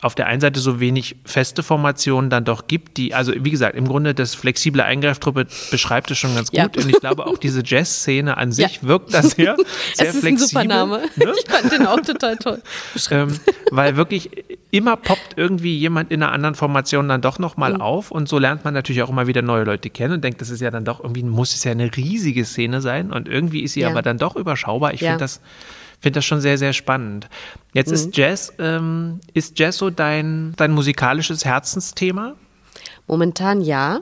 auf 0.00 0.14
der 0.14 0.26
einen 0.26 0.40
Seite 0.40 0.60
so 0.60 0.80
wenig 0.80 1.16
feste 1.24 1.62
Formationen 1.62 2.30
dann 2.30 2.44
doch 2.44 2.68
gibt, 2.68 2.96
die, 2.96 3.14
also 3.14 3.32
wie 3.36 3.50
gesagt, 3.50 3.74
im 3.76 3.88
Grunde 3.88 4.14
das 4.14 4.34
flexible 4.34 4.82
Eingreiftruppe 4.82 5.46
beschreibt 5.70 6.10
es 6.10 6.18
schon 6.18 6.34
ganz 6.34 6.50
gut. 6.50 6.58
Ja. 6.58 6.82
Und 6.82 6.88
ich 6.88 7.00
glaube 7.00 7.26
auch 7.26 7.38
diese 7.38 7.62
Jazz-Szene 7.64 8.36
an 8.36 8.52
sich 8.52 8.76
ja. 8.76 8.88
wirkt 8.88 9.12
das 9.12 9.30
sehr, 9.30 9.56
sehr 9.94 10.08
es 10.08 10.14
ist 10.14 10.20
flexibel. 10.20 10.28
Ein 10.32 10.38
super 10.38 10.64
Name. 10.64 11.02
Ne? 11.16 11.32
Ich 11.36 11.50
fand 11.50 11.72
den 11.72 11.86
auch 11.86 12.00
total 12.00 12.36
toll. 12.36 12.62
Ähm, 13.10 13.40
weil 13.70 13.96
wirklich 13.96 14.30
immer 14.70 14.96
poppt 14.96 15.34
irgendwie 15.36 15.78
jemand 15.78 16.10
in 16.10 16.22
einer 16.22 16.32
anderen 16.32 16.54
Formation 16.54 17.08
dann 17.08 17.20
doch 17.20 17.38
nochmal 17.38 17.74
mhm. 17.74 17.80
auf 17.80 18.10
und 18.10 18.28
so 18.28 18.38
lernt 18.38 18.64
man 18.64 18.74
natürlich 18.74 19.02
auch 19.02 19.08
immer 19.08 19.26
wieder 19.26 19.42
neue 19.42 19.64
Leute 19.64 19.90
kennen 19.90 20.14
und 20.14 20.24
denkt, 20.24 20.40
das 20.40 20.50
ist 20.50 20.60
ja 20.60 20.70
dann 20.70 20.84
doch 20.84 21.02
irgendwie, 21.02 21.22
muss 21.22 21.54
es 21.54 21.64
ja 21.64 21.72
eine 21.72 21.96
riesige 21.96 22.44
Szene 22.44 22.80
sein 22.80 23.12
und 23.12 23.28
irgendwie 23.28 23.62
ist 23.62 23.72
sie 23.72 23.80
ja. 23.80 23.90
aber 23.90 24.02
dann 24.02 24.18
doch 24.18 24.36
überschaubar. 24.36 24.92
Ich 24.92 25.00
finde 25.00 25.18
das 25.18 25.40
finde 26.00 26.18
das 26.18 26.24
schon 26.24 26.40
sehr, 26.40 26.58
sehr 26.58 26.72
spannend. 26.72 27.28
Jetzt 27.72 27.88
mhm. 27.88 27.94
ist 27.94 28.16
Jazz, 28.16 28.52
ähm, 28.58 29.20
ist 29.34 29.58
Jazz 29.58 29.78
so 29.78 29.90
dein, 29.90 30.54
dein 30.56 30.72
musikalisches 30.72 31.44
Herzensthema? 31.44 32.34
Momentan 33.06 33.60
ja. 33.60 34.00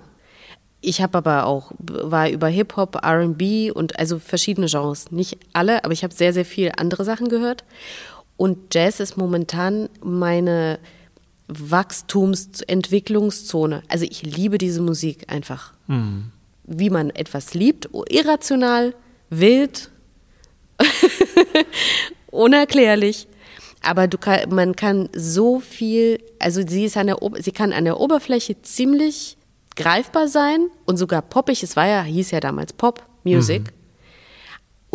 Ich 0.83 1.01
habe 1.01 1.19
aber 1.19 1.47
auch, 1.47 1.73
war 1.79 2.29
über 2.29 2.49
Hip-Hop, 2.49 3.01
RB 3.05 3.73
und 3.75 3.99
also 3.99 4.19
verschiedene 4.19 4.67
Genres. 4.67 5.11
Nicht 5.11 5.39
alle, 5.53 5.85
aber 5.85 5.93
ich 5.93 6.05
habe 6.05 6.15
sehr, 6.15 6.33
sehr 6.33 6.45
viel 6.45 6.71
andere 6.77 7.05
Sachen 7.05 7.29
gehört. 7.29 7.65
Und 8.37 8.75
Jazz 8.75 9.01
ist 9.01 9.17
momentan 9.17 9.89
meine 10.03 10.79
Wachstumsentwicklungszone. 11.49 13.83
Also 13.89 14.05
ich 14.05 14.23
liebe 14.23 14.59
diese 14.59 14.83
Musik 14.83 15.33
einfach. 15.33 15.73
Mhm. 15.87 16.33
Wie 16.65 16.91
man 16.91 17.09
etwas 17.11 17.55
liebt, 17.55 17.89
irrational, 18.09 18.95
wild, 19.31 19.91
unerklärlich. 22.31 23.29
Aber 23.83 24.09
du 24.09 24.17
kann, 24.19 24.53
man 24.53 24.75
kann 24.75 25.09
so 25.15 25.61
viel, 25.61 26.19
also 26.41 26.61
sie 26.67 26.87
ist 26.87 26.97
an 26.97 27.07
der, 27.07 27.19
sie 27.39 27.53
kann 27.53 27.73
an 27.73 27.85
der 27.85 28.01
Oberfläche 28.01 28.61
ziemlich 28.63 29.37
greifbar 29.77 30.27
sein 30.27 30.71
und 30.87 30.97
sogar 30.97 31.23
poppig. 31.23 31.63
Es 31.63 31.77
war 31.77 31.87
ja, 31.87 32.03
hieß 32.03 32.33
ja 32.33 32.41
damals 32.41 32.73
Pop 32.73 33.05
Music. 33.23 33.63
Mhm. 33.63 33.76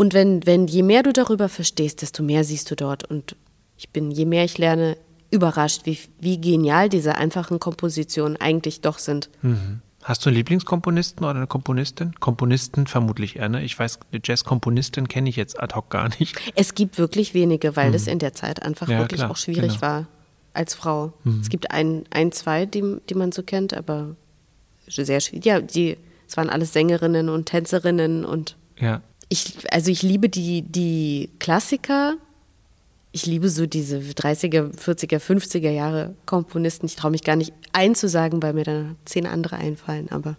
Und 0.02 0.16
wenn, 0.16 0.48
wenn, 0.48 0.66
je 0.66 0.82
mehr 0.82 1.04
du 1.04 1.14
darüber 1.14 1.48
verstehst, 1.48 2.02
desto 2.02 2.24
mehr 2.24 2.44
siehst 2.44 2.72
du 2.72 2.76
dort. 2.76 3.04
Und 3.04 3.36
ich 3.78 3.92
bin, 3.92 4.10
je 4.10 4.26
mehr 4.26 4.44
ich 4.44 4.58
lerne, 4.58 4.98
überrascht, 5.30 5.82
wie, 5.86 5.96
wie 6.20 6.42
genial 6.42 6.90
diese 6.90 7.18
einfachen 7.18 7.60
Kompositionen 7.60 8.36
eigentlich 8.36 8.82
doch 8.82 8.98
sind. 8.98 9.30
Mhm. 9.44 9.82
Hast 10.02 10.26
du 10.26 10.30
einen 10.30 10.38
Lieblingskomponisten 10.38 11.24
oder 11.24 11.36
eine 11.36 11.46
Komponistin? 11.46 12.16
Komponisten 12.20 12.88
vermutlich 12.88 13.36
eher, 13.36 13.50
ne? 13.50 13.64
Ich 13.64 13.78
weiß, 13.78 14.00
eine 14.12 14.22
Jazzkomponistin 14.26 15.08
kenne 15.08 15.30
ich 15.30 15.36
jetzt 15.36 15.62
ad 15.62 15.76
hoc 15.76 15.92
gar 15.92 16.10
nicht. 16.18 16.36
Es 16.56 16.74
gibt 16.74 16.98
wirklich 16.98 17.36
wenige, 17.36 17.76
weil 17.76 17.90
mhm. 17.90 17.94
das 17.94 18.08
in 18.08 18.18
der 18.18 18.34
Zeit 18.34 18.64
einfach 18.64 18.90
ja, 18.90 18.98
wirklich 18.98 19.20
klar, 19.20 19.30
auch 19.30 19.38
schwierig 19.38 19.74
genau. 19.74 19.82
war 19.84 20.08
als 20.54 20.74
Frau. 20.74 21.14
Mhm. 21.26 21.42
Es 21.42 21.50
gibt 21.50 21.70
ein, 21.70 22.06
ein, 22.10 22.32
zwei, 22.32 22.66
die, 22.66 22.98
die 23.08 23.14
man 23.14 23.32
so 23.32 23.44
kennt, 23.44 23.76
aber 23.76 24.16
sehr 24.88 25.20
schwierig. 25.20 25.46
Ja, 25.46 25.62
die, 25.62 25.96
es 26.28 26.38
waren 26.38 26.50
alles 26.50 26.74
Sängerinnen 26.74 27.30
und 27.30 27.46
Tänzerinnen 27.46 28.26
und 28.26 28.58
ja. 28.80 29.04
Ich, 29.32 29.54
also 29.72 29.90
ich 29.90 30.04
liebe 30.04 30.28
die, 30.28 30.62
die 30.62 31.30
Klassiker, 31.40 32.16
ich 33.14 33.26
liebe 33.26 33.48
so 33.48 33.66
diese 33.66 33.98
30er, 33.98 34.72
40er, 34.76 35.20
50er 35.20 35.70
Jahre 35.70 36.14
Komponisten. 36.26 36.86
Ich 36.86 36.98
traue 36.98 37.12
mich 37.12 37.24
gar 37.24 37.38
nicht 37.38 37.54
einzusagen, 37.72 38.44
weil 38.44 38.52
mir 38.54 38.66
dann 38.66 38.98
zehn 39.06 39.26
andere 39.26 39.56
einfallen, 39.56 40.10
aber 40.12 40.36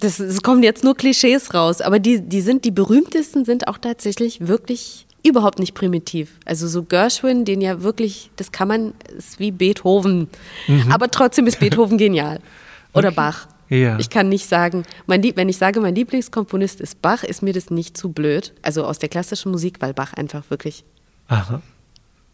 das, 0.00 0.18
es 0.18 0.42
kommen 0.42 0.64
jetzt 0.64 0.82
nur 0.82 0.96
Klischees 0.96 1.54
raus. 1.54 1.80
Aber 1.80 2.00
die, 2.00 2.20
die 2.20 2.40
sind, 2.40 2.64
die 2.64 2.70
berühmtesten 2.72 3.44
sind 3.44 3.68
auch 3.68 3.78
tatsächlich 3.78 4.48
wirklich 4.48 5.06
überhaupt 5.22 5.60
nicht 5.60 5.74
primitiv. 5.74 6.38
Also 6.44 6.66
so 6.66 6.82
Gershwin, 6.82 7.44
den 7.44 7.60
ja 7.60 7.82
wirklich, 7.82 8.30
das 8.36 8.50
kann 8.50 8.66
man, 8.66 8.94
ist 9.16 9.38
wie 9.38 9.52
Beethoven. 9.52 10.28
Mhm. 10.66 10.90
Aber 10.90 11.08
trotzdem 11.08 11.46
ist 11.46 11.60
Beethoven 11.60 11.98
genial. 11.98 12.40
Oder 12.94 13.08
okay. 13.08 13.16
Bach. 13.16 13.48
Ja. 13.70 13.98
Ich 13.98 14.10
kann 14.10 14.28
nicht 14.28 14.46
sagen, 14.46 14.82
mein, 15.06 15.22
wenn 15.22 15.48
ich 15.48 15.56
sage, 15.56 15.80
mein 15.80 15.94
Lieblingskomponist 15.94 16.80
ist 16.80 17.00
Bach, 17.00 17.22
ist 17.22 17.42
mir 17.42 17.52
das 17.52 17.70
nicht 17.70 17.96
zu 17.96 18.10
blöd. 18.10 18.52
Also 18.62 18.84
aus 18.84 18.98
der 18.98 19.08
klassischen 19.08 19.52
Musik, 19.52 19.76
weil 19.80 19.94
Bach 19.94 20.12
einfach 20.12 20.50
wirklich 20.50 20.84
Aha. 21.28 21.62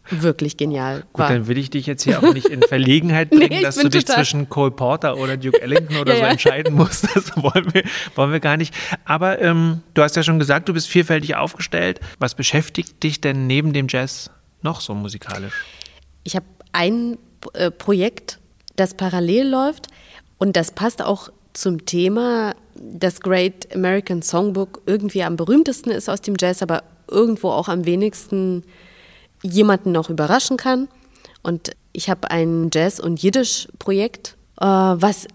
Wirklich 0.09 0.55
genial. 0.55 1.03
Gut, 1.11 1.19
war. 1.19 1.29
dann 1.29 1.47
will 1.47 1.57
ich 1.57 1.69
dich 1.69 1.85
jetzt 1.85 2.03
hier 2.03 2.19
auch 2.19 2.33
nicht 2.33 2.47
in 2.47 2.61
Verlegenheit 2.61 3.29
bringen, 3.29 3.49
nee, 3.49 3.61
dass 3.61 3.75
du 3.75 3.89
dich 3.89 4.05
zwischen 4.05 4.47
Cole 4.47 4.71
Porter 4.71 5.17
oder 5.17 5.35
Duke 5.37 5.61
Ellington 5.61 5.97
oder 6.01 6.13
ja, 6.13 6.19
so 6.19 6.25
ja. 6.25 6.31
entscheiden 6.31 6.73
musst. 6.73 7.07
Das 7.13 7.35
wollen 7.35 7.73
wir, 7.73 7.83
wollen 8.15 8.31
wir 8.31 8.39
gar 8.39 8.57
nicht. 8.57 8.73
Aber 9.05 9.41
ähm, 9.41 9.81
du 9.93 10.01
hast 10.01 10.15
ja 10.15 10.23
schon 10.23 10.39
gesagt, 10.39 10.69
du 10.69 10.73
bist 10.73 10.87
vielfältig 10.87 11.35
aufgestellt. 11.35 11.99
Was 12.19 12.35
beschäftigt 12.35 13.03
dich 13.03 13.21
denn 13.21 13.47
neben 13.47 13.73
dem 13.73 13.87
Jazz 13.89 14.29
noch 14.61 14.81
so 14.81 14.93
musikalisch? 14.93 15.53
Ich 16.23 16.35
habe 16.35 16.45
ein 16.71 17.17
äh, 17.53 17.71
Projekt, 17.71 18.39
das 18.75 18.93
parallel 18.95 19.49
läuft 19.49 19.87
und 20.37 20.55
das 20.55 20.71
passt 20.71 21.01
auch 21.01 21.29
zum 21.53 21.85
Thema 21.85 22.55
das 22.75 23.21
Great 23.21 23.73
American 23.73 24.21
Songbook 24.21 24.81
irgendwie 24.85 25.23
am 25.23 25.35
berühmtesten 25.35 25.89
ist 25.89 26.09
aus 26.09 26.21
dem 26.21 26.35
Jazz, 26.39 26.61
aber 26.61 26.83
irgendwo 27.09 27.49
auch 27.49 27.67
am 27.67 27.85
wenigsten 27.85 28.63
jemanden 29.41 29.91
noch 29.91 30.09
überraschen 30.09 30.57
kann. 30.57 30.87
Und 31.41 31.71
ich 31.93 32.09
habe 32.09 32.29
ein 32.29 32.69
Jazz- 32.71 32.99
und 32.99 33.21
Jiddisch-Projekt, 33.21 34.35
äh, 34.59 34.65
was 34.65 35.27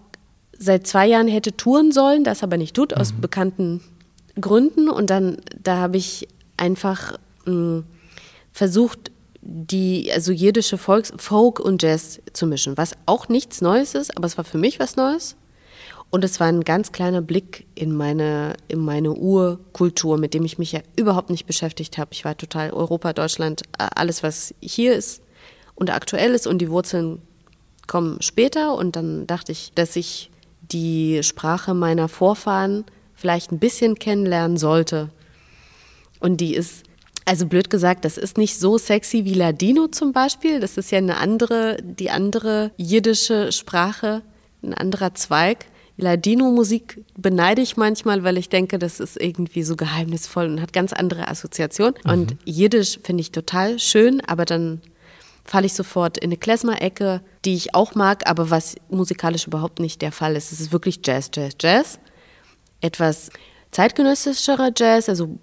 seit 0.57 0.87
zwei 0.87 1.07
Jahren 1.07 1.27
hätte 1.27 1.57
touren 1.57 1.91
sollen, 1.91 2.23
das 2.23 2.43
aber 2.43 2.57
nicht 2.57 2.75
tut, 2.75 2.93
aus 2.93 3.13
mhm. 3.13 3.21
bekannten 3.21 3.81
Gründen. 4.39 4.89
Und 4.89 5.09
dann, 5.09 5.37
da 5.61 5.77
habe 5.77 5.97
ich 5.97 6.27
einfach 6.55 7.17
mh, 7.45 7.53
mm, 7.53 7.85
versucht, 8.51 9.11
die, 9.45 10.11
also 10.11 10.31
jiddische 10.31 10.77
Volks 10.77 11.13
Folk 11.17 11.59
und 11.59 11.83
Jazz 11.83 12.21
zu 12.31 12.47
mischen, 12.47 12.77
was 12.77 12.93
auch 13.05 13.27
nichts 13.27 13.61
Neues 13.61 13.93
ist, 13.93 14.15
aber 14.15 14.25
es 14.25 14.37
war 14.37 14.45
für 14.45 14.57
mich 14.57 14.79
was 14.79 14.95
Neues. 14.95 15.35
Und 16.09 16.23
es 16.23 16.39
war 16.39 16.47
ein 16.47 16.61
ganz 16.61 16.91
kleiner 16.91 17.21
Blick 17.21 17.65
in 17.73 17.91
meine, 17.91 18.55
in 18.67 18.79
meine 18.79 19.13
Urkultur, 19.13 20.19
mit 20.19 20.35
dem 20.35 20.45
ich 20.45 20.59
mich 20.59 20.71
ja 20.71 20.81
überhaupt 20.95 21.31
nicht 21.31 21.47
beschäftigt 21.47 21.97
habe. 21.97 22.11
Ich 22.13 22.23
war 22.23 22.37
total 22.37 22.69
Europa, 22.71 23.13
Deutschland, 23.13 23.63
alles, 23.77 24.21
was 24.21 24.53
hier 24.61 24.93
ist 24.95 25.23
und 25.73 25.89
aktuell 25.89 26.35
ist 26.35 26.45
und 26.45 26.59
die 26.59 26.69
Wurzeln 26.69 27.19
kommen 27.87 28.21
später. 28.21 28.75
Und 28.75 28.95
dann 28.95 29.25
dachte 29.25 29.51
ich, 29.51 29.71
dass 29.73 29.95
ich 29.95 30.29
die 30.61 31.23
Sprache 31.23 31.73
meiner 31.73 32.07
Vorfahren 32.07 32.85
vielleicht 33.15 33.51
ein 33.51 33.59
bisschen 33.59 33.95
kennenlernen 33.95 34.57
sollte. 34.57 35.09
Und 36.19 36.37
die 36.37 36.53
ist, 36.53 36.83
also 37.25 37.45
blöd 37.45 37.69
gesagt, 37.69 38.05
das 38.05 38.17
ist 38.17 38.37
nicht 38.37 38.59
so 38.59 38.77
sexy 38.77 39.25
wie 39.25 39.33
Ladino 39.33 39.87
zum 39.87 40.11
Beispiel. 40.11 40.59
Das 40.59 40.77
ist 40.77 40.91
ja 40.91 40.97
eine 40.97 41.17
andere, 41.17 41.77
die 41.81 42.09
andere 42.09 42.71
jiddische 42.77 43.51
Sprache, 43.51 44.21
ein 44.61 44.73
anderer 44.73 45.13
Zweig. 45.15 45.65
Ladino-Musik 45.97 47.03
beneide 47.17 47.61
ich 47.61 47.77
manchmal, 47.77 48.23
weil 48.23 48.37
ich 48.37 48.49
denke, 48.49 48.79
das 48.79 48.99
ist 48.99 49.21
irgendwie 49.21 49.63
so 49.63 49.75
geheimnisvoll 49.75 50.47
und 50.47 50.61
hat 50.61 50.73
ganz 50.73 50.91
andere 50.91 51.27
Assoziationen. 51.27 51.95
Mhm. 52.03 52.11
Und 52.11 52.37
Jiddisch 52.45 52.99
finde 53.03 53.21
ich 53.21 53.31
total 53.31 53.79
schön, 53.79 54.21
aber 54.21 54.45
dann 54.45 54.81
falle 55.45 55.65
ich 55.65 55.73
sofort 55.73 56.17
in 56.17 56.29
eine 56.29 56.37
Klezmer-Ecke, 56.37 57.21
die 57.45 57.53
ich 57.53 57.75
auch 57.75 57.95
mag, 57.95 58.27
aber 58.29 58.49
was 58.49 58.75
musikalisch 58.89 59.45
überhaupt 59.45 59.79
nicht 59.79 60.01
der 60.01 60.11
Fall 60.11 60.35
ist. 60.35 60.51
Es 60.51 60.61
ist 60.61 60.71
wirklich 60.71 60.99
Jazz, 61.03 61.29
Jazz, 61.33 61.53
Jazz. 61.61 61.99
Etwas 62.81 63.29
zeitgenössischerer 63.71 64.71
Jazz, 64.75 65.09
also 65.09 65.37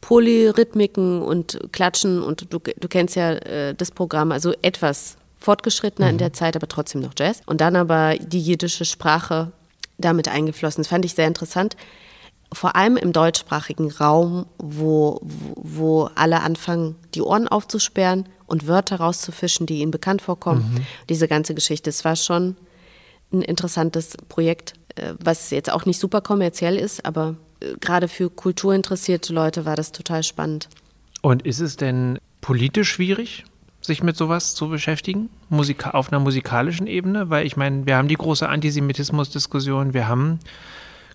Polyrhythmiken 0.00 1.22
und 1.22 1.58
Klatschen 1.72 2.22
und 2.22 2.52
du, 2.52 2.58
du 2.58 2.88
kennst 2.88 3.16
ja 3.16 3.32
äh, 3.32 3.74
das 3.74 3.90
Programm, 3.90 4.32
also 4.32 4.52
etwas 4.62 5.16
fortgeschrittener 5.38 6.06
mhm. 6.06 6.12
in 6.12 6.18
der 6.18 6.32
Zeit, 6.32 6.56
aber 6.56 6.68
trotzdem 6.68 7.00
noch 7.00 7.12
Jazz. 7.18 7.42
Und 7.46 7.60
dann 7.60 7.76
aber 7.76 8.16
die 8.16 8.40
jiddische 8.40 8.84
Sprache 8.84 9.52
damit 9.98 10.28
eingeflossen. 10.28 10.82
Das 10.82 10.88
fand 10.88 11.04
ich 11.04 11.14
sehr 11.14 11.26
interessant. 11.26 11.76
Vor 12.52 12.76
allem 12.76 12.96
im 12.96 13.12
deutschsprachigen 13.12 13.90
Raum, 13.90 14.46
wo, 14.58 15.20
wo 15.22 16.10
alle 16.14 16.40
anfangen, 16.40 16.96
die 17.14 17.22
Ohren 17.22 17.46
aufzusperren 17.46 18.28
und 18.46 18.66
Wörter 18.66 18.96
rauszufischen, 18.96 19.66
die 19.66 19.80
ihnen 19.80 19.92
bekannt 19.92 20.22
vorkommen. 20.22 20.74
Mhm. 20.74 20.86
Diese 21.08 21.28
ganze 21.28 21.54
Geschichte. 21.54 21.90
Es 21.90 22.04
war 22.04 22.16
schon 22.16 22.56
ein 23.32 23.42
interessantes 23.42 24.16
Projekt, 24.28 24.74
äh, 24.96 25.14
was 25.22 25.50
jetzt 25.50 25.70
auch 25.70 25.84
nicht 25.84 26.00
super 26.00 26.20
kommerziell 26.20 26.76
ist, 26.76 27.04
aber 27.04 27.36
gerade 27.80 28.08
für 28.08 28.30
kulturinteressierte 28.30 29.32
Leute 29.32 29.64
war 29.64 29.76
das 29.76 29.92
total 29.92 30.22
spannend. 30.22 30.68
Und 31.22 31.42
ist 31.42 31.60
es 31.60 31.76
denn 31.76 32.18
politisch 32.40 32.90
schwierig, 32.90 33.44
sich 33.82 34.02
mit 34.02 34.16
sowas 34.16 34.54
zu 34.54 34.68
beschäftigen, 34.68 35.30
Musika 35.48 35.90
auf 35.90 36.12
einer 36.12 36.20
musikalischen 36.20 36.86
Ebene? 36.86 37.30
Weil 37.30 37.46
ich 37.46 37.56
meine, 37.56 37.86
wir 37.86 37.96
haben 37.96 38.08
die 38.08 38.14
große 38.14 38.48
Antisemitismus-Diskussion, 38.48 39.94
wir 39.94 40.08
haben 40.08 40.38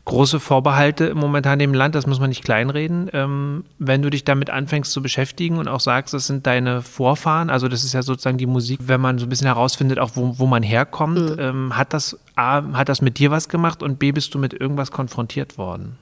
große 0.06 0.40
Vorbehalte 0.40 1.06
im 1.06 1.18
momentan 1.18 1.60
im 1.60 1.74
Land, 1.74 1.96
das 1.96 2.06
muss 2.06 2.20
man 2.20 2.30
nicht 2.30 2.44
kleinreden. 2.44 3.10
Ähm, 3.12 3.66
wenn 3.80 4.04
du 4.04 4.12
dich 4.12 4.24
damit 4.24 4.52
anfängst 4.52 4.92
zu 4.92 5.02
beschäftigen 5.02 5.58
und 5.58 5.68
auch 5.68 5.80
sagst, 5.80 6.14
das 6.14 6.28
sind 6.28 6.46
deine 6.46 6.84
Vorfahren, 6.84 7.50
also 7.50 7.68
das 7.68 7.84
ist 7.84 7.94
ja 7.94 8.04
sozusagen 8.04 8.38
die 8.38 8.46
Musik, 8.46 8.82
wenn 8.84 9.02
man 9.02 9.18
so 9.18 9.26
ein 9.26 9.30
bisschen 9.30 9.48
herausfindet, 9.48 9.98
auch 9.98 10.12
wo, 10.14 10.38
wo 10.38 10.46
man 10.46 10.62
herkommt, 10.62 11.32
mhm. 11.32 11.40
ähm, 11.40 11.78
hat, 11.78 11.92
das, 11.94 12.20
A, 12.36 12.62
hat 12.74 12.88
das 12.88 13.02
mit 13.02 13.18
dir 13.18 13.32
was 13.32 13.50
gemacht 13.50 13.82
und 13.82 13.98
B, 13.98 14.12
bist 14.12 14.34
du 14.36 14.40
mit 14.40 14.54
irgendwas 14.54 14.92
konfrontiert 14.92 15.58
worden? 15.58 15.98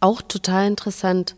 Auch 0.00 0.22
total 0.22 0.66
interessant. 0.66 1.34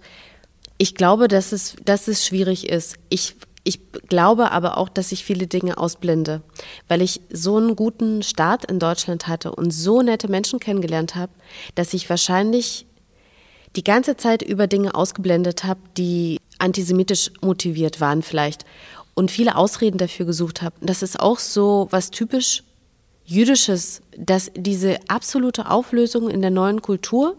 Ich 0.78 0.94
glaube, 0.94 1.28
dass 1.28 1.52
es, 1.52 1.76
dass 1.84 2.08
es 2.08 2.26
schwierig 2.26 2.68
ist. 2.68 2.96
Ich 3.08 3.36
ich 3.62 3.78
glaube 4.08 4.52
aber 4.52 4.78
auch, 4.78 4.88
dass 4.88 5.12
ich 5.12 5.24
viele 5.24 5.46
Dinge 5.46 5.76
ausblende, 5.76 6.42
weil 6.88 7.02
ich 7.02 7.20
so 7.30 7.58
einen 7.58 7.76
guten 7.76 8.22
Start 8.22 8.64
in 8.64 8.78
Deutschland 8.78 9.28
hatte 9.28 9.52
und 9.52 9.70
so 9.70 10.00
nette 10.00 10.28
Menschen 10.28 10.60
kennengelernt 10.60 11.14
habe, 11.14 11.32
dass 11.74 11.92
ich 11.92 12.08
wahrscheinlich 12.08 12.86
die 13.76 13.84
ganze 13.84 14.16
Zeit 14.16 14.42
über 14.42 14.66
Dinge 14.66 14.94
ausgeblendet 14.94 15.64
habe, 15.64 15.80
die 15.96 16.38
antisemitisch 16.58 17.30
motiviert 17.42 18.00
waren 18.00 18.22
vielleicht 18.22 18.64
und 19.14 19.30
viele 19.30 19.56
Ausreden 19.56 19.98
dafür 19.98 20.26
gesucht 20.26 20.62
habe. 20.62 20.74
Das 20.80 21.02
ist 21.02 21.20
auch 21.20 21.38
so 21.38 21.86
was 21.90 22.10
typisch 22.10 22.64
Jüdisches, 23.24 24.02
dass 24.16 24.50
diese 24.56 24.98
absolute 25.06 25.70
Auflösung 25.70 26.30
in 26.30 26.40
der 26.40 26.50
neuen 26.50 26.82
Kultur 26.82 27.36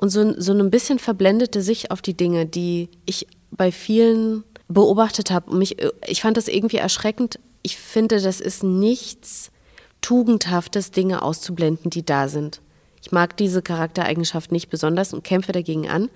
und 0.00 0.08
so, 0.08 0.40
so 0.40 0.54
ein 0.54 0.70
bisschen 0.70 0.98
verblendete 0.98 1.60
Sicht 1.60 1.90
auf 1.90 2.00
die 2.00 2.16
Dinge, 2.16 2.46
die 2.46 2.88
ich 3.04 3.26
bei 3.50 3.70
vielen 3.70 4.44
beobachtet 4.66 5.30
habe. 5.30 5.50
Und 5.50 5.58
mich, 5.58 5.76
ich 6.06 6.22
fand 6.22 6.38
das 6.38 6.48
irgendwie 6.48 6.78
erschreckend. 6.78 7.38
Ich 7.60 7.76
finde, 7.76 8.18
das 8.18 8.40
ist 8.40 8.62
nichts 8.62 9.50
Tugendhaftes, 10.00 10.90
Dinge 10.90 11.20
auszublenden, 11.20 11.90
die 11.90 12.02
da 12.02 12.28
sind. 12.28 12.62
Ich 13.02 13.12
mag 13.12 13.36
diese 13.36 13.60
Charaktereigenschaft 13.60 14.52
nicht 14.52 14.70
besonders 14.70 15.12
und 15.12 15.22
kämpfe 15.22 15.52
dagegen 15.52 15.86
an. 15.86 16.08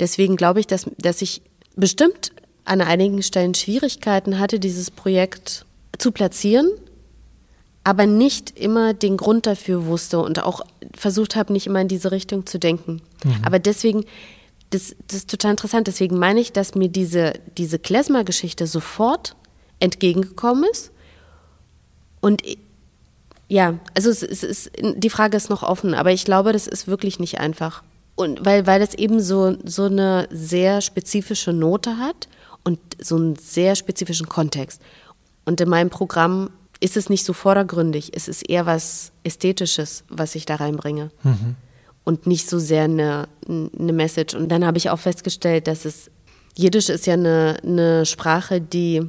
Deswegen 0.00 0.36
glaube 0.36 0.60
ich, 0.60 0.66
dass, 0.66 0.86
dass 0.96 1.20
ich 1.20 1.42
bestimmt 1.76 2.32
an 2.64 2.80
einigen 2.80 3.22
Stellen 3.22 3.54
Schwierigkeiten 3.54 4.38
hatte, 4.38 4.58
dieses 4.58 4.90
Projekt 4.90 5.66
zu 5.98 6.12
platzieren, 6.12 6.70
aber 7.84 8.06
nicht 8.06 8.58
immer 8.58 8.94
den 8.94 9.16
Grund 9.16 9.46
dafür 9.46 9.86
wusste 9.86 10.20
und 10.20 10.42
auch 10.42 10.60
versucht 10.94 11.36
habe, 11.36 11.52
nicht 11.52 11.66
immer 11.66 11.80
in 11.80 11.88
diese 11.88 12.12
Richtung 12.12 12.46
zu 12.46 12.58
denken. 12.58 13.02
Mhm. 13.24 13.36
Aber 13.44 13.58
deswegen 13.58 14.04
das, 14.72 14.96
das 15.06 15.18
ist 15.18 15.30
total 15.30 15.52
interessant. 15.52 15.86
Deswegen 15.86 16.18
meine 16.18 16.40
ich, 16.40 16.52
dass 16.52 16.74
mir 16.74 16.88
diese, 16.88 17.34
diese 17.56 17.78
Klezmer-Geschichte 17.78 18.66
sofort 18.66 19.36
entgegengekommen 19.78 20.64
ist. 20.70 20.90
Und 22.20 22.42
ja, 23.48 23.78
also 23.94 24.10
es, 24.10 24.22
es 24.22 24.42
ist, 24.42 24.70
die 24.80 25.10
Frage 25.10 25.36
ist 25.36 25.50
noch 25.50 25.62
offen, 25.62 25.94
aber 25.94 26.12
ich 26.12 26.24
glaube, 26.24 26.52
das 26.52 26.66
ist 26.66 26.88
wirklich 26.88 27.20
nicht 27.20 27.38
einfach. 27.38 27.82
Und 28.14 28.44
weil, 28.44 28.66
weil 28.66 28.80
das 28.80 28.94
eben 28.94 29.20
so, 29.20 29.56
so 29.64 29.84
eine 29.84 30.28
sehr 30.30 30.80
spezifische 30.80 31.52
Note 31.52 31.98
hat 31.98 32.28
und 32.64 32.78
so 33.00 33.16
einen 33.16 33.36
sehr 33.36 33.74
spezifischen 33.74 34.28
Kontext. 34.28 34.80
Und 35.44 35.60
in 35.60 35.68
meinem 35.68 35.90
Programm 35.90 36.50
ist 36.82 36.96
es 36.96 37.08
nicht 37.08 37.24
so 37.24 37.32
vordergründig, 37.32 38.10
es 38.14 38.28
ist 38.28 38.48
eher 38.48 38.66
was 38.66 39.12
Ästhetisches, 39.24 40.04
was 40.08 40.34
ich 40.34 40.46
da 40.46 40.56
reinbringe. 40.56 41.10
Mhm 41.22 41.56
und 42.04 42.26
nicht 42.26 42.48
so 42.48 42.58
sehr 42.58 42.84
eine, 42.84 43.28
eine 43.48 43.92
Message. 43.92 44.34
Und 44.34 44.48
dann 44.48 44.64
habe 44.64 44.78
ich 44.78 44.90
auch 44.90 44.98
festgestellt, 44.98 45.66
dass 45.66 45.84
es, 45.84 46.10
Jiddisch 46.54 46.88
ist 46.88 47.06
ja 47.06 47.14
eine, 47.14 47.56
eine 47.62 48.04
Sprache, 48.04 48.60
die 48.60 49.08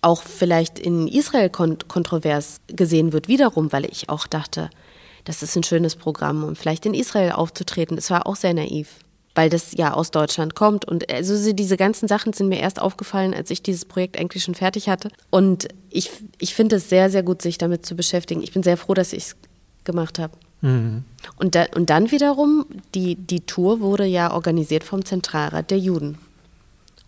auch 0.00 0.22
vielleicht 0.22 0.80
in 0.80 1.06
Israel 1.06 1.48
kont 1.48 1.86
kontrovers 1.86 2.60
gesehen 2.66 3.12
wird, 3.12 3.28
wiederum, 3.28 3.72
weil 3.72 3.84
ich 3.84 4.08
auch 4.08 4.26
dachte, 4.26 4.68
das 5.24 5.44
ist 5.44 5.56
ein 5.56 5.62
schönes 5.62 5.94
Programm, 5.94 6.42
um 6.42 6.56
vielleicht 6.56 6.84
in 6.84 6.94
Israel 6.94 7.32
aufzutreten. 7.32 7.94
Das 7.94 8.10
war 8.10 8.26
auch 8.26 8.34
sehr 8.34 8.54
naiv, 8.54 8.96
weil 9.34 9.48
das 9.48 9.72
ja 9.72 9.94
aus 9.94 10.10
Deutschland 10.10 10.54
kommt. 10.54 10.84
Und 10.84 11.10
also 11.10 11.52
diese 11.52 11.76
ganzen 11.76 12.08
Sachen 12.08 12.32
sind 12.32 12.48
mir 12.48 12.60
erst 12.60 12.80
aufgefallen, 12.80 13.34
als 13.34 13.50
ich 13.50 13.62
dieses 13.62 13.84
Projekt 13.84 14.18
eigentlich 14.18 14.44
schon 14.44 14.54
fertig 14.54 14.88
hatte. 14.88 15.10
Und 15.30 15.68
ich, 15.90 16.10
ich 16.38 16.54
finde 16.54 16.76
es 16.76 16.88
sehr, 16.88 17.10
sehr 17.10 17.22
gut, 17.22 17.42
sich 17.42 17.58
damit 17.58 17.86
zu 17.86 17.94
beschäftigen. 17.94 18.42
Ich 18.42 18.52
bin 18.52 18.62
sehr 18.62 18.76
froh, 18.76 18.94
dass 18.94 19.12
ich 19.12 19.24
es 19.24 19.36
gemacht 19.84 20.18
habe. 20.18 20.34
Mhm. 20.60 21.04
Und, 21.36 21.54
da, 21.54 21.66
und 21.74 21.90
dann 21.90 22.10
wiederum, 22.10 22.66
die, 22.94 23.16
die 23.16 23.40
Tour 23.40 23.80
wurde 23.80 24.04
ja 24.04 24.32
organisiert 24.32 24.84
vom 24.84 25.04
Zentralrat 25.04 25.70
der 25.70 25.78
Juden. 25.78 26.18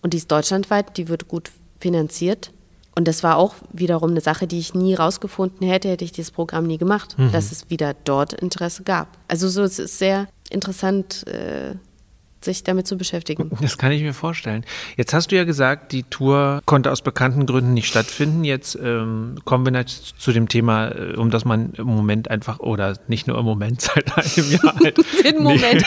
Und 0.02 0.12
die 0.12 0.18
ist 0.18 0.30
deutschlandweit, 0.30 0.96
die 0.96 1.08
wird 1.08 1.28
gut 1.28 1.50
finanziert. 1.80 2.50
Und 2.94 3.08
das 3.08 3.22
war 3.22 3.36
auch 3.36 3.54
wiederum 3.72 4.10
eine 4.10 4.20
Sache, 4.20 4.46
die 4.46 4.58
ich 4.58 4.74
nie 4.74 4.94
rausgefunden 4.94 5.66
hätte, 5.66 5.88
hätte 5.88 6.04
ich 6.04 6.12
dieses 6.12 6.30
Programm 6.30 6.66
nie 6.66 6.78
gemacht, 6.78 7.18
mhm. 7.18 7.32
dass 7.32 7.52
es 7.52 7.68
wieder 7.68 7.94
dort 8.04 8.32
Interesse 8.34 8.82
gab. 8.84 9.08
Also 9.28 9.48
so, 9.48 9.62
es 9.62 9.78
ist 9.78 9.98
sehr 9.98 10.28
interessant, 10.50 11.26
äh, 11.26 11.74
sich 12.44 12.64
damit 12.64 12.86
zu 12.86 12.96
beschäftigen. 12.96 13.50
Das 13.60 13.78
kann 13.78 13.92
ich 13.92 14.02
mir 14.02 14.14
vorstellen. 14.14 14.64
Jetzt 14.96 15.14
hast 15.14 15.32
du 15.32 15.36
ja 15.36 15.44
gesagt, 15.44 15.92
die 15.92 16.02
Tour 16.04 16.60
konnte 16.66 16.92
aus 16.92 17.02
bekannten 17.02 17.46
Gründen 17.46 17.74
nicht 17.74 17.88
stattfinden. 17.88 18.44
Jetzt 18.44 18.78
ähm, 18.80 19.36
kommen 19.44 19.66
wir 19.66 19.86
zu 19.86 20.32
dem 20.32 20.48
Thema, 20.48 20.88
äh, 20.88 21.14
um 21.16 21.30
das 21.30 21.44
man 21.44 21.72
im 21.74 21.86
Moment 21.86 22.30
einfach, 22.30 22.60
oder 22.60 22.96
nicht 23.08 23.26
nur 23.26 23.38
im 23.38 23.44
Moment, 23.44 23.80
seit 23.80 24.16
einem 24.16 24.50
Jahr 24.50 24.74
halt. 24.82 24.98
Im 25.24 25.42
Moment. 25.42 25.84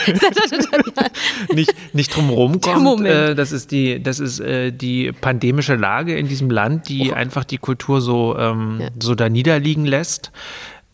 nicht, 1.54 1.74
nicht 1.94 2.14
drumherum 2.14 2.60
kommt. 2.60 3.06
Äh, 3.06 3.34
das 3.34 3.52
ist, 3.52 3.70
die, 3.70 4.02
das 4.02 4.20
ist 4.20 4.40
äh, 4.40 4.72
die 4.72 5.12
pandemische 5.12 5.76
Lage 5.76 6.16
in 6.16 6.28
diesem 6.28 6.50
Land, 6.50 6.88
die 6.88 7.10
oh. 7.10 7.14
einfach 7.14 7.44
die 7.44 7.58
Kultur 7.58 8.00
so, 8.00 8.36
ähm, 8.38 8.78
ja. 8.80 8.88
so 9.00 9.14
da 9.14 9.28
niederliegen 9.28 9.86
lässt. 9.86 10.32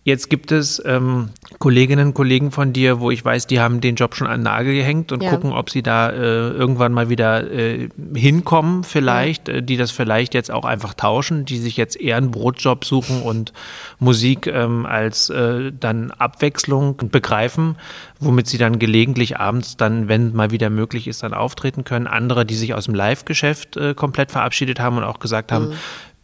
Jetzt 0.05 0.29
gibt 0.29 0.53
es 0.53 0.83
ähm, 0.85 1.31
Kolleginnen 1.65 2.09
und 2.09 2.13
Kollegen 2.15 2.51
von 2.51 2.75
dir, 2.75 3.01
wo 3.01 3.11
ich 3.11 3.25
weiß, 3.25 3.47
die 3.47 3.59
haben 3.59 3.81
den 3.81 3.95
Job 3.95 4.15
schon 4.17 4.27
an 4.27 4.41
den 4.41 4.43
Nagel 4.43 4.75
gehängt 4.75 5.13
und 5.13 5.23
Ja. 5.23 5.31
gucken, 5.31 5.51
ob 5.51 5.71
sie 5.71 5.83
da 5.83 6.11
äh, 6.11 6.51
irgendwann 6.51 6.93
mal 6.93 7.09
wieder 7.09 7.51
äh, 7.51 7.89
hinkommen, 8.15 8.85
vielleicht, 8.85 9.49
äh, 9.49 9.63
die 9.63 9.79
das 9.79 9.91
vielleicht 9.91 10.35
jetzt 10.35 10.51
auch 10.51 10.67
einfach 10.67 10.93
tauschen, 10.93 11.47
die 11.47 11.57
sich 11.57 11.79
jetzt 11.79 11.99
eher 11.99 12.19
einen 12.19 12.31
Brotjob 12.31 12.85
suchen 12.85 13.23
und 13.23 13.55
Musik 13.99 14.47
ähm, 14.47 14.85
als 14.85 15.31
äh, 15.31 15.73
dann 15.73 16.11
Abwechslung 16.11 16.99
begreifen, 17.11 17.77
womit 18.21 18.47
sie 18.47 18.59
dann 18.59 18.79
gelegentlich 18.79 19.39
abends 19.39 19.79
dann, 19.79 20.07
wenn 20.07 20.35
mal 20.35 20.51
wieder 20.51 20.69
möglich 20.69 21.09
ist, 21.09 21.23
dann 21.23 21.33
auftreten 21.33 21.85
können. 21.85 22.07
Andere, 22.07 22.45
die 22.45 22.57
sich 22.57 22.75
aus 22.75 22.85
dem 22.85 22.95
Live-Geschäft 22.95 23.79
äh, 23.79 23.95
komplett 23.95 24.33
verabschiedet 24.33 24.81
haben 24.81 24.99
und 24.99 25.05
auch 25.05 25.19
gesagt 25.19 25.51
haben, 25.51 25.73
äh, 25.73 25.75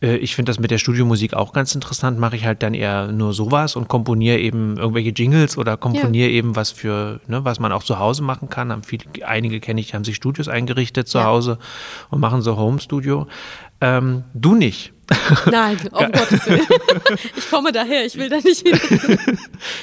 ich 0.01 0.35
finde 0.35 0.51
das 0.51 0.59
mit 0.59 0.71
der 0.71 0.79
Studiomusik 0.79 1.35
auch 1.35 1.53
ganz 1.53 1.75
interessant, 1.75 2.19
mache 2.19 2.35
ich 2.37 2.47
halt 2.47 2.63
dann 2.63 2.73
eher 2.73 3.13
nur 3.13 3.35
sowas 3.35 3.77
und 3.77 3.89
komponiere 3.89 4.39
eben 4.39 4.79
irgendwelche 4.79 5.11
Jingles 5.11 5.59
oder 5.59 5.77
komponiere 5.77 6.31
eben 6.31 6.57
was 6.57 6.71
für, 6.71 7.21
ne, 7.27 7.45
was 7.45 7.61
man 7.61 7.71
auch 7.71 7.83
zu 7.83 7.99
Hause 7.99 8.23
machen 8.23 8.49
kann. 8.49 8.73
Haben 8.73 8.83
viele, 8.83 9.05
einige 9.27 9.61
kenne 9.61 9.81
ich, 9.81 9.95
haben 9.95 10.05
sich 10.05 10.17
Studios 10.17 10.49
eingerichtet 10.49 11.07
zu 11.09 11.19
Ja. 11.19 11.25
Hause 11.25 11.59
und 12.09 12.21
machen 12.21 12.41
so 12.41 12.57
Home-Studio. 12.57 13.27
Ähm, 13.81 14.25
du 14.35 14.55
nicht. 14.55 14.93
Nein, 15.51 15.77
um 15.91 16.13
Gottes 16.13 16.47
Willen. 16.47 16.61
Ich 17.37 17.51
komme 17.51 17.73
daher, 17.73 18.07
ich 18.07 18.17
will 18.17 18.29
da 18.29 18.37
nicht 18.37 18.65
wieder. 18.65 18.79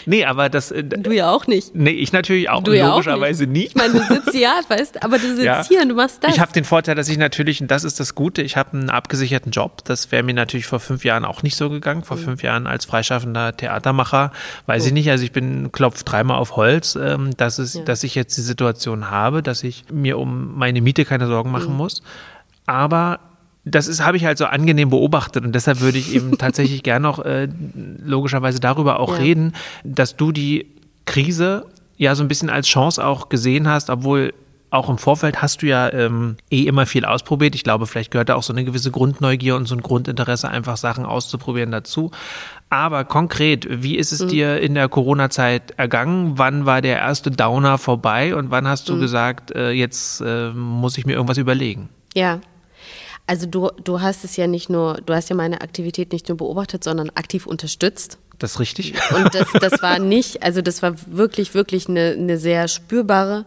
Nee, 0.06 0.24
aber 0.24 0.48
das, 0.48 0.72
äh, 0.72 0.86
Du 0.86 1.12
ja 1.12 1.30
auch 1.32 1.48
nicht. 1.48 1.76
nee, 1.76 1.90
ich 1.90 2.14
natürlich 2.14 2.50
auch, 2.50 2.64
Du 2.64 2.72
ja 2.72 2.88
auch 2.92 2.98
logischerweise 2.98 3.46
nicht. 3.46 3.76
nicht. 3.76 3.76
Ich 3.76 3.76
meine, 3.76 3.94
du 4.08 4.14
sitzt 4.16 4.34
ja, 4.36 4.62
weißt 4.70 5.04
aber 5.04 5.18
du 5.20 5.28
sitzt 5.28 5.44
Ja. 5.44 5.66
hier 5.68 5.82
und 5.82 5.90
du 5.90 5.96
machst 5.96 6.24
das. 6.24 6.34
Ich 6.34 6.40
habe 6.40 6.54
den 6.54 6.64
Vorteil, 6.64 6.96
dass 6.96 7.10
ich 7.10 7.18
natürlich, 7.18 7.60
und 7.60 7.70
das 7.70 7.84
ist 7.84 8.00
das 8.00 8.16
Gute, 8.16 8.42
ich 8.42 8.56
habe 8.56 8.78
einen 8.78 8.90
abgesicherten 8.90 9.52
Job. 9.52 9.84
Das 9.84 10.14
wäre 10.14 10.24
mir 10.24 10.34
natürlich 10.34 10.66
vor 10.66 10.80
fünf 10.80 11.04
Jahren 11.04 11.26
auch 11.26 11.44
nicht 11.44 11.58
so 11.58 11.70
gegangen. 11.70 12.02
Mhm. 12.02 12.06
Vor 12.06 12.18
fünf 12.18 12.42
Jahren 12.42 12.66
als 12.66 12.86
freischaffender 12.86 13.58
Theatermacher, 13.58 14.32
weiß 14.68 14.86
ich 14.86 14.94
nicht. 14.94 15.10
Also 15.10 15.26
ich 15.26 15.34
bin 15.34 15.74
klopf 15.74 16.04
dreimal 16.04 16.38
auf 16.38 16.56
Holz, 16.56 16.96
ähm, 16.96 17.36
dass, 17.36 17.58
es, 17.60 17.84
dass 17.84 18.04
ich 18.06 18.16
jetzt 18.16 18.38
die 18.38 18.42
Situation 18.42 19.12
habe, 19.12 19.44
dass 19.44 19.62
ich 19.66 19.84
mir 19.92 20.20
um 20.20 20.56
meine 20.58 20.80
Miete 20.82 21.04
keine 21.04 21.28
Sorgen 21.28 21.52
machen 21.52 21.72
Mhm. 21.72 21.78
muss. 21.78 22.02
Aber 22.66 23.20
das 23.70 23.88
ist, 23.88 24.04
habe 24.04 24.18
ich 24.18 24.26
halt 24.26 24.38
so 24.38 24.46
angenehm 24.46 24.90
beobachtet 24.90 25.46
und 25.46 25.54
deshalb 25.54 25.82
würde 25.82 25.98
ich 25.98 26.14
eben 26.14 26.38
tatsächlich 26.38 26.84
gern 26.84 27.02
noch 27.02 27.20
äh, 27.24 27.48
logischerweise 28.04 28.60
darüber 28.60 29.00
auch 29.00 29.14
Ja. 29.14 29.24
reden, 29.24 29.54
dass 29.84 30.16
du 30.16 30.32
die 30.32 30.68
Krise 31.06 31.66
ja 31.98 32.16
so 32.16 32.24
ein 32.24 32.28
bisschen 32.28 32.50
als 32.50 32.68
Chance 32.68 33.06
auch 33.06 33.30
gesehen 33.30 33.68
hast, 33.68 33.90
obwohl 33.90 34.34
auch 34.70 34.90
im 34.90 34.98
Vorfeld 34.98 35.42
hast 35.42 35.62
du 35.62 35.68
ja 35.68 35.92
ähm, 35.94 36.36
eh 36.52 36.64
immer 36.64 36.86
viel 36.86 37.06
ausprobiert. 37.06 37.56
Ich 37.56 37.64
glaube, 37.64 37.88
vielleicht 37.88 38.12
gehört 38.12 38.28
da 38.28 38.36
auch 38.36 38.44
so 38.44 38.52
eine 38.52 38.66
gewisse 38.66 38.92
Grundneugier 38.92 39.56
und 39.56 39.66
so 39.66 39.74
ein 39.74 39.82
Grundinteresse, 39.82 40.50
einfach 40.50 40.76
Sachen 40.76 41.06
auszuprobieren 41.06 41.72
dazu. 41.72 42.12
Aber 42.70 43.06
konkret, 43.06 43.66
wie 43.82 43.96
ist 43.96 44.12
es 44.12 44.28
dir 44.28 44.60
in 44.60 44.74
der 44.76 44.90
Corona-Zeit 44.90 45.72
ergangen? 45.78 46.34
Wann 46.36 46.66
war 46.66 46.82
der 46.82 46.98
erste 46.98 47.32
Downer 47.32 47.78
vorbei 47.78 48.36
und 48.36 48.52
wann 48.52 48.68
hast 48.68 48.90
du 48.90 49.00
gesagt, 49.00 49.52
äh, 49.56 49.72
jetzt 49.72 50.20
äh, 50.20 50.50
muss 50.52 50.98
ich 50.98 51.06
mir 51.06 51.14
irgendwas 51.14 51.38
überlegen? 51.38 51.88
Ja. 52.14 52.42
Also 53.28 53.46
du, 53.46 53.70
du 53.84 54.02
hast 54.02 54.24
es 54.24 54.38
ja 54.38 54.48
nicht 54.48 54.70
nur, 54.70 55.02
du 55.06 55.14
hast 55.14 55.30
ja 55.30 55.36
meine 55.36 55.62
Aktivität 55.62 56.14
nicht 56.14 56.30
nur 56.30 56.38
beobachtet, 56.38 56.84
sondern 56.84 57.10
aktiv 57.12 57.46
unterstützt. 57.46 58.18
Das 58.40 58.54
ist 58.54 58.60
richtig? 58.60 58.94
Und 59.14 59.36
das, 59.36 59.48
das 59.60 59.82
war 59.82 60.00
nicht, 60.00 60.44
also 60.44 60.62
das 60.62 60.82
war 60.82 60.96
wirklich, 61.08 61.54
wirklich 61.54 61.90
eine, 61.90 62.16
eine 62.18 62.38
sehr 62.38 62.68
spürbare 62.68 63.46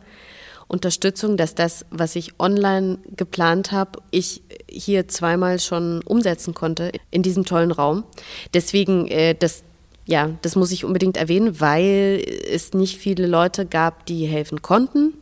Unterstützung, 0.68 1.36
dass 1.36 1.54
das, 1.54 1.86
was 1.90 2.14
ich 2.14 2.38
online 2.38 2.98
geplant 3.16 3.72
habe, 3.72 4.00
ich 4.10 4.42
hier 4.68 5.08
zweimal 5.08 5.58
schon 5.58 6.02
umsetzen 6.02 6.54
konnte 6.54 6.92
in 7.10 7.22
diesem 7.22 7.44
tollen 7.44 7.72
Raum. 7.72 8.04
Deswegen, 8.52 9.08
äh, 9.08 9.34
das, 9.34 9.62
ja, 10.06 10.30
das 10.42 10.56
muss 10.56 10.72
ich 10.72 10.84
unbedingt 10.84 11.16
erwähnen, 11.16 11.58
weil 11.60 12.24
es 12.52 12.74
nicht 12.74 12.98
viele 12.98 13.26
Leute 13.26 13.64
gab, 13.64 14.06
die 14.06 14.26
helfen 14.26 14.60
konnten 14.60 15.14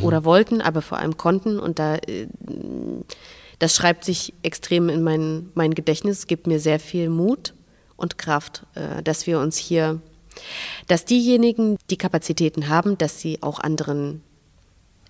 oder 0.00 0.24
wollten, 0.24 0.62
aber 0.62 0.80
vor 0.80 0.98
allem 0.98 1.18
konnten. 1.18 1.58
Und 1.58 1.78
da, 1.78 1.96
äh, 1.96 2.26
das 3.58 3.74
schreibt 3.74 4.04
sich 4.04 4.34
extrem 4.42 4.88
in 4.88 5.02
mein, 5.02 5.50
mein 5.54 5.74
Gedächtnis, 5.74 6.26
gibt 6.26 6.46
mir 6.46 6.60
sehr 6.60 6.80
viel 6.80 7.08
Mut 7.08 7.54
und 7.96 8.18
Kraft, 8.18 8.66
äh, 8.74 9.02
dass 9.02 9.26
wir 9.26 9.38
uns 9.38 9.56
hier, 9.56 10.00
dass 10.88 11.04
diejenigen, 11.04 11.78
die 11.90 11.96
Kapazitäten 11.96 12.68
haben, 12.68 12.98
dass 12.98 13.20
sie 13.20 13.42
auch 13.42 13.60
anderen 13.60 14.22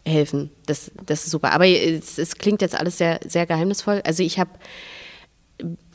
helfen. 0.07 0.51
Das, 0.67 0.91
das 1.07 1.25
ist 1.25 1.31
super. 1.31 1.53
Aber 1.53 1.67
es, 1.67 2.19
es 2.19 2.37
klingt 2.37 2.61
jetzt 2.61 2.79
alles 2.79 2.99
sehr, 2.99 3.21
sehr 3.27 3.47
geheimnisvoll. 3.47 4.03
Also 4.05 4.23
ich 4.23 4.39
habe 4.39 4.51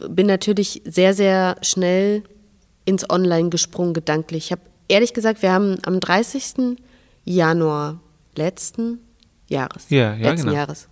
bin 0.08 0.28
natürlich 0.28 0.82
sehr, 0.86 1.14
sehr 1.14 1.58
schnell 1.62 2.24
ins 2.86 3.10
Online 3.10 3.50
gesprungen, 3.50 3.94
gedanklich. 3.94 4.46
Ich 4.46 4.52
habe 4.52 4.62
ehrlich 4.88 5.14
gesagt, 5.14 5.42
wir 5.42 5.52
haben 5.52 5.78
am 5.84 6.00
30. 6.00 6.78
Januar 7.26 8.00
letzten 8.36 9.00
Jahres, 9.48 9.90
Ja, 9.90 10.16
ja, 10.16 10.32
letzten 10.32 10.48
genau. 10.48 10.58
Jahres, 10.58 10.90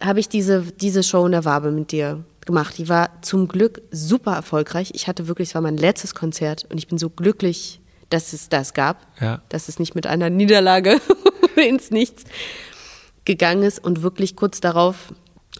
habe 0.00 0.20
ich 0.20 0.28
diese, 0.28 0.62
diese 0.62 1.02
Show 1.02 1.26
in 1.26 1.32
der 1.32 1.44
Wabe 1.44 1.70
mit 1.70 1.92
dir 1.92 2.24
gemacht. 2.46 2.78
Die 2.78 2.88
war 2.88 3.10
zum 3.22 3.48
Glück 3.48 3.82
super 3.90 4.34
erfolgreich. 4.34 4.90
Ich 4.94 5.06
hatte 5.06 5.28
wirklich, 5.28 5.48
es 5.50 5.54
war 5.54 5.62
mein 5.62 5.76
letztes 5.76 6.14
Konzert 6.14 6.66
und 6.70 6.78
ich 6.78 6.88
bin 6.88 6.98
so 6.98 7.10
glücklich, 7.10 7.80
dass 8.10 8.32
es 8.32 8.48
das 8.48 8.72
gab, 8.74 9.06
Ja. 9.20 9.42
dass 9.50 9.68
es 9.68 9.78
nicht 9.78 9.94
mit 9.94 10.06
einer 10.06 10.30
Niederlage 10.30 10.98
ins 11.56 11.90
Nichts 11.90 12.24
gegangen 13.24 13.62
ist. 13.62 13.84
Und 13.84 14.02
wirklich 14.02 14.34
kurz 14.36 14.60
darauf 14.60 15.12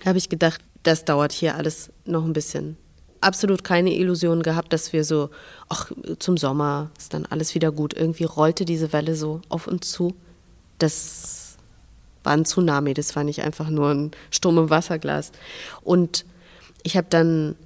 habe 0.07 0.19
ich 0.19 0.29
gedacht, 0.29 0.61
das 0.83 1.05
dauert 1.05 1.33
hier 1.33 1.57
alles 1.57 1.91
noch 2.07 2.25
ein 2.25 2.33
bisschen. 2.33 2.77
Absolut 3.21 3.65
keine 3.65 3.93
Illusion 3.95 4.43
gehabt, 4.43 4.73
dass 4.73 4.93
wir 4.93 5.03
so, 5.05 5.29
ach, 5.69 5.91
zum 6.21 6.37
Sommer 6.37 6.91
ist 6.97 7.13
dann 7.13 7.27
alles 7.27 7.55
wieder 7.55 7.73
gut. 7.73 7.93
Irgendwie 7.93 8.25
rollte 8.25 8.65
diese 8.65 8.93
Welle 8.93 9.15
so 9.17 9.41
auf 9.49 9.67
uns 9.67 9.91
zu. 9.91 10.15
Das 10.79 11.38
war 12.25 12.33
ein 12.33 12.45
Tsunami, 12.45 12.95
das 12.95 13.15
war 13.17 13.25
nicht 13.25 13.43
einfach 13.43 13.71
nur 13.71 13.91
ein 13.91 14.11
Sturm 14.31 14.59
im 14.59 14.71
Wasserglas. 14.71 15.33
Und 15.83 16.25
ich 16.83 16.97
habe 16.97 17.07
dann, 17.11 17.57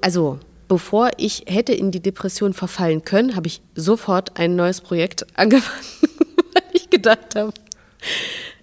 also 0.00 0.38
bevor 0.68 1.10
ich 1.16 1.44
hätte 1.46 1.72
in 1.72 1.90
die 1.90 2.00
Depression 2.00 2.52
verfallen 2.54 3.04
können, 3.04 3.34
habe 3.36 3.48
ich 3.48 3.60
sofort 3.74 4.38
ein 4.38 4.56
neues 4.56 4.80
Projekt 4.80 5.26
angefangen, 5.34 5.84
weil 6.54 6.62
ich 6.72 6.90
gedacht 6.90 7.34
habe, 7.34 7.52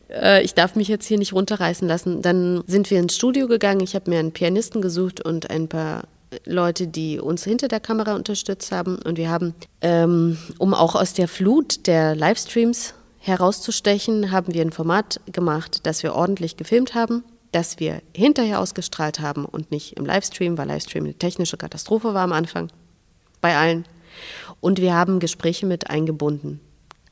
äh, 0.10 0.44
ich 0.44 0.54
darf 0.54 0.76
mich 0.76 0.88
jetzt 0.88 1.06
hier 1.06 1.18
nicht 1.18 1.34
runterreißen 1.34 1.88
lassen. 1.88 2.22
Dann 2.22 2.64
sind 2.68 2.90
wir 2.90 3.00
ins 3.00 3.16
Studio 3.16 3.48
gegangen. 3.48 3.82
Ich 3.82 3.96
habe 3.96 4.10
mir 4.10 4.20
einen 4.20 4.32
Pianisten 4.32 4.82
gesucht 4.82 5.22
und 5.22 5.50
ein 5.50 5.68
paar 5.68 6.04
Leute, 6.46 6.88
die 6.88 7.20
uns 7.20 7.44
hinter 7.44 7.68
der 7.68 7.80
Kamera 7.80 8.16
unterstützt 8.16 8.72
haben. 8.72 8.98
Und 9.04 9.18
wir 9.18 9.30
haben, 9.30 9.54
ähm, 9.82 10.38
um 10.58 10.74
auch 10.74 10.96
aus 10.96 11.14
der 11.14 11.28
Flut 11.28 11.88
der 11.88 12.16
Livestreams 12.16 12.94
herauszustechen, 13.28 14.32
haben 14.32 14.54
wir 14.54 14.62
ein 14.62 14.72
Format 14.72 15.20
gemacht, 15.32 15.82
das 15.84 16.04
wir 16.04 16.16
ordentlich 16.16 16.58
gefilmt 16.58 16.96
haben, 16.96 17.24
das 17.52 17.80
wir 17.80 18.02
hinterher 18.14 18.60
ausgestrahlt 18.60 19.20
haben 19.20 19.46
und 19.46 19.72
nicht 19.72 19.94
im 19.94 20.06
Livestream, 20.06 20.58
weil 20.58 20.68
Livestream 20.68 21.06
eine 21.06 21.14
technische 21.14 21.58
Katastrophe 21.58 22.14
war 22.14 22.24
am 22.24 22.34
Anfang 22.34 22.70
bei 23.42 23.56
allen. 23.56 23.86
Und 24.60 24.80
wir 24.82 24.96
haben 24.96 25.20
Gespräche 25.20 25.66
mit 25.66 25.90
eingebunden. 25.90 26.60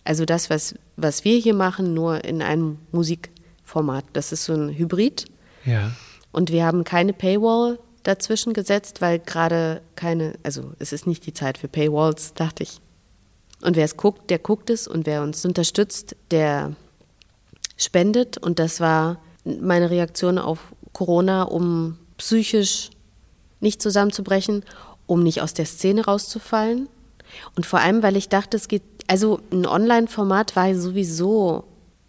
Also 0.03 0.25
das, 0.25 0.49
was, 0.49 0.75
was 0.97 1.23
wir 1.23 1.37
hier 1.37 1.53
machen, 1.53 1.93
nur 1.93 2.23
in 2.23 2.41
einem 2.41 2.77
Musikformat. 2.91 4.05
Das 4.13 4.31
ist 4.31 4.45
so 4.45 4.53
ein 4.53 4.69
Hybrid. 4.69 5.25
Ja. 5.65 5.91
Und 6.31 6.51
wir 6.51 6.65
haben 6.65 6.83
keine 6.83 7.13
Paywall 7.13 7.79
dazwischen 8.03 8.53
gesetzt, 8.53 9.01
weil 9.01 9.19
gerade 9.19 9.81
keine, 9.95 10.33
also 10.43 10.73
es 10.79 10.93
ist 10.93 11.07
nicht 11.07 11.25
die 11.25 11.33
Zeit 11.33 11.57
für 11.57 11.67
Paywalls, 11.67 12.33
dachte 12.33 12.63
ich. 12.63 12.79
Und 13.65 13.75
wer 13.75 13.85
es 13.85 13.97
guckt, 13.97 14.29
der 14.29 14.37
guckt 14.37 14.69
es 14.69 14.87
und 14.87 15.05
wer 15.07 15.23
uns 15.23 15.43
unterstützt, 15.43 16.15
der 16.29 16.75
spendet. 17.77 18.37
Und 18.37 18.59
das 18.59 18.79
war 18.79 19.19
meine 19.43 19.89
Reaktion 19.89 20.37
auf 20.37 20.59
Corona, 20.93 21.43
um 21.43 21.97
psychisch 22.17 22.91
nicht 23.59 23.81
zusammenzubrechen, 23.81 24.63
um 25.07 25.23
nicht 25.23 25.41
aus 25.41 25.53
der 25.53 25.65
Szene 25.65 26.05
rauszufallen. 26.05 26.87
Und 27.55 27.65
vor 27.65 27.79
allem, 27.79 28.03
weil 28.03 28.15
ich 28.15 28.29
dachte, 28.29 28.55
es 28.55 28.67
geht, 28.67 28.83
also 29.07 29.39
ein 29.51 29.65
Online-Format 29.65 30.55
war 30.55 30.73
sowieso 30.75 31.63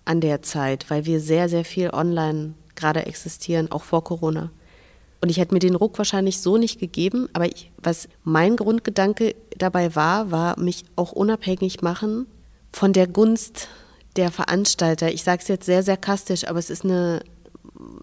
an 0.04 0.20
der 0.20 0.42
Zeit, 0.42 0.90
weil 0.90 1.06
wir 1.06 1.20
sehr, 1.20 1.48
sehr 1.48 1.64
viel 1.64 1.90
online 1.90 2.52
gerade 2.74 3.06
existieren, 3.06 3.72
auch 3.72 3.82
vor 3.82 4.04
Corona. 4.04 4.50
Und 5.20 5.30
ich 5.30 5.38
hätte 5.38 5.54
mir 5.54 5.60
den 5.60 5.74
Ruck 5.74 5.98
wahrscheinlich 5.98 6.40
so 6.40 6.56
nicht 6.56 6.78
gegeben, 6.78 7.28
aber 7.32 7.46
ich, 7.46 7.70
was 7.82 8.08
mein 8.22 8.56
Grundgedanke 8.56 9.34
dabei 9.56 9.94
war, 9.94 10.30
war 10.30 10.58
mich 10.58 10.84
auch 10.94 11.12
unabhängig 11.12 11.82
machen 11.82 12.26
von 12.72 12.92
der 12.92 13.06
Gunst 13.06 13.68
der 14.16 14.30
Veranstalter. 14.30 15.10
Ich 15.12 15.22
sage 15.22 15.42
es 15.42 15.48
jetzt 15.48 15.66
sehr 15.66 15.82
sarkastisch, 15.82 16.46
aber 16.46 16.58
es 16.58 16.70
ist 16.70 16.84
eine, 16.84 17.20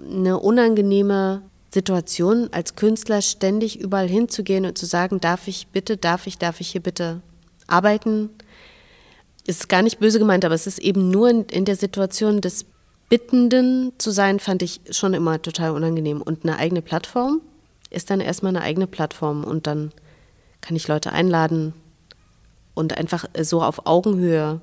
eine 0.09 0.39
unangenehme 0.39 1.43
Situation, 1.73 2.49
als 2.51 2.75
Künstler 2.75 3.21
ständig 3.21 3.79
überall 3.79 4.07
hinzugehen 4.07 4.65
und 4.65 4.77
zu 4.77 4.85
sagen, 4.85 5.19
darf 5.19 5.47
ich 5.47 5.67
bitte, 5.67 5.97
darf 5.97 6.27
ich, 6.27 6.37
darf 6.37 6.61
ich 6.61 6.69
hier 6.69 6.81
bitte 6.81 7.21
arbeiten? 7.67 8.29
Ist 9.45 9.69
gar 9.69 9.81
nicht 9.81 9.99
böse 9.99 10.19
gemeint, 10.19 10.45
aber 10.45 10.55
es 10.55 10.67
ist 10.67 10.79
eben 10.79 11.09
nur 11.09 11.29
in, 11.29 11.45
in 11.45 11.65
der 11.65 11.75
Situation 11.75 12.41
des 12.41 12.65
Bittenden 13.13 13.93
zu 13.99 14.09
sein, 14.09 14.39
fand 14.39 14.63
ich 14.63 14.81
schon 14.89 15.13
immer 15.13 15.39
total 15.39 15.69
unangenehm. 15.69 16.19
Und 16.19 16.45
eine 16.45 16.57
eigene 16.57 16.81
Plattform 16.81 17.41
ist 17.91 18.09
dann 18.09 18.19
erstmal 18.19 18.55
eine 18.55 18.65
eigene 18.65 18.87
Plattform 18.87 19.43
und 19.43 19.67
dann 19.67 19.91
kann 20.61 20.75
ich 20.75 20.87
Leute 20.87 21.11
einladen 21.13 21.73
und 22.73 22.97
einfach 22.97 23.25
so 23.39 23.61
auf 23.61 23.85
Augenhöhe 23.85 24.61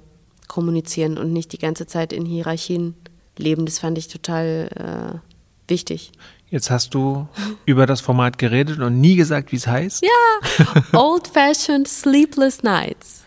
kommunizieren 0.48 1.16
und 1.16 1.32
nicht 1.32 1.52
die 1.52 1.58
ganze 1.58 1.86
Zeit 1.86 2.12
in 2.12 2.26
Hierarchien 2.26 2.96
leben. 3.38 3.66
Das 3.66 3.78
fand 3.78 3.96
ich 3.98 4.08
total 4.08 4.68
äh, 4.74 5.70
wichtig. 5.70 6.10
Jetzt 6.48 6.72
hast 6.72 6.92
du 6.92 7.28
über 7.66 7.86
das 7.86 8.00
Format 8.00 8.36
geredet 8.36 8.80
und 8.80 9.00
nie 9.00 9.14
gesagt, 9.14 9.52
wie 9.52 9.58
es 9.58 9.68
heißt. 9.68 10.02
Ja, 10.02 10.82
Old 10.98 11.28
Fashioned 11.28 11.86
Sleepless 11.86 12.64
Nights. 12.64 13.22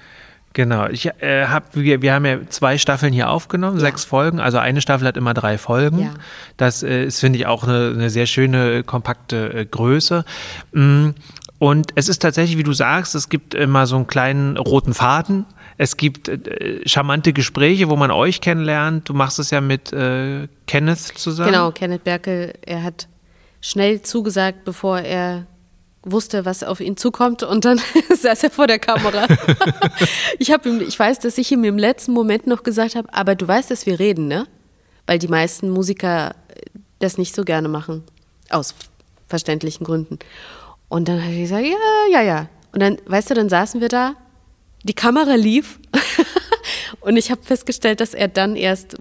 Genau, 0.53 0.87
ich 0.87 1.07
äh, 1.19 1.47
hab, 1.47 1.75
wir, 1.75 2.03
wir 2.03 2.13
haben 2.13 2.25
ja 2.25 2.37
zwei 2.47 2.77
Staffeln 2.77 3.11
hier 3.11 3.29
aufgenommen, 3.29 3.77
ja. 3.77 3.85
sechs 3.85 4.05
Folgen. 4.05 4.39
Also 4.39 4.59
eine 4.59 4.81
Staffel 4.81 5.07
hat 5.07 5.17
immer 5.17 5.33
drei 5.33 5.57
Folgen. 5.57 5.99
Ja. 5.99 6.13
Das 6.57 6.83
äh, 6.83 7.05
ist, 7.05 7.19
finde 7.19 7.39
ich, 7.39 7.47
auch 7.47 7.63
eine, 7.63 7.91
eine, 7.95 8.09
sehr 8.11 8.27
schöne, 8.27 8.83
kompakte 8.83 9.51
äh, 9.51 9.65
Größe. 9.65 10.23
Mm, 10.71 11.09
und 11.57 11.91
es 11.95 12.07
ist 12.07 12.21
tatsächlich, 12.21 12.57
wie 12.57 12.63
du 12.63 12.73
sagst, 12.73 13.15
es 13.15 13.29
gibt 13.29 13.55
immer 13.55 13.87
so 13.87 13.95
einen 13.95 14.05
kleinen 14.05 14.57
roten 14.57 14.93
Faden. 14.93 15.45
Es 15.77 15.97
gibt 15.97 16.29
äh, 16.29 16.87
charmante 16.87 17.33
Gespräche, 17.33 17.89
wo 17.89 17.95
man 17.95 18.11
euch 18.11 18.39
kennenlernt. 18.39 19.09
Du 19.09 19.13
machst 19.15 19.39
es 19.39 19.49
ja 19.49 19.59
mit 19.59 19.91
äh, 19.91 20.47
Kenneth 20.67 20.99
zusammen. 20.99 21.51
Genau, 21.51 21.71
Kenneth 21.71 22.03
Berkel. 22.03 22.53
Er 22.61 22.83
hat 22.83 23.07
schnell 23.59 24.03
zugesagt, 24.03 24.65
bevor 24.65 24.99
er 24.99 25.47
wusste, 26.03 26.45
was 26.45 26.63
auf 26.63 26.79
ihn 26.79 26.97
zukommt 26.97 27.43
und 27.43 27.65
dann 27.65 27.79
saß 28.15 28.43
er 28.43 28.49
vor 28.49 28.67
der 28.67 28.79
Kamera. 28.79 29.27
ich 30.39 30.51
habe 30.51 30.69
ihm, 30.69 30.81
ich 30.81 30.97
weiß, 30.97 31.19
dass 31.19 31.37
ich 31.37 31.51
ihm 31.51 31.63
im 31.63 31.77
letzten 31.77 32.11
Moment 32.11 32.47
noch 32.47 32.63
gesagt 32.63 32.95
habe, 32.95 33.13
aber 33.13 33.35
du 33.35 33.47
weißt, 33.47 33.71
dass 33.71 33.85
wir 33.85 33.99
reden, 33.99 34.27
ne? 34.27 34.47
Weil 35.05 35.19
die 35.19 35.27
meisten 35.27 35.69
Musiker 35.69 36.35
das 36.99 37.17
nicht 37.17 37.35
so 37.35 37.43
gerne 37.43 37.67
machen. 37.67 38.03
Aus 38.49 38.75
verständlichen 39.27 39.85
Gründen. 39.85 40.19
Und 40.89 41.07
dann 41.07 41.21
hat 41.21 41.31
er 41.31 41.39
gesagt, 41.39 41.65
ja, 41.65 42.11
ja, 42.11 42.21
ja. 42.21 42.49
Und 42.71 42.81
dann, 42.81 42.97
weißt 43.05 43.31
du, 43.31 43.33
dann 43.33 43.49
saßen 43.49 43.81
wir 43.81 43.89
da, 43.89 44.15
die 44.83 44.93
Kamera 44.93 45.35
lief 45.35 45.79
und 47.01 47.17
ich 47.17 47.31
habe 47.31 47.41
festgestellt, 47.43 47.99
dass 47.99 48.13
er 48.13 48.27
dann 48.27 48.55
erst 48.55 48.97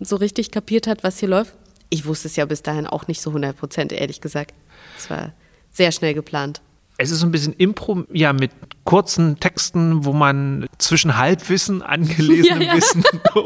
so 0.00 0.16
richtig 0.16 0.50
kapiert 0.50 0.86
hat, 0.86 1.04
was 1.04 1.18
hier 1.18 1.28
läuft. 1.28 1.54
Ich 1.90 2.06
wusste 2.06 2.28
es 2.28 2.36
ja 2.36 2.46
bis 2.46 2.62
dahin 2.62 2.86
auch 2.86 3.06
nicht 3.06 3.20
so 3.20 3.30
100 3.30 3.56
Prozent, 3.56 3.92
ehrlich 3.92 4.20
gesagt. 4.20 4.54
Es 4.96 5.10
war 5.10 5.32
sehr 5.70 5.92
schnell 5.92 6.14
geplant. 6.14 6.60
Es 6.98 7.10
ist 7.10 7.20
so 7.20 7.26
ein 7.26 7.32
bisschen 7.32 7.54
Impro, 7.54 8.04
ja, 8.12 8.32
mit 8.32 8.50
kurzen 8.90 9.38
Texten, 9.38 10.04
wo 10.04 10.12
man 10.12 10.66
zwischen 10.78 11.16
Halbwissen, 11.16 11.80
angelesenem 11.80 12.62
ja, 12.62 12.66
ja. 12.72 12.76
Wissen 12.76 13.04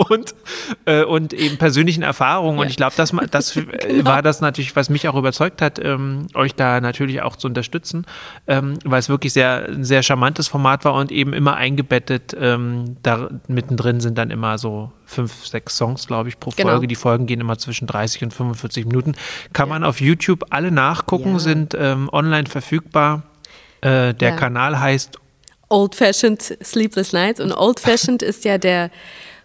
und, 0.09 0.35
äh, 0.87 1.04
und 1.04 1.35
eben 1.35 1.59
persönlichen 1.59 2.02
Erfahrungen. 2.02 2.57
Ja. 2.57 2.62
Und 2.62 2.70
ich 2.70 2.78
glaube, 2.78 2.94
das, 2.96 3.12
das 3.30 3.52
genau. 3.87 4.07
war 4.07 4.22
das 4.22 4.40
natürlich, 4.40 4.74
was 4.74 4.88
mich 4.88 5.07
auch 5.07 5.16
überzeugt 5.16 5.61
hat, 5.61 5.78
ähm, 5.85 6.28
euch 6.33 6.54
da 6.54 6.80
natürlich 6.80 7.20
auch 7.20 7.37
zu 7.37 7.46
unterstützen, 7.46 8.07
ähm, 8.46 8.78
weil 8.87 8.98
es 8.98 9.11
wirklich 9.11 9.35
sehr, 9.35 9.66
ein 9.68 9.85
sehr 9.85 10.02
charmantes 10.02 10.48
Format 10.48 10.87
war 10.87 10.94
und 10.94 11.12
eben 11.12 11.35
immer 11.35 11.57
eingebettet. 11.57 12.35
Ähm, 12.40 12.96
da 13.02 13.28
mittendrin 13.46 14.00
sind 14.00 14.16
dann 14.16 14.30
immer 14.30 14.57
so 14.57 14.92
fünf, 15.04 15.44
sechs 15.44 15.76
Songs, 15.76 16.07
glaube 16.07 16.30
ich, 16.30 16.40
pro 16.40 16.52
genau. 16.57 16.70
Folge. 16.70 16.87
Die 16.87 16.94
Folgen 16.94 17.26
gehen 17.26 17.42
immer 17.42 17.59
zwischen 17.59 17.87
30 17.87 18.24
und 18.24 18.33
45 18.33 18.87
Minuten. 18.87 19.14
Kann 19.52 19.68
man 19.68 19.85
auf 19.85 20.00
YouTube 20.00 20.46
alle 20.48 20.70
nachgucken, 20.70 21.38
sind 21.38 21.76
ähm, 21.78 22.09
online 22.11 22.46
verfügbar. 22.46 23.24
Äh, 23.83 24.14
der 24.14 24.37
Kanal 24.37 24.80
heißt 24.80 25.18
Old 25.74 25.96
Fashioned 25.96 26.40
Sleepless 26.62 27.12
Nights. 27.12 27.40
Und 27.40 27.52
Old 27.52 27.80
Fashioned 27.80 28.22
ist 28.22 28.44
ja 28.44 28.58
der 28.58 28.92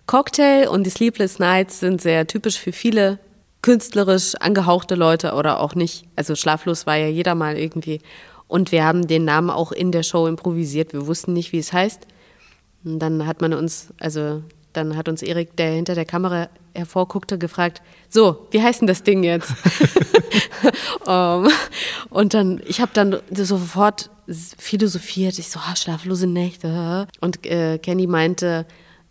Cocktail 0.05 0.67
und 0.69 0.85
die 0.85 0.91
Sleepless 0.91 1.39
Nights 1.39 1.79
sind 1.79 2.01
sehr 2.01 2.27
typisch 2.27 2.59
für 2.59 2.71
viele 2.71 3.17
künstlerisch 3.63 4.35
angehauchte 4.35 4.93
Leute 4.93 5.33
oder 5.33 5.59
auch 5.59 5.73
nicht. 5.73 6.05
Also 6.15 6.35
schlaflos 6.35 6.85
war 6.85 6.97
ja 6.97 7.07
jeder 7.07 7.33
mal 7.33 7.57
irgendwie. 7.57 7.99
Und 8.47 8.71
wir 8.71 8.85
haben 8.85 9.07
den 9.07 9.25
Namen 9.25 9.49
auch 9.49 9.71
in 9.71 9.91
der 9.91 10.03
Show 10.03 10.27
improvisiert. 10.27 10.93
Wir 10.93 11.07
wussten 11.07 11.33
nicht, 11.33 11.51
wie 11.51 11.57
es 11.57 11.73
heißt. 11.73 12.05
Und 12.83 12.99
dann 12.99 13.25
hat 13.25 13.41
man 13.41 13.53
uns, 13.53 13.87
also 13.99 14.43
dann 14.73 14.95
hat 14.95 15.09
uns 15.09 15.23
Erik, 15.23 15.57
der 15.57 15.71
hinter 15.71 15.95
der 15.95 16.05
Kamera 16.05 16.49
hervorguckte, 16.75 17.39
gefragt, 17.39 17.81
so, 18.07 18.47
wie 18.51 18.61
heißt 18.61 18.81
denn 18.81 18.87
das 18.87 19.01
Ding 19.01 19.23
jetzt? 19.23 19.51
um, 21.07 21.47
und 22.11 22.35
dann, 22.35 22.61
ich 22.67 22.81
habe 22.81 22.91
dann 22.93 23.17
sofort 23.33 24.11
philosophiert, 24.57 25.39
ich 25.39 25.49
so, 25.49 25.59
oh, 25.59 25.75
schlaflose 25.75 26.27
Nächte. 26.27 27.07
Und 27.21 27.45
äh, 27.45 27.77
Kenny 27.79 28.07
meinte, 28.07 28.65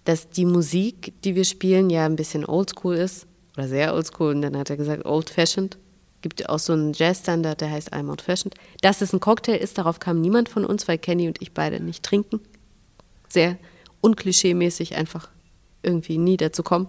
dass 0.04 0.30
die 0.30 0.46
Musik, 0.46 1.12
die 1.24 1.34
wir 1.34 1.44
spielen, 1.44 1.90
ja 1.90 2.06
ein 2.06 2.16
bisschen 2.16 2.46
oldschool 2.46 2.96
ist 2.96 3.26
oder 3.56 3.68
sehr 3.68 3.94
oldschool. 3.94 4.34
Und 4.34 4.42
dann 4.42 4.56
hat 4.56 4.70
er 4.70 4.76
gesagt, 4.76 5.04
old 5.04 5.30
fashioned. 5.30 5.76
Gibt 6.20 6.48
auch 6.48 6.58
so 6.58 6.72
einen 6.72 6.94
Jazzstandard, 6.94 7.60
der 7.60 7.70
heißt 7.70 7.92
I'm 7.92 8.08
old 8.08 8.22
fashioned. 8.22 8.54
Dass 8.80 9.00
es 9.00 9.12
ein 9.12 9.20
Cocktail 9.20 9.56
ist, 9.56 9.78
darauf 9.78 10.00
kam 10.00 10.20
niemand 10.20 10.48
von 10.48 10.64
uns, 10.64 10.88
weil 10.88 10.98
Kenny 10.98 11.28
und 11.28 11.40
ich 11.40 11.52
beide 11.52 11.80
nicht 11.80 12.02
trinken. 12.02 12.40
Sehr 13.28 13.56
unklischee-mäßig 14.00 14.94
einfach 14.94 15.28
irgendwie 15.82 16.18
nie 16.18 16.36
dazu 16.36 16.62
kommen. 16.62 16.88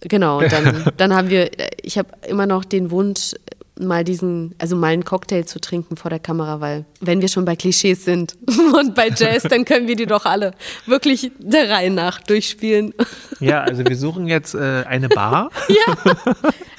Genau, 0.00 0.38
und 0.38 0.52
dann, 0.52 0.92
dann 0.96 1.14
haben 1.14 1.30
wir, 1.30 1.50
ich 1.82 1.98
habe 1.98 2.08
immer 2.26 2.46
noch 2.46 2.64
den 2.64 2.90
Wunsch, 2.90 3.34
mal 3.78 4.04
diesen, 4.04 4.54
also 4.58 4.76
mal 4.76 4.88
einen 4.88 5.04
Cocktail 5.04 5.44
zu 5.44 5.60
trinken 5.60 5.96
vor 5.96 6.10
der 6.10 6.18
Kamera, 6.18 6.60
weil 6.60 6.84
wenn 7.00 7.20
wir 7.20 7.28
schon 7.28 7.44
bei 7.44 7.56
Klischees 7.56 8.04
sind 8.04 8.36
und 8.78 8.94
bei 8.94 9.08
Jazz, 9.08 9.44
dann 9.44 9.64
können 9.64 9.88
wir 9.88 9.96
die 9.96 10.06
doch 10.06 10.26
alle 10.26 10.52
wirklich 10.86 11.32
der 11.38 11.70
Reihe 11.70 11.90
nach 11.90 12.20
durchspielen. 12.20 12.94
Ja, 13.40 13.62
also 13.62 13.84
wir 13.86 13.96
suchen 13.96 14.26
jetzt 14.26 14.54
äh, 14.54 14.84
eine 14.86 15.08
Bar. 15.08 15.50
ja, 15.68 16.14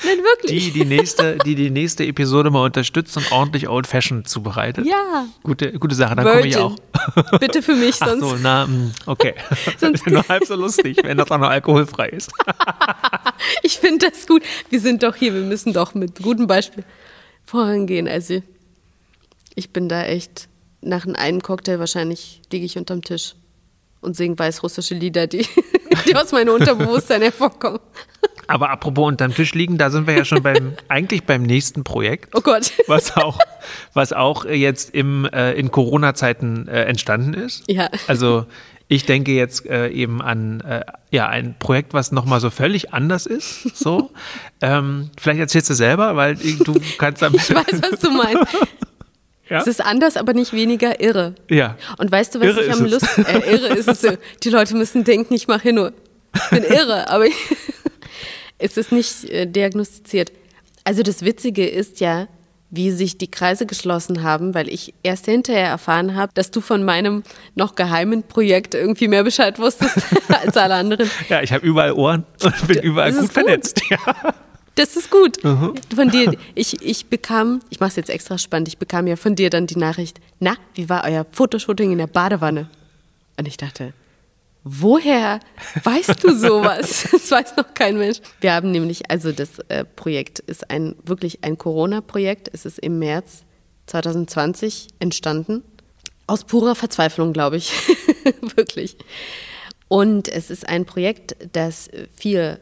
nein, 0.06 0.18
wirklich. 0.20 0.66
Die 0.66 0.72
die 0.72 0.86
nächste, 0.86 1.38
die 1.46 1.56
die 1.56 1.70
nächste 1.70 2.06
Episode 2.06 2.50
mal 2.50 2.63
unterstützt 2.66 3.16
und 3.18 3.32
ordentlich 3.32 3.68
Old 3.68 3.88
Fashioned 3.88 4.28
zubereitet. 4.28 4.86
Ja. 4.86 5.26
Gute, 5.44 5.74
gute 5.74 5.96
Sache, 5.96 6.16
dann 6.16 6.26
komme 6.26 6.48
ich 6.48 6.58
auch. 6.58 6.76
Bitte 7.39 7.62
für 7.62 7.76
mich, 7.76 7.96
sonst. 7.96 8.24
Ach 8.24 8.30
so, 8.30 8.38
na, 8.42 8.66
hm, 8.66 8.92
okay. 9.06 9.34
sonst 9.78 10.08
nur 10.08 10.28
halb 10.28 10.46
so 10.46 10.56
lustig, 10.56 10.98
wenn 11.04 11.18
das 11.18 11.30
auch 11.32 11.38
noch 11.38 11.50
alkoholfrei 11.50 12.10
ist. 12.10 12.32
ich 13.63 13.78
finde 13.78 14.10
das 14.10 14.28
gut. 14.28 14.44
Wir 14.70 14.80
sind 14.80 15.04
doch 15.04 15.16
hier, 15.16 15.34
wir 15.34 15.42
müssen 15.42 15.74
doch 15.74 15.94
mit 15.94 16.22
gutem 16.22 16.48
Beispiel 16.48 16.84
vorangehen. 17.46 18.08
Also 18.08 18.42
ich 19.56 19.72
bin 19.72 19.89
da 19.89 20.04
echt, 20.04 20.48
nach 20.82 21.06
einem 21.06 21.42
Cocktail 21.42 21.80
wahrscheinlich 21.80 22.42
liege 22.52 22.66
ich 22.66 22.78
unterm 22.78 23.02
Tisch 23.02 23.36
und 24.04 24.16
singe 24.16 24.38
weißrussische 24.38 24.96
Lieder, 24.96 25.28
die, 25.28 25.46
die 26.08 26.16
aus 26.16 26.32
meinem 26.32 26.54
Unterbewusstsein 26.54 27.22
hervorkommen. 27.22 27.80
Aber 28.48 28.70
apropos 28.70 29.08
unterm 29.08 29.34
Tisch 29.34 29.54
liegen, 29.54 29.78
da 29.78 29.89
sind 29.89 30.06
wir 30.06 30.18
ja 30.18 30.26
schon 30.26 30.44
beim, 30.44 30.74
eigentlich 30.89 31.24
beim 31.24 31.44
nächsten 31.44 31.84
Projekt. 31.84 32.36
Oh 32.36 32.42
Gott. 32.42 32.72
Was 32.88 33.16
auch, 33.16 33.39
was 33.94 34.13
auch 34.13 34.46
jetzt 34.46 34.94
im, 34.94 35.26
äh, 35.26 35.54
in 35.54 35.72
Corona-Zeiten 35.72 36.68
äh, 36.68 36.84
entstanden 36.84 37.34
ist. 37.34 37.63
Ja. 37.68 37.89
Also 38.08 38.46
ich 38.88 39.06
denke 39.06 39.32
jetzt 39.32 39.66
äh, 39.66 39.88
eben 39.89 40.22
an 40.22 40.62
äh, 40.62 40.84
ja, 41.10 41.28
ein 41.28 41.56
Projekt, 41.58 41.94
was 41.94 42.12
nochmal 42.12 42.39
so 42.39 42.50
völlig 42.50 42.94
anders 42.94 43.26
ist. 43.26 43.76
So. 43.76 44.12
ähm, 44.62 45.10
vielleicht 45.18 45.39
erzählst 45.39 45.70
du 45.70 45.74
selber, 45.74 46.16
weil 46.16 46.36
du 46.36 46.76
kannst 46.98 47.22
damit. 47.22 47.42
ich 47.42 47.56
weiß, 47.56 47.82
was 47.82 48.00
du 48.00 48.12
meinst. 48.12 48.56
Ja? 49.54 49.60
Es 49.60 49.68
ist 49.68 49.86
anders, 49.86 50.18
aber 50.18 50.34
nicht 50.34 50.52
weniger 50.52 51.00
irre. 51.00 51.36
Ja. 51.48 51.78
Und 52.00 52.12
weißt 52.12 52.34
du, 52.34 52.39
was 52.39 52.48
irre 52.48 52.63
ich 52.63 52.74
am 52.74 52.86
Lust. 52.86 53.08
Äh, 53.20 53.54
irre 53.54 53.68
ist 53.76 53.88
es 53.88 54.02
so. 54.02 54.10
Die 54.42 54.50
Leute 54.50 54.76
müssen 54.76 55.04
denken, 55.04 55.36
ich 55.36 55.48
mache 55.48 55.62
hier 55.62 55.74
nur. 55.74 55.94
Ich 56.36 56.50
bin 56.50 56.63
irre, 56.63 57.08
aber 57.08 57.28
es 58.58 58.78
ist 58.78 58.92
nicht 58.92 59.26
äh, 59.26 59.46
diagnostiziert. 59.46 60.32
Also 60.86 61.04
das 61.04 61.22
Witzige 61.22 61.68
ist 61.68 62.00
ja, 62.00 62.28
wie 62.72 62.89
sich 62.89 63.20
die 63.20 63.30
Kreise 63.30 63.68
geschlossen 63.68 64.24
haben, 64.24 64.56
weil 64.56 64.70
ich 64.70 64.96
erst 65.04 65.26
hinterher 65.26 65.68
erfahren 65.68 66.16
habe, 66.16 66.32
dass 66.34 66.50
du 66.50 66.60
von 66.60 66.84
meinem 66.84 67.22
noch 67.54 67.76
geheimen 67.76 68.24
Projekt 68.24 68.74
irgendwie 68.74 69.08
mehr 69.08 69.24
Bescheid 69.24 69.60
wusstest 69.60 69.98
als 70.30 70.58
alle 70.58 70.74
anderen. 70.74 71.12
Ja, 71.30 71.44
ich 71.44 71.54
habe 71.54 71.63
überall 71.63 71.94
Ohren 71.94 72.26
und 72.44 72.68
bin 72.68 72.80
überall 72.80 73.12
gut, 73.12 73.22
gut, 73.22 73.34
vernetzt. 73.34 73.82
Ja. 73.92 74.34
Das 74.75 74.95
ist 74.95 75.12
gut. 75.12 75.43
Mhm. 75.43 75.75
Von 75.95 76.09
dir, 76.09 76.36
ich, 76.55 76.81
ich 76.81 77.05
bekam, 77.07 77.62
ich 77.69 77.79
mache 77.79 77.89
es 77.89 77.95
jetzt 77.95 78.09
extra 78.09 78.38
spannend, 78.38 78.67
ich 78.67 78.78
bekam 78.78 79.05
ja 79.07 79.15
von 79.15 79.36
dir 79.36 79.49
dann 79.49 79.67
die 79.67 79.78
Nachricht, 79.78 80.19
na, 80.39 80.55
wie 80.74 80.89
war 80.89 81.03
euer 81.03 81.26
Fotoshooting 81.32 81.91
in 81.91 81.99
der 81.99 82.07
Badewanne? 82.07 82.69
Und 83.38 83.47
ich 83.47 83.57
dachte, 83.57 83.93
woher 84.63 85.39
weißt 85.84 86.24
du 86.24 86.36
sowas? 86.36 87.07
das 87.11 87.30
weiß 87.30 87.55
noch 87.57 87.74
kein 87.74 87.97
Mensch. 87.97 88.19
Wir 88.41 88.53
haben 88.53 88.71
nämlich, 88.71 89.09
also 89.11 89.32
das 89.32 89.59
äh, 89.67 89.86
Projekt 89.86 90.39
ist 90.39 90.69
ein 90.69 90.95
wirklich 91.03 91.43
ein 91.43 91.57
Corona-Projekt. 91.57 92.49
Es 92.51 92.65
ist 92.65 92.80
im 92.80 92.99
März 92.99 93.43
2020 93.88 94.88
entstanden. 94.99 95.63
Aus 96.26 96.45
purer 96.45 96.76
Verzweiflung, 96.76 97.34
glaube 97.34 97.57
ich. 97.57 97.71
wirklich. 98.55 98.97
Und 99.88 100.30
es 100.30 100.49
ist 100.49 100.67
ein 100.67 100.86
Projekt, 100.86 101.36
das 101.51 101.89
vier, 102.15 102.59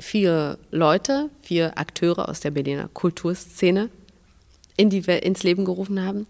vier 0.00 0.58
Leute, 0.70 1.30
vier 1.42 1.78
Akteure 1.78 2.28
aus 2.28 2.40
der 2.40 2.50
Berliner 2.50 2.88
Kulturszene 2.92 3.90
in 4.76 4.90
die, 4.90 4.98
ins 4.98 5.42
Leben 5.42 5.64
gerufen 5.64 6.04
haben. 6.04 6.26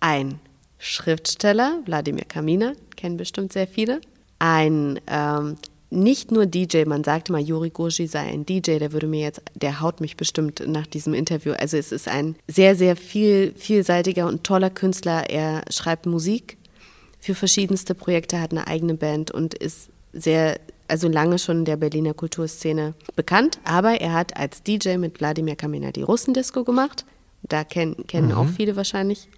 Ein 0.00 0.40
Schriftsteller, 0.78 1.80
Wladimir 1.84 2.24
Kamina, 2.24 2.72
kennen 2.96 3.16
bestimmt 3.16 3.52
sehr 3.52 3.66
viele 3.66 4.00
ein 4.42 4.98
ähm, 5.06 5.56
nicht 5.90 6.32
nur 6.32 6.46
DJ, 6.46 6.84
man 6.84 7.04
sagte 7.04 7.30
mal, 7.30 7.40
Juri 7.40 7.70
Goji 7.70 8.08
sei 8.08 8.20
ein 8.20 8.44
DJ, 8.44 8.78
der 8.78 8.92
würde 8.92 9.06
mir 9.06 9.20
jetzt, 9.20 9.42
der 9.54 9.80
haut 9.80 10.00
mich 10.00 10.16
bestimmt 10.16 10.62
nach 10.66 10.86
diesem 10.86 11.14
Interview. 11.14 11.52
Also 11.52 11.76
es 11.76 11.92
ist 11.92 12.08
ein 12.08 12.34
sehr, 12.48 12.74
sehr 12.74 12.96
viel, 12.96 13.52
vielseitiger 13.56 14.26
und 14.26 14.42
toller 14.42 14.70
Künstler. 14.70 15.30
Er 15.30 15.62
schreibt 15.70 16.06
Musik, 16.06 16.56
für 17.20 17.36
verschiedenste 17.36 17.94
Projekte, 17.94 18.40
hat 18.40 18.50
eine 18.50 18.66
eigene 18.66 18.94
Band 18.94 19.30
und 19.30 19.54
ist 19.54 19.90
sehr, 20.12 20.58
also 20.88 21.08
lange 21.08 21.38
schon 21.38 21.58
in 21.58 21.64
der 21.64 21.76
Berliner 21.76 22.14
Kulturszene 22.14 22.94
bekannt. 23.16 23.58
Aber 23.64 24.00
er 24.00 24.12
hat 24.12 24.36
als 24.36 24.62
DJ 24.62 24.96
mit 24.96 25.20
Wladimir 25.20 25.56
Kamina 25.56 25.90
die 25.92 26.02
Russendisco 26.02 26.64
gemacht. 26.64 27.04
Da 27.42 27.64
kenn, 27.64 28.06
kennen 28.06 28.28
Mhm. 28.28 28.34
auch 28.34 28.48
viele 28.48 28.76
wahrscheinlich 28.76 29.28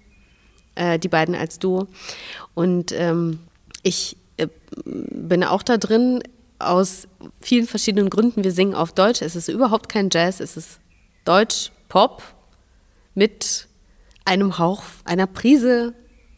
äh, 0.75 0.99
die 0.99 1.09
beiden 1.09 1.35
als 1.35 1.59
Duo. 1.59 1.87
Und 2.55 2.93
ähm, 2.93 3.39
ich 3.83 4.17
äh, 4.37 4.49
bin 4.85 5.45
auch 5.45 5.63
da 5.63 5.77
drin 5.77 6.23
aus 6.59 7.07
vielen 7.41 7.67
verschiedenen 7.67 8.11
Gründen. 8.11 8.45
Wir 8.45 8.53
singen 8.53 8.75
auf 8.75 8.93
Deutsch. 8.93 9.23
Es 9.23 9.37
ist 9.37 9.49
überhaupt 9.49 9.89
kein 9.89 10.09
Jazz, 10.13 10.41
es 10.41 10.57
ist 10.57 10.81
Deutsch, 11.25 11.71
Pop 11.89 12.23
mit 13.15 13.69
einem 14.25 14.59
Hauch, 14.59 14.83
einer 15.05 15.27
Prise 15.27 15.95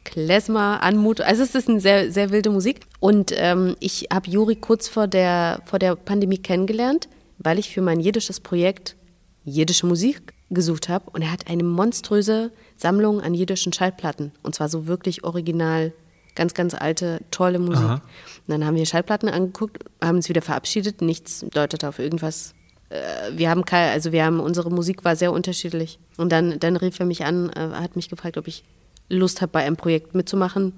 Klezmer, 0.06 0.82
Anmut. 0.82 1.20
Also 1.20 1.42
es 1.42 1.54
ist 1.54 1.68
eine 1.68 1.80
sehr, 1.80 2.12
sehr 2.12 2.30
wilde 2.30 2.50
Musik. 2.50 2.80
Und 3.00 3.32
ähm, 3.34 3.76
ich 3.80 4.08
habe 4.12 4.30
Juri 4.30 4.56
kurz 4.56 4.88
vor 4.88 5.08
der, 5.08 5.60
vor 5.64 5.78
der 5.78 5.96
Pandemie 5.96 6.38
kennengelernt, 6.38 7.08
weil 7.38 7.58
ich 7.58 7.70
für 7.70 7.82
mein 7.82 8.00
jiddisches 8.00 8.40
Projekt 8.40 8.96
jiddische 9.44 9.86
Musik 9.86 10.32
gesucht 10.48 10.88
habe. 10.88 11.10
Und 11.10 11.22
er 11.22 11.32
hat 11.32 11.50
eine 11.50 11.64
monströse 11.64 12.52
Sammlung 12.76 13.20
an 13.20 13.34
jiddischen 13.34 13.72
Schallplatten. 13.72 14.32
Und 14.42 14.54
zwar 14.54 14.68
so 14.68 14.86
wirklich 14.86 15.24
original, 15.24 15.92
ganz, 16.36 16.54
ganz 16.54 16.74
alte, 16.74 17.20
tolle 17.32 17.58
Musik. 17.58 17.84
Aha. 17.84 17.94
Und 17.94 18.02
dann 18.46 18.64
haben 18.64 18.76
wir 18.76 18.86
Schallplatten 18.86 19.28
angeguckt, 19.28 19.84
haben 20.00 20.16
uns 20.16 20.28
wieder 20.28 20.42
verabschiedet. 20.42 21.02
Nichts 21.02 21.44
deutet 21.52 21.84
auf 21.84 21.98
irgendwas 21.98 22.54
wir 23.32 23.50
haben 23.50 23.64
kein, 23.64 23.90
also 23.90 24.12
wir 24.12 24.24
haben 24.24 24.38
unsere 24.38 24.70
Musik 24.70 25.04
war 25.04 25.16
sehr 25.16 25.32
unterschiedlich 25.32 25.98
und 26.18 26.30
dann 26.30 26.60
dann 26.60 26.76
rief 26.76 27.00
er 27.00 27.06
mich 27.06 27.24
an, 27.24 27.50
äh, 27.50 27.70
hat 27.72 27.96
mich 27.96 28.08
gefragt, 28.08 28.38
ob 28.38 28.46
ich 28.46 28.62
Lust 29.08 29.40
habe 29.40 29.52
bei 29.52 29.64
einem 29.64 29.76
Projekt 29.76 30.14
mitzumachen. 30.14 30.72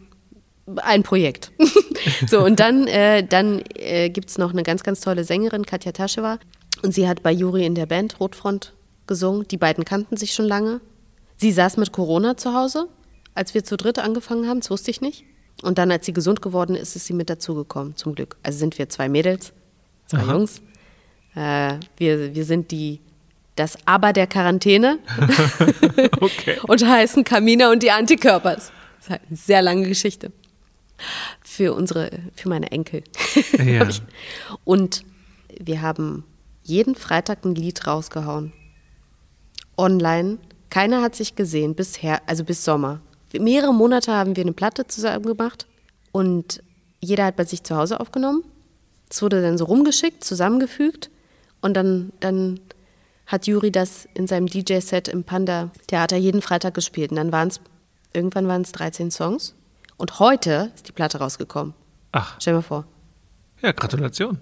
Ein 0.77 1.03
Projekt. 1.03 1.53
so 2.27 2.45
und 2.45 2.61
dann 2.61 2.87
äh, 2.87 3.27
dann 3.27 3.63
äh, 3.75 4.11
gibt's 4.11 4.37
noch 4.37 4.53
eine 4.53 4.63
ganz 4.63 4.83
ganz 4.83 5.01
tolle 5.01 5.25
Sängerin 5.25 5.65
Katja 5.65 5.93
Taschewa 5.93 6.39
und 6.83 6.93
sie 6.93 7.09
hat 7.09 7.23
bei 7.23 7.33
Juri 7.33 7.65
in 7.65 7.75
der 7.75 7.87
Band 7.87 8.21
Rotfront 8.21 8.75
gesungen. 9.07 9.49
Die 9.49 9.57
beiden 9.57 9.85
kannten 9.85 10.17
sich 10.17 10.35
schon 10.35 10.45
lange. 10.45 10.81
Sie 11.37 11.53
saß 11.53 11.77
mit 11.77 11.93
Corona 11.93 12.37
zu 12.37 12.53
Hause, 12.53 12.89
als 13.35 13.55
wir 13.55 13.65
zu 13.65 13.77
dritt 13.77 13.99
angefangen 13.99 14.49
haben, 14.49 14.61
das 14.61 14.71
wusste 14.71 14.91
ich 14.91 15.01
nicht. 15.01 15.25
Und 15.63 15.79
dann, 15.79 15.91
als 15.91 16.07
sie 16.07 16.13
gesund 16.13 16.43
geworden 16.43 16.77
ist, 16.77 16.95
ist 16.97 17.07
sie 17.07 17.13
mit 17.13 17.31
dazugekommen, 17.31 17.97
zum 17.97 18.15
Glück. 18.15 18.37
Also 18.43 18.59
sind 18.59 18.79
wir 18.79 18.89
zwei 18.89 19.09
Mädels, 19.09 19.53
zwei 20.07 20.19
Aha. 20.19 20.33
Jungs. 20.33 20.63
Äh, 21.35 21.75
wir, 21.97 22.35
wir 22.35 22.45
sind 22.45 22.71
die, 22.71 23.01
das 23.59 23.77
Aber 23.87 24.13
der 24.13 24.27
Quarantäne 24.27 24.99
Okay. 26.21 26.59
und 26.67 26.87
heißen 26.87 27.25
Kamina 27.25 27.71
und 27.71 27.83
die 27.83 27.91
Antikörpers. 27.91 28.73
Das 28.97 29.05
ist 29.05 29.11
halt 29.11 29.21
eine 29.29 29.37
sehr 29.37 29.63
lange 29.63 29.89
Geschichte. 29.89 30.33
Für 31.43 31.75
unsere, 31.75 32.11
für 32.35 32.49
meine 32.49 32.71
Enkel. 32.71 33.03
Ja. 33.65 33.89
Und 34.65 35.05
wir 35.61 35.83
haben 35.83 36.25
jeden 36.63 36.95
Freitag 36.95 37.45
ein 37.45 37.55
Lied 37.55 37.87
rausgehauen. 37.87 38.53
Online. 39.77 40.39
Keiner 40.71 41.03
hat 41.03 41.15
sich 41.15 41.35
gesehen 41.35 41.75
bisher, 41.75 42.21
also 42.27 42.45
bis 42.45 42.65
Sommer. 42.65 43.01
Mehrere 43.33 43.73
Monate 43.73 44.13
haben 44.13 44.37
wir 44.37 44.43
eine 44.43 44.53
Platte 44.53 44.87
zusammen 44.87 45.25
gemacht 45.25 45.67
und 46.13 46.63
jeder 47.01 47.27
hat 47.27 47.37
bei 47.37 47.45
sich 47.45 47.63
zu 47.63 47.77
Hause 47.77 48.01
aufgenommen. 48.01 48.45
Es 49.09 49.23
wurde 49.23 49.41
dann 49.41 49.57
so 49.57 49.65
rumgeschickt, 49.65 50.25
zusammengefügt 50.25 51.11
und 51.61 51.75
dann, 51.75 52.13
dann 52.21 52.61
hat 53.31 53.47
Juri 53.47 53.71
das 53.71 54.09
in 54.15 54.27
seinem 54.27 54.47
DJ-Set 54.47 55.07
im 55.09 55.23
Panda-Theater 55.23 56.17
jeden 56.17 56.43
Freitag 56.43 56.75
gespielt. 56.75 57.11
Und 57.11 57.17
dann 57.19 57.31
waren 57.31 57.49
es, 57.49 57.61
irgendwann 58.13 58.49
waren 58.49 58.63
es 58.63 58.73
13 58.73 59.11
Songs. 59.11 59.55
Und 59.99 60.19
heute 60.19 60.73
ist 60.75 60.89
die 60.89 60.93
Platte 60.93 61.19
rausgekommen. 61.19 61.75
Ach, 62.13 62.37
Stell 62.41 62.55
dir 62.55 62.59
mal 62.59 62.63
vor. 62.63 62.85
ja, 63.61 63.73
Gratulation. 63.73 64.39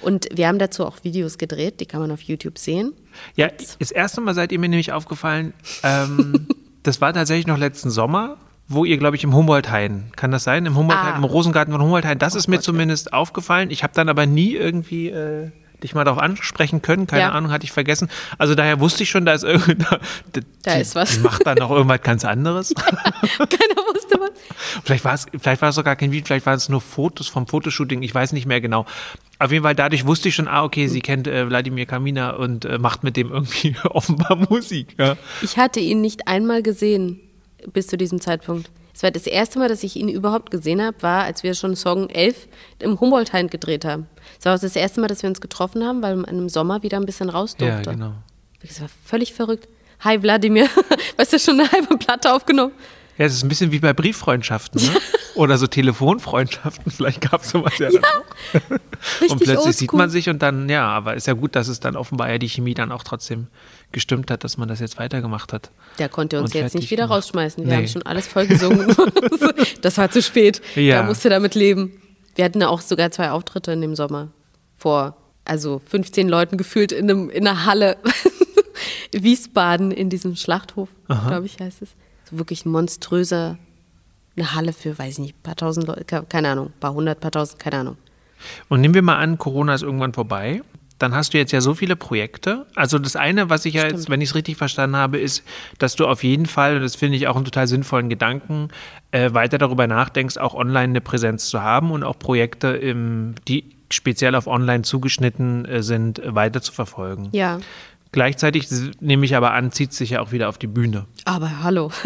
Und 0.00 0.28
wir 0.32 0.48
haben 0.48 0.58
dazu 0.58 0.84
auch 0.84 1.02
Videos 1.04 1.38
gedreht, 1.38 1.80
die 1.80 1.86
kann 1.86 2.00
man 2.00 2.10
auf 2.10 2.20
YouTube 2.22 2.58
sehen. 2.58 2.92
Ja, 3.36 3.48
das 3.78 3.90
erste 3.90 4.20
Mal 4.20 4.34
seid 4.34 4.52
ihr 4.52 4.58
mir 4.58 4.68
nämlich 4.68 4.92
aufgefallen, 4.92 5.54
ähm, 5.82 6.46
das 6.82 7.00
war 7.00 7.12
tatsächlich 7.12 7.46
noch 7.46 7.58
letzten 7.58 7.90
Sommer, 7.90 8.36
wo 8.68 8.84
ihr, 8.84 8.98
glaube 8.98 9.16
ich, 9.16 9.24
im 9.24 9.34
Humboldt-Hain, 9.34 10.12
kann 10.16 10.30
das 10.30 10.44
sein? 10.44 10.66
Im 10.66 10.76
Humboldt-Hain, 10.76 11.14
Ah. 11.14 11.18
im 11.18 11.24
Rosengarten 11.24 11.72
von 11.72 11.82
Humboldt-Hain, 11.82 12.18
das 12.18 12.34
ist 12.34 12.48
mir 12.48 12.60
zumindest 12.60 13.12
aufgefallen. 13.12 13.70
Ich 13.70 13.82
habe 13.82 13.92
dann 13.94 14.08
aber 14.08 14.26
nie 14.26 14.54
irgendwie 14.54 15.08
äh, 15.10 15.50
dich 15.84 15.94
mal 15.94 16.04
darauf 16.04 16.20
ansprechen 16.20 16.82
können, 16.82 17.06
keine 17.06 17.22
Ja. 17.22 17.30
Ahnung, 17.30 17.52
hatte 17.52 17.64
ich 17.64 17.72
vergessen. 17.72 18.08
Also 18.38 18.54
daher 18.54 18.80
wusste 18.80 19.04
ich 19.04 19.10
schon, 19.10 19.24
da 19.24 19.34
ist 19.34 19.44
irgend, 19.44 19.82
da, 19.90 20.00
Da 20.62 20.74
die, 20.74 20.80
ist 20.80 20.94
was. 20.94 21.12
Die 21.12 21.20
macht 21.20 21.46
dann 21.46 21.58
noch 21.58 21.70
irgendwas 21.70 22.02
ganz 22.02 22.24
anderes. 22.24 22.74
Keiner 22.74 23.80
wusste 23.94 24.18
was. 24.18 24.30
Vielleicht 24.84 25.04
war 25.04 25.14
es, 25.14 25.26
vielleicht 25.40 25.62
war 25.62 25.68
es 25.68 25.74
sogar 25.76 25.94
kein 25.94 26.10
Video, 26.10 26.26
vielleicht 26.26 26.46
waren 26.46 26.56
es 26.56 26.68
nur 26.68 26.80
Fotos 26.80 27.28
vom 27.28 27.46
Fotoshooting, 27.46 28.02
ich 28.02 28.14
weiß 28.14 28.32
nicht 28.32 28.46
mehr 28.46 28.60
genau. 28.60 28.86
Auf 29.38 29.52
jeden 29.52 29.62
Fall, 29.64 29.74
dadurch 29.74 30.06
wusste 30.06 30.28
ich 30.28 30.34
schon, 30.34 30.48
ah, 30.48 30.64
okay, 30.64 30.88
sie 30.88 31.00
kennt 31.00 31.26
äh, 31.26 31.48
Wladimir 31.48 31.86
Kamina 31.86 32.30
und 32.30 32.64
äh, 32.64 32.78
macht 32.78 33.04
mit 33.04 33.16
dem 33.16 33.30
irgendwie 33.30 33.76
offenbar 33.84 34.36
Musik. 34.48 34.94
Ja. 34.98 35.16
Ich 35.42 35.58
hatte 35.58 35.80
ihn 35.80 36.00
nicht 36.00 36.26
einmal 36.28 36.62
gesehen 36.62 37.20
bis 37.72 37.86
zu 37.86 37.96
diesem 37.96 38.20
Zeitpunkt. 38.20 38.70
Es 38.94 39.02
war 39.02 39.10
das 39.10 39.26
erste 39.26 39.58
Mal, 39.58 39.68
dass 39.68 39.82
ich 39.82 39.96
ihn 39.96 40.08
überhaupt 40.08 40.52
gesehen 40.52 40.80
habe, 40.80 41.02
war, 41.02 41.24
als 41.24 41.42
wir 41.42 41.54
schon 41.54 41.74
Song 41.74 42.08
11 42.10 42.46
im 42.78 43.00
Humboldt-Hain 43.00 43.50
gedreht 43.50 43.84
haben. 43.84 44.06
Es 44.38 44.46
war 44.46 44.54
auch 44.54 44.60
das 44.60 44.76
erste 44.76 45.00
Mal, 45.00 45.08
dass 45.08 45.22
wir 45.22 45.28
uns 45.28 45.40
getroffen 45.40 45.84
haben, 45.84 46.00
weil 46.00 46.14
man 46.14 46.38
im 46.38 46.48
Sommer 46.48 46.84
wieder 46.84 46.98
ein 46.98 47.06
bisschen 47.06 47.28
raus 47.28 47.56
ja, 47.58 47.66
durfte. 47.66 47.90
genau. 47.90 48.12
Das 48.62 48.80
war 48.80 48.88
völlig 49.04 49.34
verrückt. 49.34 49.68
Hi 50.00 50.22
Wladimir, 50.22 50.68
weißt 51.16 51.32
du, 51.32 51.38
schon 51.40 51.58
eine 51.58 51.70
halbe 51.70 51.96
Platte 51.96 52.32
aufgenommen? 52.32 52.72
Ja, 53.18 53.26
es 53.26 53.34
ist 53.34 53.42
ein 53.42 53.48
bisschen 53.48 53.72
wie 53.72 53.80
bei 53.80 53.92
Brieffreundschaften, 53.92 54.82
ne? 54.82 54.92
Oder 55.34 55.58
so 55.58 55.66
Telefonfreundschaften. 55.66 56.92
Vielleicht 56.96 57.20
gab 57.20 57.42
es 57.42 57.50
sowas 57.50 57.76
ja, 57.78 57.90
dann 57.90 58.04
auch. 58.04 59.30
Und 59.30 59.40
plötzlich 59.40 59.76
sieht 59.76 59.92
man 59.92 60.08
sich 60.08 60.28
und 60.28 60.40
dann, 60.42 60.68
ja, 60.68 60.86
aber 60.86 61.14
ist 61.14 61.26
ja 61.26 61.32
gut, 61.32 61.56
dass 61.56 61.66
es 61.66 61.80
dann 61.80 61.96
offenbar 61.96 62.30
ja 62.30 62.38
die 62.38 62.48
Chemie 62.48 62.74
dann 62.74 62.92
auch 62.92 63.02
trotzdem 63.02 63.48
gestimmt 63.94 64.30
hat, 64.30 64.44
dass 64.44 64.58
man 64.58 64.68
das 64.68 64.80
jetzt 64.80 64.98
weitergemacht 64.98 65.52
hat. 65.54 65.70
Der 65.98 66.10
konnte 66.10 66.38
uns 66.40 66.52
jetzt 66.52 66.74
nicht 66.74 66.90
wieder 66.90 67.04
gemacht. 67.04 67.18
rausschmeißen. 67.18 67.64
Wir 67.64 67.70
Nee. 67.70 67.76
haben 67.78 67.88
schon 67.88 68.02
alles 68.02 68.26
voll 68.26 68.46
gesungen. 68.46 68.94
das 69.80 69.96
war 69.96 70.10
zu 70.10 70.20
spät. 70.20 70.60
Ja. 70.74 71.00
Da 71.00 71.02
musste 71.04 71.30
damit 71.30 71.54
leben. 71.54 72.02
Wir 72.34 72.44
hatten 72.44 72.60
ja 72.60 72.68
auch 72.68 72.82
sogar 72.82 73.10
zwei 73.10 73.30
Auftritte 73.30 73.72
in 73.72 73.80
dem 73.80 73.94
Sommer. 73.96 74.28
Vor, 74.76 75.16
also 75.46 75.80
15 75.86 76.28
Leuten 76.28 76.58
gefühlt 76.58 76.92
in, 76.92 77.08
einem, 77.10 77.30
in 77.30 77.46
einer 77.46 77.64
Halle. 77.64 77.96
Wiesbaden 79.12 79.90
in 79.92 80.10
diesem 80.10 80.34
Schlachthof, 80.36 80.88
glaube 81.06 81.46
ich, 81.46 81.58
heißt 81.60 81.82
es. 81.82 81.90
So 82.28 82.38
wirklich 82.38 82.64
ein 82.66 82.70
monströser, 82.72 83.58
eine 84.36 84.54
Halle 84.54 84.72
für, 84.72 84.98
weiß 84.98 85.12
ich 85.14 85.18
nicht, 85.20 85.42
paar 85.42 85.54
tausend 85.56 85.86
Leute, 85.86 86.24
keine 86.28 86.48
Ahnung, 86.48 86.72
paar 86.80 86.94
hundert, 86.94 87.20
paar 87.20 87.30
tausend, 87.30 87.60
keine 87.60 87.76
Ahnung. 87.78 87.96
Und 88.68 88.80
nehmen 88.80 88.94
wir 88.94 89.02
mal 89.02 89.16
an, 89.18 89.38
Corona 89.38 89.74
ist 89.74 89.82
irgendwann 89.82 90.12
vorbei. 90.12 90.62
Dann 90.98 91.14
hast 91.14 91.34
du 91.34 91.38
jetzt 91.38 91.52
ja 91.52 91.60
so 91.60 91.74
viele 91.74 91.96
Projekte. 91.96 92.66
Also 92.74 92.98
das 92.98 93.16
eine, 93.16 93.50
was 93.50 93.64
ich 93.64 93.74
ja 93.74 93.84
jetzt, 93.86 94.08
wenn 94.08 94.20
ich 94.20 94.30
es 94.30 94.34
richtig 94.34 94.56
verstanden 94.56 94.96
habe, 94.96 95.18
ist, 95.18 95.44
dass 95.78 95.96
du 95.96 96.06
auf 96.06 96.22
jeden 96.22 96.46
Fall, 96.46 96.76
und 96.76 96.82
das 96.82 96.94
finde 96.94 97.16
ich 97.16 97.26
auch 97.26 97.36
einen 97.36 97.44
total 97.44 97.66
sinnvollen 97.66 98.08
Gedanken, 98.08 98.68
äh, 99.10 99.32
weiter 99.32 99.58
darüber 99.58 99.86
nachdenkst, 99.86 100.38
auch 100.38 100.54
online 100.54 100.90
eine 100.90 101.00
Präsenz 101.00 101.48
zu 101.48 101.62
haben 101.62 101.90
und 101.90 102.04
auch 102.04 102.18
Projekte, 102.18 102.68
im, 102.68 103.34
die 103.48 103.64
speziell 103.90 104.34
auf 104.34 104.46
online 104.46 104.82
zugeschnitten 104.82 105.64
äh, 105.64 105.82
sind, 105.82 106.22
weiter 106.24 106.62
zu 106.62 106.72
verfolgen. 106.72 107.28
Ja, 107.32 107.58
Gleichzeitig 108.14 108.68
nehme 109.00 109.24
ich 109.24 109.34
aber 109.34 109.54
an, 109.54 109.72
zieht 109.72 109.92
sich 109.92 110.10
ja 110.10 110.20
auch 110.20 110.30
wieder 110.30 110.48
auf 110.48 110.56
die 110.56 110.68
Bühne. 110.68 111.06
aber 111.24 111.64
hallo. 111.64 111.90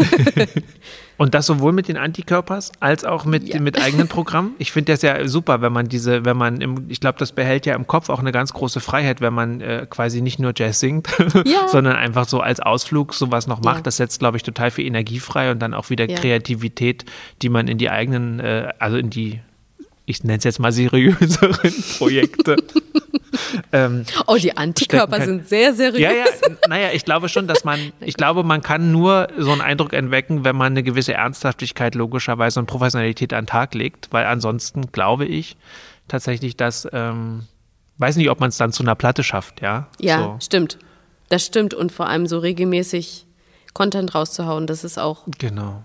Und 1.19 1.35
das 1.35 1.45
sowohl 1.47 1.73
mit 1.73 1.89
den 1.89 1.97
Antikörpers 1.99 2.73
als 2.81 3.05
auch 3.05 3.25
mit, 3.27 3.47
Ja. 3.49 3.61
mit 3.61 3.79
eigenen 3.83 4.09
Programmen. 4.09 4.53
Ich 4.59 4.73
finde 4.73 4.93
das 4.93 5.03
ja 5.03 5.27
super, 5.29 5.61
wenn 5.61 5.73
man 5.73 5.89
diese, 5.89 6.25
wenn 6.25 6.37
man, 6.37 6.61
im, 6.61 6.87
ich 6.89 7.01
glaube, 7.01 7.19
das 7.19 7.33
behält 7.33 7.66
ja 7.66 7.75
im 7.75 7.87
Kopf 7.87 8.09
auch 8.09 8.21
eine 8.21 8.33
ganz 8.33 8.53
große 8.53 8.79
Freiheit, 8.81 9.21
wenn 9.21 9.35
man 9.35 9.61
äh, 9.61 9.87
quasi 9.91 10.21
nicht 10.23 10.39
nur 10.39 10.53
Jazz 10.57 10.81
singt, 10.81 11.09
Ja. 11.45 11.66
sondern 11.69 11.97
einfach 11.97 12.29
so 12.29 12.41
als 12.41 12.61
Ausflug 12.61 13.12
sowas 13.14 13.47
noch 13.49 13.61
macht. 13.62 13.77
Ja. 13.79 13.83
Das 13.83 13.97
setzt, 13.97 14.21
glaube 14.21 14.37
ich, 14.37 14.45
total 14.45 14.71
viel 14.71 14.87
Energie 14.87 15.19
frei 15.21 15.51
und 15.51 15.59
dann 15.61 15.75
auch 15.75 15.91
wieder. 15.91 16.07
Kreativität, 16.07 17.05
die 17.43 17.49
man 17.49 17.69
in 17.69 17.79
die 17.79 17.91
eigenen, 17.91 18.41
äh, 18.41 18.73
also 18.79 18.97
in 18.97 19.11
die, 19.11 19.41
ich 20.09 20.25
nenne 20.25 20.39
es 20.39 20.45
jetzt 20.45 20.59
mal 20.59 20.73
seriöseren 20.73 21.75
Projekte. 21.99 22.57
ähm, 23.73 24.07
Oh, 24.27 24.37
die 24.37 24.57
Antikörper 24.57 25.17
Stecken 25.17 25.41
sind 25.41 25.49
sehr 25.49 25.75
seriös. 25.75 26.01
ja, 26.01 26.13
ja, 26.13 26.25
naja, 26.69 26.89
ich 26.95 27.05
glaube 27.05 27.29
schon, 27.29 27.47
dass 27.47 27.63
man, 27.65 27.79
ich 28.01 28.15
glaube, 28.15 28.43
man 28.43 28.63
kann 28.63 28.91
nur 28.91 29.29
so 29.37 29.53
einen 29.53 29.61
Eindruck 29.61 29.93
entwecken, 29.93 30.45
wenn 30.45 30.57
man 30.57 30.73
eine 30.73 30.83
gewisse 30.83 31.13
Ernsthaftigkeit 31.13 31.95
logischerweise 31.95 32.59
und 32.59 32.67
Professionalität 32.67 33.35
an 33.35 33.45
den 33.45 33.49
Tag 33.49 33.75
legt, 33.75 34.09
weil 34.11 34.25
ansonsten 34.25 34.91
glaube 34.93 35.27
ich 35.27 35.57
tatsächlich, 36.09 36.57
dass, 36.57 36.89
ähm, 36.93 37.45
weiß 37.99 38.17
nicht, 38.17 38.31
ob 38.31 38.41
man 38.41 38.49
es 38.49 38.57
dann 38.57 38.73
zu 38.73 38.83
einer 38.83 38.95
Platte 38.95 39.23
schafft, 39.23 39.61
ja. 39.61 39.89
Ja, 40.01 40.19
So, 40.23 40.37
stimmt. 40.43 40.79
Das 41.29 41.45
stimmt. 41.45 41.75
Und 41.75 41.93
vor 41.93 42.07
allem 42.07 42.27
so 42.27 42.39
regelmäßig 42.39 43.27
Content 43.75 44.15
rauszuhauen, 44.15 44.67
das 44.67 44.85
ist 44.85 44.99
auch, 44.99 45.25
genau. 45.39 45.85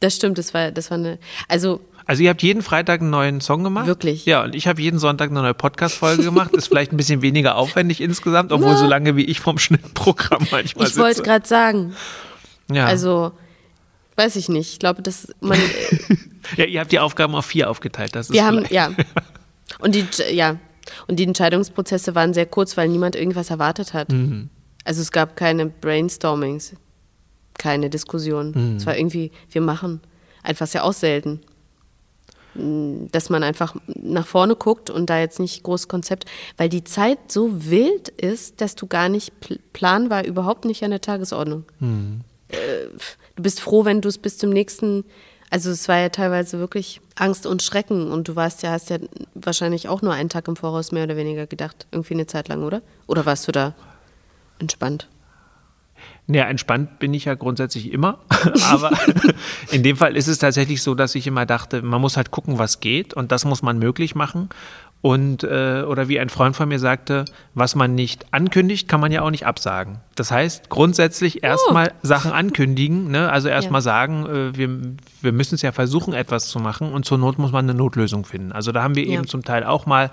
das 0.00 0.16
stimmt, 0.16 0.38
das 0.38 0.52
war, 0.52 0.72
das 0.72 0.90
war 0.90 0.98
eine, 0.98 1.18
also 1.48 1.80
Also 2.06 2.22
ihr 2.22 2.30
habt 2.30 2.42
jeden 2.42 2.62
Freitag 2.62 3.00
einen 3.00 3.10
neuen 3.10 3.40
Song 3.40 3.64
gemacht? 3.64 3.86
Wirklich? 3.86 4.26
Ja, 4.26 4.44
und 4.44 4.54
ich 4.54 4.66
habe 4.66 4.80
jeden 4.80 4.98
Sonntag 4.98 5.30
eine 5.30 5.40
neue 5.40 5.54
Podcast-Folge 5.54 6.22
gemacht. 6.22 6.54
Ist 6.54 6.68
vielleicht 6.68 6.92
ein 6.92 6.96
bisschen 6.96 7.22
weniger 7.22 7.56
aufwendig 7.56 8.00
insgesamt, 8.00 8.52
obwohl 8.52 8.76
so 8.76 8.86
lange 8.86 9.16
wie 9.16 9.24
ich 9.24 9.40
vom 9.40 9.58
Schnittprogramm 9.58 10.46
manchmal 10.50 10.86
ich 10.86 10.96
wollte 10.96 11.22
gerade 11.22 11.46
sagen, 11.46 11.94
ja. 12.70 12.86
also 12.86 13.32
Weiß 14.16 14.36
ich 14.36 14.48
nicht. 14.48 14.72
Ich 14.72 14.78
glaube, 14.78 15.02
dass 15.02 15.28
man. 15.40 15.58
ja, 16.56 16.64
ihr 16.64 16.80
habt 16.80 16.92
die 16.92 17.00
Aufgaben 17.00 17.34
auf 17.34 17.46
vier 17.46 17.68
aufgeteilt. 17.68 18.14
Das 18.14 18.28
ist 18.28 18.32
wir 18.32 18.44
haben, 18.44 18.64
ja. 18.70 18.92
Und 19.80 19.94
die, 19.94 20.06
ja. 20.30 20.58
Und 21.08 21.18
die 21.18 21.24
Entscheidungsprozesse 21.24 22.14
waren 22.14 22.34
sehr 22.34 22.46
kurz, 22.46 22.76
weil 22.76 22.88
niemand 22.88 23.16
irgendwas 23.16 23.50
erwartet 23.50 23.94
hat. 23.94 24.12
Mhm. 24.12 24.50
Also 24.84 25.00
es 25.00 25.10
gab 25.10 25.34
keine 25.36 25.66
Brainstormings, 25.66 26.74
keine 27.58 27.90
Diskussion. 27.90 28.52
Mhm. 28.54 28.76
Es 28.76 28.86
war 28.86 28.96
irgendwie, 28.96 29.32
wir 29.50 29.62
machen. 29.62 30.00
Einfach 30.42 30.66
sehr 30.66 30.84
auch 30.84 30.92
selten. 30.92 31.40
Dass 32.54 33.30
man 33.30 33.42
einfach 33.42 33.74
nach 33.86 34.26
vorne 34.26 34.54
guckt 34.54 34.90
und 34.90 35.10
da 35.10 35.18
jetzt 35.18 35.40
nicht 35.40 35.62
groß 35.62 35.88
Konzept, 35.88 36.26
weil 36.56 36.68
die 36.68 36.84
Zeit 36.84 37.18
so 37.28 37.68
wild 37.68 38.08
ist, 38.08 38.60
dass 38.60 38.74
du 38.76 38.86
gar 38.86 39.08
nicht 39.08 39.32
planbar 39.72 40.24
überhaupt 40.24 40.64
nicht 40.64 40.84
an 40.84 40.90
der 40.90 41.00
Tagesordnung. 41.00 41.64
Mhm. 41.80 42.20
du 43.36 43.42
bist 43.42 43.60
froh, 43.60 43.84
wenn 43.84 44.00
du 44.00 44.08
es 44.08 44.18
bis 44.18 44.38
zum 44.38 44.50
nächsten, 44.50 45.04
also 45.50 45.70
es 45.70 45.88
war 45.88 45.98
ja 45.98 46.08
teilweise 46.10 46.58
wirklich 46.58 47.00
Angst 47.16 47.46
und 47.46 47.62
Schrecken 47.62 48.12
und 48.12 48.28
du 48.28 48.36
warst 48.36 48.62
ja, 48.62 48.70
hast 48.70 48.90
ja 48.90 48.98
wahrscheinlich 49.34 49.88
auch 49.88 50.02
nur 50.02 50.12
einen 50.12 50.28
Tag 50.28 50.46
im 50.46 50.56
Voraus 50.56 50.92
mehr 50.92 51.04
oder 51.04 51.16
weniger 51.16 51.46
gedacht, 51.46 51.86
irgendwie 51.90 52.14
eine 52.14 52.26
Zeit 52.26 52.48
lang, 52.48 52.62
oder? 52.62 52.82
Oder 53.06 53.26
warst 53.26 53.48
du 53.48 53.52
da 53.52 53.74
entspannt? 54.58 55.08
Ja, 56.26 56.44
entspannt 56.44 56.98
bin 56.98 57.12
ich 57.12 57.26
ja 57.26 57.34
grundsätzlich 57.34 57.92
immer. 57.92 58.18
Aber 58.70 58.90
in 59.70 59.82
dem 59.82 59.96
Fall 59.96 60.16
ist 60.16 60.26
es 60.26 60.38
tatsächlich 60.38 60.82
so, 60.82 60.94
dass 60.94 61.14
ich 61.14 61.26
immer 61.26 61.44
dachte, 61.44 61.82
man 61.82 62.00
muss 62.00 62.16
halt 62.16 62.30
gucken, 62.30 62.58
was 62.58 62.80
geht 62.80 63.12
und 63.12 63.30
das 63.30 63.44
muss 63.44 63.62
man 63.62 63.78
möglich 63.78 64.14
machen. 64.14 64.48
Und 65.02 65.44
äh, 65.44 65.84
oder 65.86 66.08
wie 66.08 66.18
ein 66.18 66.30
Freund 66.30 66.56
von 66.56 66.66
mir 66.66 66.78
sagte, 66.78 67.26
was 67.52 67.74
man 67.74 67.94
nicht 67.94 68.24
ankündigt, 68.32 68.88
kann 68.88 69.00
man 69.00 69.12
ja 69.12 69.20
auch 69.20 69.30
nicht 69.30 69.44
absagen. 69.44 69.98
Das 70.14 70.30
heißt, 70.30 70.70
grundsätzlich 70.70 71.42
erstmal 71.42 71.88
oh. 71.88 72.06
Sachen 72.06 72.32
ankündigen, 72.32 73.10
ne? 73.10 73.30
also 73.30 73.48
erstmal 73.48 73.80
ja. 73.80 73.82
sagen, 73.82 74.24
äh, 74.24 74.56
wir, 74.56 74.80
wir 75.20 75.32
müssen 75.32 75.56
es 75.56 75.62
ja 75.62 75.72
versuchen, 75.72 76.14
etwas 76.14 76.48
zu 76.48 76.58
machen 76.58 76.90
und 76.90 77.04
zur 77.04 77.18
Not 77.18 77.38
muss 77.38 77.52
man 77.52 77.68
eine 77.68 77.76
Notlösung 77.76 78.24
finden. 78.24 78.50
Also 78.50 78.72
da 78.72 78.82
haben 78.82 78.94
wir 78.94 79.04
ja. 79.04 79.18
eben 79.18 79.26
zum 79.26 79.42
Teil 79.42 79.64
auch 79.64 79.84
mal 79.84 80.10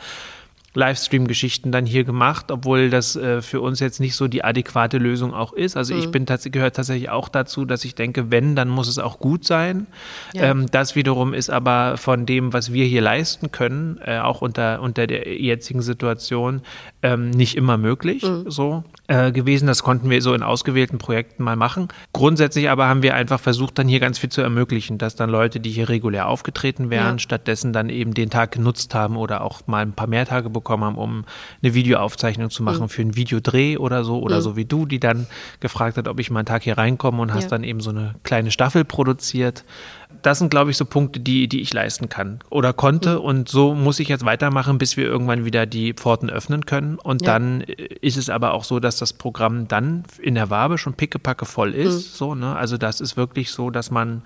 Livestream-Geschichten 0.74 1.72
dann 1.72 1.86
hier 1.86 2.06
gemacht, 2.06 2.50
obwohl 2.50 2.90
das 2.90 3.18
äh, 3.18 3.42
für 3.42 3.60
uns 3.60 3.82
jetzt 3.82 4.00
nicht 4.00 4.16
so 4.16 4.30
die 4.30 4.44
adäquate 4.44 5.00
Lösung 5.00 5.34
auch 5.34 5.52
ist. 5.52 5.76
Also 5.76 5.94
mhm. 5.94 6.00
ich 6.00 6.12
bin 6.12 6.26
tats 6.26 6.48
gehört 6.50 6.78
tatsächlich 6.78 7.10
auch 7.10 7.28
dazu, 7.28 7.66
dass 7.66 7.84
ich 7.84 7.94
denke, 7.94 8.32
wenn, 8.32 8.56
dann 8.56 8.70
muss 8.70 8.88
es 8.88 8.98
auch 8.98 9.20
gut 9.20 9.44
sein. 9.44 9.88
Ja. 10.34 10.44
Ähm, 10.44 10.68
das 10.72 10.96
wiederum 10.96 11.34
ist 11.34 11.50
aber 11.50 11.98
von 11.98 12.26
dem, 12.26 12.54
was 12.54 12.72
wir 12.72 12.86
hier 12.86 13.02
leisten 13.02 13.52
können, 13.52 14.00
äh, 14.06 14.20
auch 14.20 14.42
unter, 14.42 14.82
unter 14.82 15.08
der 15.08 15.42
jetzigen 15.42 15.82
Situation, 15.82 16.62
ähm, 17.04 17.32
nicht 17.32 17.58
immer 17.58 17.78
möglich 17.78 18.24
mhm. 18.24 18.50
so 18.50 18.86
äh, 19.08 19.34
gewesen. 19.34 19.68
Das 19.68 19.84
konnten 19.84 20.10
wir 20.10 20.22
so 20.22 20.34
in 20.34 20.42
ausgewählten 20.42 21.00
Projekten 21.00 21.44
mal 21.44 21.58
machen. 21.58 21.90
Grundsätzlich 22.14 22.70
aber 22.70 22.88
haben 22.88 23.04
wir 23.04 23.16
einfach 23.16 23.42
versucht, 23.42 23.78
dann 23.78 23.90
hier 23.90 24.00
ganz 24.00 24.20
viel 24.20 24.30
zu 24.30 24.42
ermöglichen, 24.42 24.98
dass 24.98 25.16
dann 25.16 25.30
Leute, 25.30 25.60
die 25.60 25.72
hier 25.72 25.90
regulär 25.90 26.30
aufgetreten 26.30 26.90
wären, 26.90 27.16
ja. 27.16 27.20
stattdessen 27.20 27.74
dann 27.74 27.90
eben 27.90 28.14
den 28.14 28.30
Tag 28.30 28.54
genutzt 28.54 28.96
haben 28.96 29.18
oder 29.18 29.42
auch 29.42 29.68
mal 29.68 29.82
ein 29.82 29.94
paar 29.94 30.08
mehr 30.08 30.26
Tage 30.26 30.50
bekommen 30.50 30.61
bekommen 30.62 30.84
haben, 30.84 30.96
um 30.96 31.26
eine 31.62 31.74
Videoaufzeichnung 31.74 32.50
zu 32.50 32.64
machen 32.64 32.84
mhm. 32.84 32.90
für 32.90 33.02
einen 33.02 33.16
Videodreh 33.16 33.78
oder 33.78 34.04
so 34.04 34.20
oder 34.20 34.38
mhm. 34.38 34.42
so 34.42 34.56
wie 34.56 34.66
du, 34.66 34.86
die 34.86 35.00
dann 35.00 35.28
gefragt 35.60 35.98
hat, 35.98 36.08
ob 36.08 36.20
ich 36.20 36.30
mal 36.30 36.40
einen 36.40 36.46
Tag 36.46 36.64
hier 36.64 36.78
reinkomme 36.78 37.22
und 37.22 37.34
hast 37.34 37.52
dann 37.52 37.64
eben 37.64 37.82
so 37.82 37.90
eine 37.90 38.16
kleine 38.24 38.52
Staffel 38.52 38.86
produziert. 38.86 39.66
Das 40.22 40.40
sind, 40.40 40.52
glaube 40.52 40.72
ich, 40.72 40.78
so 40.78 40.86
Punkte, 40.86 41.20
die, 41.20 41.48
die 41.48 41.62
ich 41.62 41.74
leisten 41.74 42.10
kann 42.10 42.40
oder 42.50 42.74
konnte. 42.74 43.16
Mhm. 43.20 43.26
Und 43.26 43.50
so 43.50 43.74
muss 43.74 44.00
ich 44.00 44.08
jetzt 44.08 44.26
weitermachen, 44.26 44.78
bis 44.78 44.98
wir 44.98 45.06
irgendwann 45.06 45.46
wieder 45.46 45.66
die 45.66 45.94
Pforten 45.94 46.30
öffnen 46.30 46.66
können. 46.66 47.00
Und 47.00 47.24
ja. 47.24 47.34
dann 47.34 47.62
ist 47.62 48.18
es 48.18 48.30
aber 48.30 48.54
auch 48.54 48.64
so, 48.64 48.80
dass 48.80 48.98
das 48.98 49.14
Programm 49.14 49.68
dann 49.68 50.04
in 50.22 50.36
der 50.36 50.50
Wabe 50.50 50.78
schon 50.78 50.94
pickepacke 50.94 51.46
voll 51.46 51.74
ist. 51.74 51.96
Mhm. 51.96 52.16
So, 52.16 52.36
ne? 52.36 52.56
Also 52.56 52.78
das 52.78 53.02
ist 53.02 53.18
wirklich 53.18 53.52
so, 53.52 53.70
dass 53.70 53.90
man 53.90 54.22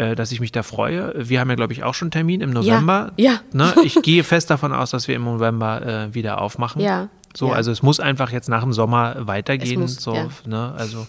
äh, 0.00 0.14
dass 0.14 0.32
ich 0.32 0.40
mich 0.40 0.50
da 0.50 0.62
freue. 0.62 1.12
Wir 1.16 1.40
haben 1.40 1.50
ja, 1.50 1.56
glaube 1.56 1.74
ich, 1.74 1.82
auch 1.82 1.92
schon 1.92 2.06
einen 2.06 2.12
Termin 2.12 2.40
im 2.40 2.50
November. 2.50 3.12
Ja. 3.16 3.32
ja. 3.32 3.40
Ne? 3.52 3.74
Ich 3.84 4.00
gehe 4.02 4.24
fest 4.24 4.50
davon 4.50 4.72
aus, 4.72 4.90
dass 4.90 5.08
wir 5.08 5.14
im 5.14 5.24
November 5.24 5.82
äh, 5.82 6.14
wieder 6.14 6.40
aufmachen. 6.40 6.80
Ja. 6.80 7.08
So, 7.36 7.48
ja. 7.48 7.54
also 7.54 7.70
es 7.70 7.82
muss 7.82 8.00
einfach 8.00 8.32
jetzt 8.32 8.48
nach 8.48 8.62
dem 8.62 8.72
Sommer 8.72 9.26
weitergehen. 9.26 9.82
Muss, 9.82 9.96
so, 9.96 10.14
ja. 10.14 10.28
ne? 10.46 10.74
Also 10.76 11.06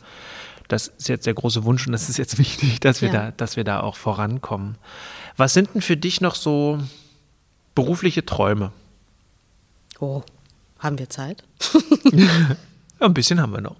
das 0.67 0.89
ist 0.89 1.07
jetzt 1.07 1.25
der 1.25 1.33
große 1.33 1.63
Wunsch 1.63 1.85
und 1.87 1.93
das 1.93 2.09
ist 2.09 2.17
jetzt 2.17 2.37
wichtig, 2.37 2.81
dass 2.81 3.01
wir 3.01 3.09
ja. 3.09 3.25
da, 3.25 3.31
dass 3.31 3.55
wir 3.55 3.63
da 3.63 3.79
auch 3.79 3.95
vorankommen. 3.95 4.75
Was 5.37 5.53
sind 5.53 5.73
denn 5.73 5.81
für 5.81 5.95
dich 5.95 6.19
noch 6.19 6.35
so 6.35 6.79
berufliche 7.75 8.25
Träume? 8.25 8.73
Oh, 9.99 10.21
haben 10.79 10.99
wir 10.99 11.09
Zeit? 11.09 11.43
ein 12.99 13.13
bisschen 13.13 13.39
haben 13.39 13.53
wir 13.53 13.61
noch. 13.61 13.77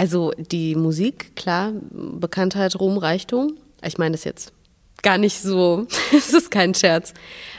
Also 0.00 0.32
die 0.38 0.76
Musik, 0.76 1.36
klar, 1.36 1.74
Bekanntheit, 1.90 2.80
Ruhm, 2.80 2.96
Reichtum. 2.96 3.58
Ich 3.84 3.98
meine 3.98 4.12
das 4.12 4.24
jetzt 4.24 4.50
gar 5.02 5.18
nicht 5.18 5.42
so, 5.42 5.86
es 6.16 6.32
ist 6.32 6.50
kein 6.50 6.74
Scherz. 6.74 7.12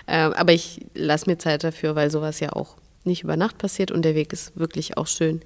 Ähm, 0.08 0.34
aber 0.34 0.52
ich 0.52 0.84
lasse 0.96 1.30
mir 1.30 1.38
Zeit 1.38 1.64
dafür, 1.64 1.94
weil 1.94 2.10
sowas 2.10 2.40
ja 2.40 2.54
auch 2.54 2.78
nicht 3.04 3.24
über 3.24 3.38
Nacht 3.38 3.60
passiert 3.60 3.92
und 3.92 4.02
der 4.02 4.16
Weg 4.16 4.34
ist 4.34 4.58
wirklich 4.58 4.98
auch 4.98 5.06
schön. 5.06 5.44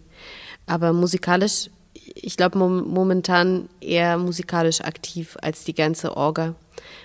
Aber 0.67 0.93
musikalisch, 0.93 1.69
ich 2.13 2.37
glaube 2.37 2.59
momentan 2.59 3.67
eher 3.81 4.17
musikalisch 4.17 4.79
aktiv 4.79 5.35
als 5.41 5.65
die 5.65 5.75
ganze 5.75 6.15
Orga, 6.15 6.55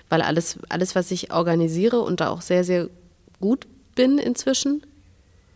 weil 0.07 0.21
alles, 0.21 0.57
alles, 0.69 0.95
was 0.95 1.11
ich 1.11 1.33
organisiere 1.33 1.99
und 1.99 2.21
da 2.21 2.29
auch 2.29 2.41
sehr, 2.41 2.63
sehr 2.63 2.87
gut 3.41 3.67
bin 3.95 4.19
inzwischen, 4.19 4.83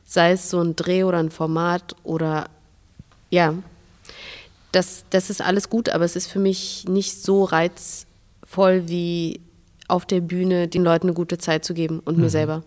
sei 0.03 0.33
es 0.33 0.49
so 0.49 0.59
ein 0.59 0.75
Dreh 0.75 1.05
oder 1.05 1.19
ein 1.19 1.31
Format 1.31 1.95
oder 2.03 2.49
ja, 3.29 3.53
das, 4.75 5.05
das 5.09 5.29
ist 5.29 5.41
alles 5.41 5.69
gut, 5.69 5.89
aber 5.89 6.03
es 6.03 6.15
ist 6.15 6.27
für 6.27 6.39
mich 6.39 6.85
nicht 6.87 7.21
so 7.21 7.45
reizvoll 7.45 8.87
wie 8.87 9.39
auf 9.87 10.05
der 10.05 10.19
Bühne 10.19 10.67
den 10.67 10.83
Leuten 10.83 11.07
eine 11.07 11.13
gute 11.13 11.37
Zeit 11.37 11.63
zu 11.63 11.73
geben 11.73 12.01
und 12.03 12.17
mhm. 12.17 12.23
mir 12.23 12.29
selber. 12.29 12.63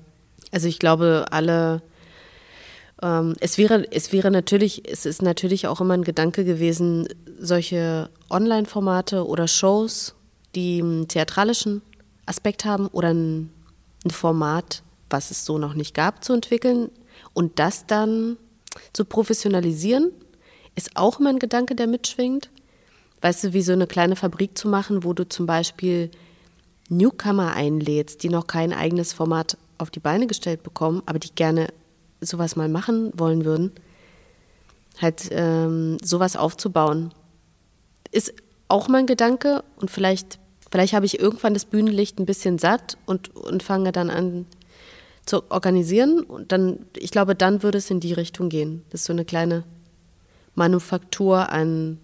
Also 0.50 0.68
ich 0.68 0.78
glaube, 0.78 1.26
alle, 1.30 1.82
ähm, 3.02 3.34
es 3.40 3.58
wäre, 3.58 3.86
es 3.92 4.12
wäre 4.12 4.30
natürlich, 4.30 4.90
es 4.90 5.04
ist 5.04 5.20
natürlich 5.20 5.66
auch 5.66 5.82
immer 5.82 5.94
ein 5.94 6.04
Gedanke 6.04 6.44
gewesen, 6.44 7.08
solche 7.38 8.08
Online-Formate 8.30 9.26
oder 9.26 9.46
Shows, 9.46 10.14
die 10.54 10.80
einen 10.80 11.08
theatralischen 11.08 11.82
Aspekt 12.24 12.64
haben 12.64 12.86
oder 12.86 13.12
ein, 13.12 13.50
ein 14.04 14.10
Format, 14.10 14.82
was 15.10 15.30
es 15.30 15.44
so 15.44 15.58
noch 15.58 15.74
nicht 15.74 15.94
gab, 15.94 16.24
zu 16.24 16.32
entwickeln 16.32 16.90
und 17.34 17.58
das 17.58 17.86
dann 17.86 18.38
zu 18.94 19.04
professionalisieren 19.04 20.12
ist 20.78 20.96
auch 20.96 21.18
immer 21.18 21.30
ein 21.30 21.38
Gedanke, 21.40 21.74
der 21.74 21.88
mitschwingt. 21.88 22.50
Weißt 23.20 23.44
du, 23.44 23.52
wie 23.52 23.62
so 23.62 23.72
eine 23.72 23.88
kleine 23.88 24.14
Fabrik 24.14 24.56
zu 24.56 24.68
machen, 24.68 25.02
wo 25.02 25.12
du 25.12 25.28
zum 25.28 25.44
Beispiel 25.44 26.10
Newcomer 26.88 27.54
einlädst, 27.54 28.22
die 28.22 28.28
noch 28.28 28.46
kein 28.46 28.72
eigenes 28.72 29.12
Format 29.12 29.58
auf 29.76 29.90
die 29.90 30.00
Beine 30.00 30.28
gestellt 30.28 30.62
bekommen, 30.62 31.02
aber 31.04 31.18
die 31.18 31.34
gerne 31.34 31.68
sowas 32.20 32.54
mal 32.54 32.68
machen 32.68 33.12
wollen 33.14 33.44
würden. 33.44 33.72
Halt 35.00 35.28
ähm, 35.32 35.98
sowas 36.02 36.36
aufzubauen. 36.36 37.12
Ist 38.12 38.32
auch 38.68 38.88
mein 38.88 39.06
Gedanke 39.06 39.64
und 39.80 39.90
vielleicht, 39.90 40.38
vielleicht 40.70 40.92
habe 40.92 41.06
ich 41.06 41.18
irgendwann 41.18 41.54
das 41.54 41.64
Bühnenlicht 41.64 42.20
ein 42.20 42.26
bisschen 42.26 42.58
satt 42.58 42.98
und, 43.04 43.34
und 43.34 43.64
fange 43.64 43.90
dann 43.90 44.10
an 44.10 44.46
zu 45.26 45.50
organisieren. 45.50 46.20
Und 46.20 46.52
dann, 46.52 46.86
ich 46.96 47.10
glaube, 47.10 47.34
dann 47.34 47.64
würde 47.64 47.78
es 47.78 47.90
in 47.90 48.00
die 48.00 48.12
Richtung 48.12 48.48
gehen. 48.48 48.84
Das 48.90 49.00
ist 49.00 49.06
so 49.06 49.12
eine 49.12 49.24
kleine 49.24 49.64
Manufaktur 50.58 51.50
an 51.50 51.98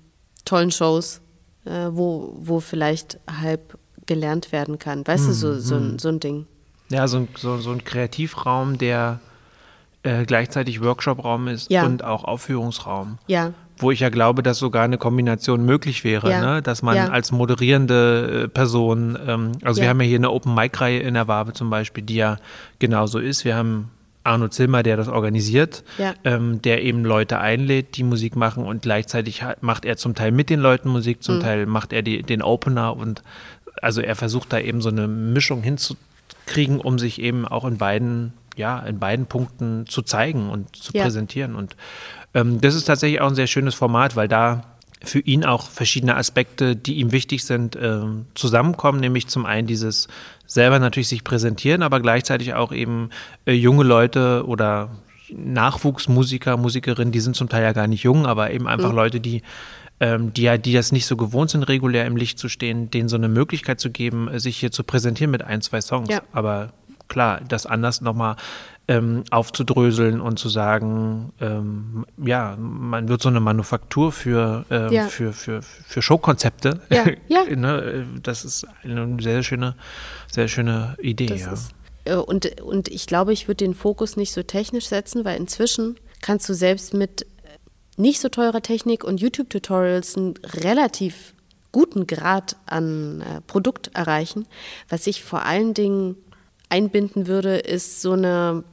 tollen 0.47 0.71
Shows, 0.71 1.21
äh, 1.67 1.89
wo, 1.91 2.35
wo 2.39 2.61
vielleicht 2.61 3.19
halb 3.29 3.79
gelernt 4.07 4.53
werden 4.53 4.79
kann. 4.79 5.07
Weißt 5.07 5.25
mhm. 5.25 5.29
du, 5.29 5.35
so, 5.35 5.59
so, 5.59 5.75
ein, 5.77 5.93
mhm. 5.93 5.99
so 5.99 6.09
ein 6.09 6.21
Ding. 6.21 6.47
Ja, 6.89 7.09
so 7.09 7.19
ein, 7.19 7.29
so, 7.37 7.59
so 7.59 7.71
ein 7.73 7.85
Kreativraum, 7.85 8.79
der 8.79 9.21
äh, 10.03 10.25
gleichzeitig 10.25 10.83
Workshopraum 10.83 11.49
ist 11.49 11.71
ja. 11.71 11.85
und 11.85 12.05
auch 12.05 12.25
Aufführungsraum. 12.25 13.19
Ja. 13.27 13.53
Wo 13.79 13.91
ich 13.91 14.01
ja 14.01 14.09
glaube, 14.09 14.43
dass 14.43 14.59
sogar 14.59 14.85
eine 14.85 14.99
Kombination 14.99 15.65
möglich 15.65 16.05
wäre, 16.05 16.31
ja. 16.31 16.41
ne? 16.41 16.63
dass 16.63 16.83
man 16.83 16.97
ja. 16.97 17.09
als 17.09 17.33
moderierende 17.33 18.45
äh, 18.45 18.49
Person, 18.49 19.19
ähm, 19.27 19.53
also 19.65 19.81
wir 19.81 19.89
haben 19.89 20.01
ja 20.01 20.07
hier 20.07 20.19
eine 20.19 20.31
Open-Mic-Reihe 20.31 21.01
in 21.01 21.15
der 21.15 21.27
Wabe 21.27 21.55
zum 21.55 21.71
Beispiel, 21.71 22.05
die 22.05 22.17
ja 22.17 22.37
genauso 22.79 23.19
ist. 23.19 23.45
Wir 23.45 23.57
haben 23.57 23.91
Arno 24.25 24.49
Zilmer, 24.49 24.83
der 24.83 24.97
das 24.97 25.09
organisiert, 25.09 25.85
ja. 25.99 26.14
ähm, 26.25 26.61
der 26.62 26.83
eben 26.83 27.05
Leute 27.05 27.39
einlädt, 27.39 27.97
die 27.97 28.03
Musik 28.03 28.37
machen 28.37 28.64
und 28.64 28.83
gleichzeitig 28.83 29.43
macht 29.61 29.85
er 29.85 29.97
zum 29.97 30.14
Teil 30.14 30.33
mit 30.33 30.51
den 30.51 30.61
Leuten 30.61 30.89
Musik, 30.89 31.22
zum 31.22 31.37
mhm. 31.37 31.41
Teil 31.41 31.66
macht 31.66 31.93
er 31.93 32.03
die, 32.03 32.22
den 32.22 32.43
Opener 32.43 32.97
und 32.97 33.22
also 33.83 34.01
er 34.01 34.16
versucht 34.16 34.53
da 34.53 34.59
eben 34.59 34.81
so 34.81 34.89
eine 34.89 35.07
Mischung 35.09 35.62
hinzukriegen, 35.62 36.81
um 36.81 36.99
sich 36.99 37.20
eben 37.20 37.47
auch 37.47 37.64
in 37.64 37.77
beiden, 37.77 38.33
ja, 38.57 38.79
in 38.81 38.99
beiden 38.99 39.27
Punkten 39.27 39.87
zu 39.87 40.03
zeigen 40.03 40.49
und 40.49 40.75
zu 40.75 40.93
ja. 40.95 41.03
präsentieren. 41.03 41.55
Und 41.55 41.77
ähm, 42.33 42.61
das 42.61 42.75
ist 42.75 42.85
tatsächlich 42.85 43.20
auch 43.20 43.29
ein 43.29 43.35
sehr 43.35 43.47
schönes 43.47 43.75
Format, 43.75 44.16
weil 44.16 44.29
da 44.29 44.74
für 45.05 45.21
ihn 45.21 45.45
auch 45.45 45.71
verschiedene 45.71 46.17
Aspekte, 46.17 46.77
die 46.77 46.95
ihm 46.95 47.13
wichtig 47.13 47.45
sind, 47.45 47.77
äh, 47.77 48.01
zusammenkommen, 48.35 49.01
nämlich 49.01 49.29
zum 49.29 49.47
einen 49.47 49.67
dieses 49.67 50.09
selber 50.47 50.79
natürlich 50.79 51.09
sich 51.09 51.25
präsentieren, 51.25 51.83
aber 51.83 52.01
gleichzeitig 52.01 52.55
auch 52.55 52.73
eben 52.73 53.11
äh, 53.47 53.53
junge 53.53 53.85
Leute 53.85 54.45
oder 54.47 54.91
Nachwuchsmusiker, 55.31 56.57
Musikerinnen, 56.57 57.13
die 57.13 57.21
sind 57.21 57.37
zum 57.37 57.49
Teil 57.49 57.63
ja 57.63 57.73
gar 57.73 57.87
nicht 57.87 58.03
jung, 58.03 58.27
aber 58.27 58.51
eben 58.51 58.67
einfach 58.67 58.91
mhm. 58.91 58.97
Leute, 58.97 59.21
die 59.21 59.43
ähm, 60.01 60.35
die, 60.35 60.59
die 60.59 60.73
das 60.73 60.93
nicht 60.93 61.07
so 61.07 61.17
gewohnt 61.17 61.51
sind, 61.51 61.63
regulär 61.63 62.05
im 62.07 62.17
Licht 62.17 62.39
zu 62.39 62.49
stehen, 62.49 62.91
denen 62.91 63.09
so 63.09 63.17
eine 63.17 63.29
Möglichkeit 63.29 63.79
zu 63.79 63.91
geben, 63.91 64.29
sich 64.39 64.57
hier 64.57 64.73
zu 64.73 64.83
präsentieren 64.83 65.31
mit 65.31 65.43
ein, 65.43 65.63
zwei 65.63 65.81
Songs. 65.81 66.09
Ja. 66.11 66.23
Aber 66.33 66.73
klar, 67.09 67.41
das 67.47 67.65
anders 67.65 68.01
nochmal 68.01 68.37
ähm, 68.87 69.24
aufzudröseln 69.30 70.20
und 70.20 70.39
zu 70.39 70.49
sagen, 70.49 71.32
ähm, 71.41 72.05
ja, 72.22 72.57
man 72.59 73.09
wird 73.09 73.22
so 73.22 73.28
eine 73.28 73.41
Manufaktur 73.41 74.12
für, 74.12 74.66
ähm, 74.70 74.93
Ja. 74.93 75.07
für, 75.07 75.32
für, 75.32 75.62
für 75.62 76.03
Showkonzepte. 76.03 76.80
Ja, 76.91 77.07
ja. 77.28 77.45
ne? 77.57 78.07
Das 78.22 78.45
ist 78.45 78.66
eine 78.82 79.16
sehr 79.20 79.43
schöne, 79.43 79.74
sehr 80.30 80.49
schöne 80.49 80.97
Idee. 81.01 81.32
Ist, 81.35 81.74
äh, 82.05 82.16
und, 82.16 82.61
und 82.61 82.89
ich 82.89 83.07
glaube, 83.07 83.32
ich 83.32 83.49
würde 83.49 83.64
den 83.64 83.74
Fokus 83.74 84.16
nicht 84.16 84.32
so 84.32 84.43
technisch 84.43 84.87
setzen, 84.89 85.24
weil 85.24 85.39
inzwischen 85.39 85.97
kannst 86.20 86.49
du 86.49 86.55
selbst 86.55 86.93
mit 86.95 87.22
äh, 87.22 87.26
nicht 87.97 88.20
so 88.20 88.28
teurer 88.28 88.61
Technik 88.61 89.05
und 89.05 89.20
YouTube-Tutorials 89.20 90.16
einen 90.16 90.35
relativ 90.64 91.35
guten 91.72 92.07
Grad 92.07 92.57
an 92.66 93.22
äh, 93.22 93.41
Produkt 93.41 93.91
erreichen. 93.95 94.47
Was 94.89 95.07
ich 95.07 95.24
vor 95.24 95.45
allen 95.45 95.74
Dingen 95.74 96.16
einbinden 96.68 97.26
würde, 97.26 97.57
ist 97.57 98.01
so 98.03 98.12
eine, 98.12 98.64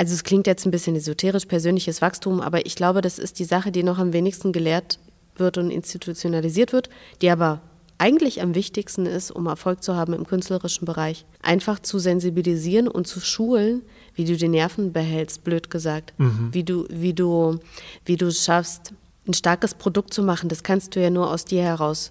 also 0.00 0.14
es 0.14 0.24
klingt 0.24 0.46
jetzt 0.46 0.64
ein 0.64 0.70
bisschen 0.70 0.96
esoterisch, 0.96 1.44
persönliches 1.44 2.00
Wachstum, 2.00 2.40
aber 2.40 2.64
ich 2.64 2.74
glaube, 2.74 3.02
das 3.02 3.18
ist 3.18 3.38
die 3.38 3.44
Sache, 3.44 3.70
die 3.70 3.82
noch 3.82 3.98
am 3.98 4.14
wenigsten 4.14 4.50
gelehrt 4.50 4.98
wird 5.36 5.58
und 5.58 5.70
institutionalisiert 5.70 6.72
wird, 6.72 6.88
die 7.20 7.28
aber 7.28 7.60
eigentlich 7.98 8.40
am 8.40 8.54
wichtigsten 8.54 9.04
ist, 9.04 9.30
um 9.30 9.44
Erfolg 9.44 9.82
zu 9.82 9.96
haben 9.96 10.14
im 10.14 10.26
künstlerischen 10.26 10.86
Bereich. 10.86 11.26
Einfach 11.42 11.80
zu 11.80 11.98
sensibilisieren 11.98 12.88
und 12.88 13.08
zu 13.08 13.20
schulen, 13.20 13.82
wie 14.14 14.24
du 14.24 14.38
die 14.38 14.48
Nerven 14.48 14.94
behältst, 14.94 15.44
blöd 15.44 15.68
gesagt. 15.68 16.14
Wie 16.50 16.64
du, 16.64 16.86
wie 16.88 17.12
du, 17.12 17.60
wie 18.06 18.16
du 18.16 18.28
es 18.28 18.42
schaffst, 18.42 18.94
ein 19.28 19.34
starkes 19.34 19.74
Produkt 19.74 20.14
zu 20.14 20.22
machen. 20.22 20.48
Das 20.48 20.62
kannst 20.62 20.96
du 20.96 21.02
ja 21.02 21.10
nur 21.10 21.30
aus 21.30 21.44
dir 21.44 21.62
heraus. 21.62 22.10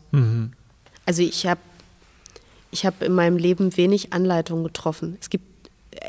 Also 1.08 1.24
ich 1.24 1.48
habe 1.48 1.62
ich 2.70 2.86
habe 2.86 3.04
in 3.04 3.14
meinem 3.16 3.38
Leben 3.38 3.76
wenig 3.78 4.14
Anleitungen 4.14 4.64
getroffen. 4.64 5.18
Es 5.20 5.32
gibt 5.32 5.49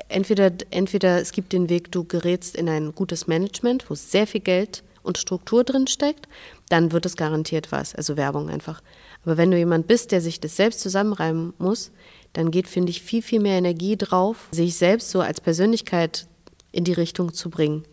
entweder, 0.08 0.52
entweder 0.70 1.20
es 1.20 1.32
gibt 1.32 1.52
den 1.52 1.68
Weg, 1.68 1.90
du 1.92 2.04
gerätst 2.04 2.56
in 2.56 2.68
ein 2.68 2.94
gutes 2.94 3.26
Management, 3.26 3.88
wo 3.88 3.94
sehr 3.94 4.26
viel 4.26 4.40
Geld 4.40 4.82
und 5.02 5.18
Struktur 5.18 5.64
drin 5.64 5.86
steckt, 5.86 6.28
dann 6.68 6.92
wird 6.92 7.06
es 7.06 7.16
garantiert 7.16 7.72
was, 7.72 7.94
also 7.94 8.16
Werbung 8.16 8.48
einfach. 8.50 8.82
Aber 9.24 9.36
wenn 9.36 9.50
du 9.50 9.58
jemand 9.58 9.86
bist, 9.86 10.12
der 10.12 10.20
sich 10.20 10.40
das 10.40 10.56
selbst 10.56 10.80
zusammenreimen 10.80 11.52
muss, 11.58 11.90
dann 12.32 12.50
geht, 12.50 12.68
finde 12.68 12.90
ich, 12.90 13.02
viel, 13.02 13.22
viel 13.22 13.40
mehr 13.40 13.58
Energie 13.58 13.96
drauf, 13.96 14.48
sich 14.52 14.76
selbst 14.76 15.10
so 15.10 15.20
als 15.20 15.40
Persönlichkeit 15.40 16.26
in 16.72 16.84
die 16.84 16.92
Richtung 16.92 17.32
zu 17.32 17.50
bringen. 17.50 17.84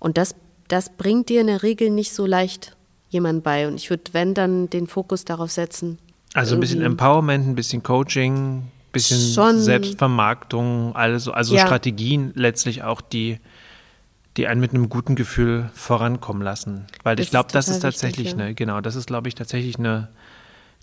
Und 0.00 0.16
das, 0.16 0.34
das 0.68 0.90
bringt 0.90 1.28
dir 1.28 1.40
in 1.40 1.48
der 1.48 1.62
Regel 1.62 1.90
nicht 1.90 2.12
so 2.12 2.26
leicht 2.26 2.76
jemand 3.10 3.44
bei. 3.44 3.68
Und 3.68 3.76
ich 3.76 3.90
würde, 3.90 4.04
wenn, 4.12 4.34
dann 4.34 4.70
den 4.70 4.86
Fokus 4.86 5.24
darauf 5.24 5.50
setzen. 5.50 5.98
Also 6.32 6.54
ein 6.54 6.60
bisschen 6.60 6.82
Empowerment, 6.82 7.46
ein 7.46 7.54
bisschen 7.54 7.82
Coaching, 7.82 8.64
bisschen 8.94 9.32
Schon. 9.34 9.60
Selbstvermarktung, 9.60 10.96
alles, 10.96 11.24
so- 11.24 11.32
also 11.32 11.54
Ja. 11.54 11.66
Strategien 11.66 12.32
letztlich 12.34 12.82
auch, 12.82 13.00
die, 13.02 13.38
die 14.38 14.46
einen 14.46 14.60
mit 14.60 14.72
einem 14.72 14.88
guten 14.88 15.14
Gefühl 15.14 15.68
vorankommen 15.74 16.42
lassen. 16.42 16.86
Weil 17.02 17.16
Das 17.16 17.24
ich 17.24 17.30
glaube, 17.30 17.48
das 17.52 17.68
ist 17.68 17.76
total 17.76 17.90
wichtig, 17.90 18.00
tatsächlich 18.00 18.32
ja. 18.32 18.38
eine, 18.38 18.54
genau, 18.54 18.80
das 18.80 18.96
ist, 18.96 19.06
glaube 19.06 19.28
ich, 19.28 19.34
tatsächlich 19.34 19.78
eine 19.78 20.08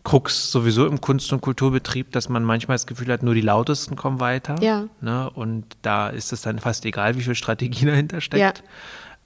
Krux 0.03 0.51
sowieso 0.51 0.88
im 0.88 0.99
Kunst- 1.01 1.32
und 1.34 1.41
Kulturbetrieb, 1.41 2.12
dass 2.12 2.28
man 2.30 2.43
manchmal 2.43 2.76
das 2.76 2.88
Gefühl 2.88 3.12
hat, 3.12 3.22
nur 3.24 3.36
die 3.36 3.41
Lautesten 3.41 3.95
kommen 3.95 4.20
weiter. 4.20 4.55
Ja. 4.62 4.86
Ne? 4.99 5.30
Und 5.30 5.66
da 5.84 6.09
ist 6.09 6.34
es 6.34 6.41
dann 6.41 6.57
fast 6.59 6.86
egal, 6.86 7.18
wie 7.18 7.22
viel 7.22 7.36
Strategie 7.36 7.86
dahinter 7.86 8.20
steckt. 8.22 8.64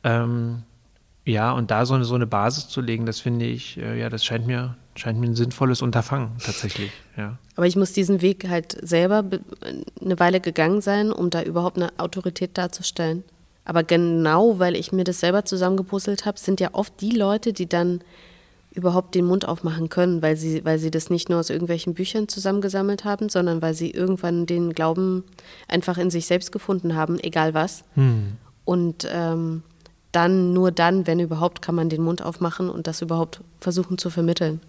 Ähm, 0.04 0.64
ja, 1.24 1.52
und 1.54 1.72
da 1.72 1.86
so 1.86 1.94
eine, 1.94 2.04
so 2.06 2.16
eine 2.16 2.28
Basis 2.28 2.68
zu 2.68 2.82
legen, 2.82 3.06
das 3.06 3.20
finde 3.20 3.46
ich, 3.46 3.78
äh, 3.78 4.00
ja, 4.00 4.10
das 4.10 4.26
scheint 4.26 4.48
mir, 4.48 4.76
scheint 4.96 5.20
mir 5.20 5.28
ein 5.28 5.36
sinnvolles 5.36 5.82
Unterfangen 5.82 6.32
tatsächlich. 6.44 6.92
Ja. 7.18 7.38
Aber 7.56 7.68
ich 7.68 7.76
muss 7.76 7.92
diesen 7.94 8.22
Weg 8.22 8.48
halt 8.50 8.78
selber 8.82 9.24
be- 9.24 9.42
eine 10.02 10.20
Weile 10.20 10.40
gegangen 10.42 10.82
sein, 10.82 11.12
um 11.12 11.30
da 11.30 11.44
überhaupt 11.44 11.78
eine 11.78 11.92
Autorität 11.98 12.58
darzustellen. 12.58 13.24
Aber 13.66 13.84
genau, 13.84 14.60
weil 14.60 14.76
ich 14.76 14.92
mir 14.92 15.04
das 15.04 15.20
selber 15.20 15.44
zusammengepuzzelt 15.46 16.26
habe, 16.26 16.40
sind 16.40 16.60
ja 16.60 16.70
oft 16.74 16.94
die 17.02 17.12
Leute, 17.12 17.52
die 17.52 17.68
dann 17.68 18.02
überhaupt 18.72 19.16
den 19.16 19.26
Mund 19.26 19.48
aufmachen 19.48 19.88
können, 19.90 20.22
weil 20.22 20.36
sie, 20.36 20.64
weil 20.66 20.80
sie 20.80 20.92
das 20.92 21.10
nicht 21.10 21.30
nur 21.30 21.40
aus 21.40 21.50
irgendwelchen 21.50 21.94
Büchern 21.94 22.28
zusammengesammelt 22.28 23.06
haben, 23.06 23.30
sondern 23.30 23.62
weil 23.62 23.74
sie 23.74 23.90
irgendwann 23.90 24.46
den 24.46 24.74
Glauben 24.74 25.24
einfach 25.70 25.98
in 25.98 26.10
sich 26.10 26.26
selbst 26.28 26.52
gefunden 26.52 26.94
haben, 26.96 27.18
egal 27.20 27.54
was. 27.54 27.86
Und 28.66 29.08
ähm, 29.12 29.64
dann, 30.12 30.54
nur 30.54 30.72
dann, 30.72 31.08
wenn 31.08 31.20
überhaupt, 31.20 31.62
kann 31.62 31.76
man 31.76 31.90
den 31.90 32.02
Mund 32.04 32.22
aufmachen 32.22 32.70
und 32.70 32.86
das 32.88 33.02
überhaupt 33.02 33.42
versuchen 33.60 33.98
zu 33.98 34.10
vermitteln. 34.10 34.60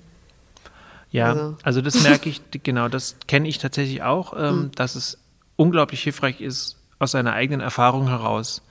Ja, 1.10 1.26
Also- 1.28 1.56
also 1.62 1.80
das 1.82 2.02
merke 2.02 2.28
ich, 2.28 2.42
genau, 2.62 2.88
das 2.88 3.16
kenne 3.26 3.48
ich 3.48 3.58
tatsächlich 3.58 4.02
auch, 4.02 4.32
Hm. 4.32 4.38
ähm, 4.44 4.70
dass 4.74 4.94
es 4.96 5.18
unglaublich 5.56 6.02
hilfreich 6.02 6.40
ist, 6.40 6.76
aus 6.98 7.12
seiner 7.12 7.32
eigenen 7.32 7.60
Erfahrung 7.60 8.08
heraus 8.08 8.62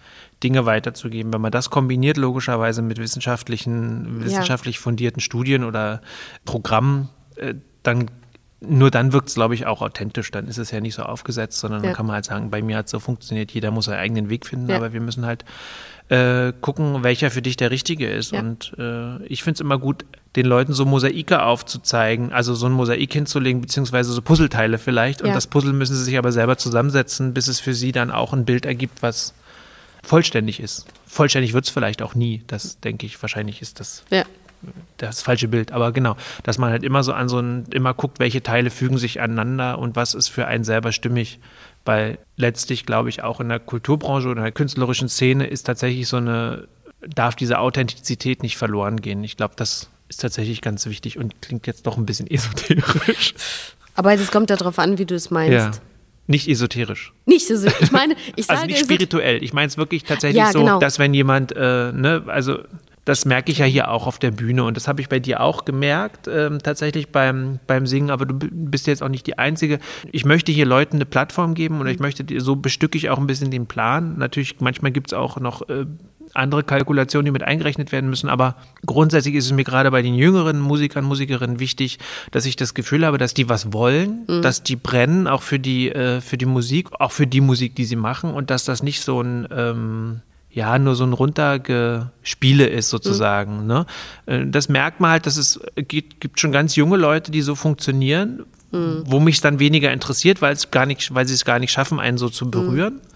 Dinge 0.43 0.65
weiterzugeben. 0.65 1.31
Wenn 1.33 1.41
man 1.41 1.51
das 1.51 1.69
kombiniert, 1.69 2.17
logischerweise 2.17 2.81
mit 2.81 2.97
wissenschaftlichen, 2.97 4.23
wissenschaftlich 4.23 4.79
fundierten 4.79 5.21
Studien 5.21 5.63
oder 5.63 6.01
Programmen, 6.43 7.09
äh, 7.37 7.55
dann 7.83 8.09
nur 8.61 8.89
dann 8.89 9.13
wirkt 9.13 9.29
es, 9.29 9.35
glaube 9.35 9.53
ich, 9.53 9.65
auch 9.65 9.81
authentisch. 9.81 10.31
Dann 10.31 10.47
ist 10.47 10.57
es 10.57 10.71
ja 10.71 10.79
nicht 10.81 10.95
so 10.95 11.03
aufgesetzt, 11.03 11.59
sondern 11.59 11.81
Ja. 11.83 11.87
dann 11.89 11.95
kann 11.95 12.05
man 12.05 12.15
halt 12.15 12.25
sagen, 12.25 12.49
bei 12.49 12.61
mir 12.61 12.77
hat 12.77 12.85
es 12.85 12.91
so 12.91 12.99
funktioniert, 12.99 13.51
jeder 13.51 13.69
muss 13.71 13.85
seinen 13.85 13.99
eigenen 13.99 14.29
Weg 14.29 14.45
finden, 14.45 14.69
Ja. 14.69 14.77
aber 14.77 14.93
wir 14.93 15.01
müssen 15.01 15.25
halt 15.25 15.45
äh, 16.07 16.53
gucken, 16.61 17.01
welcher 17.03 17.31
für 17.31 17.41
dich 17.41 17.57
der 17.57 17.71
richtige 17.71 18.07
ist. 18.07 18.31
Ja. 18.31 18.39
Und 18.39 18.73
äh, 18.77 19.23
ich 19.25 19.41
finde 19.43 19.55
es 19.55 19.61
immer 19.61 19.79
gut, 19.79 20.05
den 20.35 20.45
Leuten 20.45 20.71
so 20.73 20.85
Mosaike 20.85 21.41
aufzuzeigen, 21.43 22.31
also 22.31 22.53
so 22.53 22.67
ein 22.67 22.73
Mosaik 22.73 23.11
hinzulegen, 23.11 23.59
beziehungsweise 23.61 24.11
so 24.13 24.21
Puzzleteile 24.21 24.77
vielleicht. 24.77 25.23
Und 25.23 25.33
das 25.33 25.47
Puzzle 25.47 25.73
müssen 25.73 25.95
sie 25.95 26.03
sich 26.03 26.17
aber 26.19 26.31
selber 26.31 26.57
zusammensetzen, 26.57 27.33
bis 27.33 27.47
es 27.47 27.59
für 27.59 27.73
sie 27.73 27.91
dann 27.91 28.11
auch 28.11 28.33
ein 28.33 28.45
Bild 28.45 28.67
ergibt, 28.67 29.01
was 29.01 29.33
vollständig 30.03 30.59
ist. 30.59 30.85
Vollständig 31.07 31.53
wird 31.53 31.65
es 31.65 31.71
vielleicht 31.71 32.01
auch 32.03 32.13
nie. 32.13 32.43
Das 32.47 32.79
denke 32.79 33.05
ich, 33.07 33.19
wahrscheinlich 33.23 33.61
ist 33.63 33.79
das 33.79 34.03
Ja. 34.11 34.25
Das 34.97 35.21
falsche 35.21 35.47
Bild, 35.47 35.71
aber 35.71 35.91
genau, 35.91 36.15
dass 36.43 36.57
man 36.57 36.71
halt 36.71 36.83
immer 36.83 37.03
so 37.03 37.13
an 37.13 37.29
so 37.29 37.39
ein, 37.39 37.65
immer 37.71 37.93
guckt, 37.93 38.19
welche 38.19 38.43
Teile 38.43 38.69
fügen 38.69 38.97
sich 38.97 39.21
aneinander 39.21 39.79
und 39.79 39.95
was 39.95 40.13
ist 40.13 40.29
für 40.29 40.47
einen 40.47 40.63
selber 40.63 40.91
stimmig. 40.91 41.39
Weil 41.85 42.17
letztlich, 42.35 42.85
glaube 42.85 43.09
ich, 43.09 43.21
auch 43.21 43.39
in 43.39 43.49
der 43.49 43.59
Kulturbranche 43.59 44.27
oder 44.27 44.39
in 44.39 44.45
der 44.45 44.51
künstlerischen 44.51 45.07
Szene 45.07 45.45
ist 45.45 45.63
tatsächlich 45.63 46.07
so 46.07 46.17
eine, 46.17 46.67
darf 47.07 47.35
diese 47.35 47.59
Authentizität 47.59 48.41
nicht 48.41 48.57
verloren 48.57 49.01
gehen. 49.01 49.23
Ich 49.23 49.37
glaube, 49.37 49.53
das 49.55 49.89
ist 50.09 50.21
tatsächlich 50.21 50.61
ganz 50.61 50.85
wichtig 50.87 51.19
und 51.19 51.41
klingt 51.41 51.67
jetzt 51.67 51.85
doch 51.85 51.97
ein 51.97 52.05
bisschen 52.05 52.27
esoterisch. 52.31 53.35
Aber 53.95 54.13
es 54.13 54.31
kommt 54.31 54.49
ja 54.49 54.55
darauf 54.55 54.79
an, 54.79 54.97
wie 54.97 55.05
du 55.05 55.15
es 55.15 55.29
meinst. 55.29 55.53
Ja. 55.53 55.71
Nicht 56.27 56.47
esoterisch. 56.47 57.13
Nicht 57.25 57.47
so, 57.47 57.67
ich 57.79 57.91
meine, 57.91 58.15
ich 58.35 58.45
sage 58.47 58.61
Also 58.61 58.71
nicht 58.71 58.79
spirituell. 58.79 59.43
Ich 59.43 59.53
meine 59.53 59.67
es 59.67 59.77
wirklich 59.77 60.03
tatsächlich 60.03 60.41
Ja, 60.41 60.51
so, 60.51 60.59
genau. 60.59 60.79
dass 60.79 60.97
wenn 60.97 61.13
jemand, 61.13 61.51
äh, 61.55 61.91
ne, 61.91 62.23
also 62.25 62.59
das 63.05 63.25
merke 63.25 63.51
ich 63.51 63.59
ja 63.59 63.65
hier 63.65 63.89
auch 63.91 64.07
auf 64.07 64.17
der 64.19 64.31
Bühne 64.31 64.63
und 64.63 64.75
das 64.75 64.87
habe 64.87 64.99
ich 64.99 65.09
bei 65.09 65.19
dir 65.19 65.39
auch 65.41 65.63
gemerkt, 65.63 66.27
ähm, 66.27 66.59
tatsächlich 66.61 67.09
beim, 67.09 67.59
beim 67.67 67.85
Singen, 67.87 68.09
aber 68.09 68.25
du 68.25 68.33
bist 68.51 68.87
jetzt 68.87 69.03
auch 69.03 69.09
nicht 69.09 69.27
die 69.27 69.37
Einzige. 69.37 69.79
Ich 70.11 70.25
möchte 70.25 70.51
hier 70.51 70.65
Leuten 70.65 70.97
eine 70.97 71.05
Plattform 71.05 71.53
geben 71.53 71.79
und 71.79 71.87
ich 71.87 71.99
möchte, 71.99 72.23
die- 72.23 72.39
so 72.39 72.55
bestücke 72.55 72.97
ich 72.97 73.09
auch 73.11 73.17
ein 73.19 73.27
bisschen 73.27 73.51
den 73.51 73.67
Plan. 73.67 74.17
Natürlich, 74.17 74.59
manchmal 74.59 74.91
gibt 74.91 75.07
es 75.11 75.13
auch 75.13 75.39
noch 75.39 75.69
äh, 75.69 75.85
andere 76.33 76.63
Kalkulationen, 76.63 77.25
die 77.25 77.31
mit 77.31 77.43
eingerechnet 77.43 77.91
werden 77.91 78.09
müssen, 78.09 78.27
aber 78.29 78.55
grundsätzlich 78.85 79.35
ist 79.35 79.45
es 79.45 79.53
mir 79.53 79.63
gerade 79.63 79.91
bei 79.91 80.01
den 80.01 80.15
jüngeren 80.15 80.59
Musikern, 80.59 81.05
Musikerinnen 81.05 81.59
wichtig, 81.59 81.99
dass 82.31 82.45
ich 82.45 82.55
das 82.57 82.73
Gefühl 82.73 83.05
habe, 83.05 83.17
dass 83.19 83.33
die 83.35 83.47
was 83.47 83.71
wollen, 83.71 84.25
dass 84.41 84.63
die 84.63 84.75
brennen, 84.75 85.27
auch 85.27 85.43
für 85.43 85.59
die, 85.59 85.91
äh, 85.91 86.19
für 86.21 86.37
die 86.37 86.45
Musik, 86.47 86.89
auch 86.99 87.11
für 87.11 87.27
die 87.27 87.39
Musik, 87.41 87.75
die 87.75 87.85
sie 87.85 87.95
machen 87.95 88.33
und 88.33 88.49
dass 88.49 88.65
das 88.65 88.81
nicht 88.83 89.01
so 89.01 89.21
ein 89.21 89.47
ähm, 89.51 90.21
ja, 90.55 90.79
nur 90.79 90.95
so 90.95 91.03
ein 91.03 91.11
Runtergespiele 91.13 92.65
ist 92.65 92.89
sozusagen. 92.89 93.67
Ne? 93.67 93.85
Äh, 94.25 94.45
Das 94.47 94.69
merkt 94.69 95.01
man 95.01 95.11
halt, 95.11 95.25
dass 95.25 95.35
es 95.37 95.59
gibt, 95.75 96.21
gibt 96.21 96.39
schon 96.39 96.51
ganz 96.53 96.75
junge 96.77 96.95
Leute, 96.97 97.29
die 97.29 97.41
so 97.41 97.53
funktionieren, 97.55 98.45
wo 99.05 99.19
mich 99.21 99.39
dann 99.39 99.59
weniger 99.59 99.93
interessiert, 99.93 100.41
weil 100.41 100.51
es 100.51 100.69
gar 100.71 100.85
nicht, 100.85 101.13
weil 101.13 101.25
sie 101.25 101.33
es 101.33 101.45
gar 101.45 101.59
nicht 101.59 101.71
schaffen, 101.71 101.99
einen 101.99 102.17
so 102.17 102.27
zu 102.27 102.49
berühren. 102.51 102.95
Mm, 102.95 103.14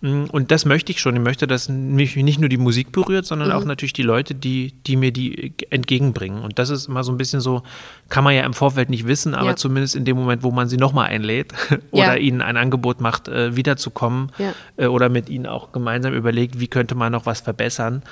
Und 0.00 0.52
das 0.52 0.64
möchte 0.64 0.92
ich 0.92 1.00
schon. 1.00 1.16
Ich 1.16 1.22
möchte, 1.22 1.48
dass 1.48 1.68
mich 1.68 2.14
nicht 2.14 2.38
nur 2.38 2.48
die 2.48 2.56
Musik 2.56 2.92
berührt, 2.92 3.26
sondern 3.26 3.50
auch 3.50 3.64
natürlich 3.64 3.92
die 3.94 4.04
Leute, 4.04 4.32
die, 4.36 4.72
die 4.86 4.94
mir 4.94 5.10
die 5.10 5.54
entgegenbringen. 5.70 6.42
Und 6.44 6.60
das 6.60 6.70
ist 6.70 6.86
immer 6.86 7.02
so 7.02 7.10
ein 7.10 7.18
bisschen 7.18 7.40
so, 7.40 7.62
kann 8.08 8.22
man 8.22 8.32
ja 8.36 8.44
im 8.44 8.54
Vorfeld 8.54 8.90
nicht 8.90 9.08
wissen, 9.08 9.34
aber 9.34 9.50
Ja. 9.50 9.56
zumindest 9.56 9.96
in 9.96 10.04
dem 10.04 10.16
Moment, 10.16 10.44
wo 10.44 10.52
man 10.52 10.68
sie 10.68 10.76
nochmal 10.76 11.08
einlädt 11.08 11.52
oder 11.90 12.14
Ja. 12.14 12.14
ihnen 12.14 12.42
ein 12.42 12.56
Angebot 12.56 13.00
macht, 13.00 13.26
äh, 13.26 13.56
wiederzukommen 13.56 14.30
Ja. 14.38 14.52
äh, 14.76 14.86
oder 14.86 15.08
mit 15.08 15.28
ihnen 15.28 15.46
auch 15.46 15.72
gemeinsam 15.72 16.14
überlegt, 16.14 16.60
wie 16.60 16.68
könnte 16.68 16.94
man 16.94 17.10
noch 17.10 17.26
was 17.26 17.40
verbessern 17.40 18.04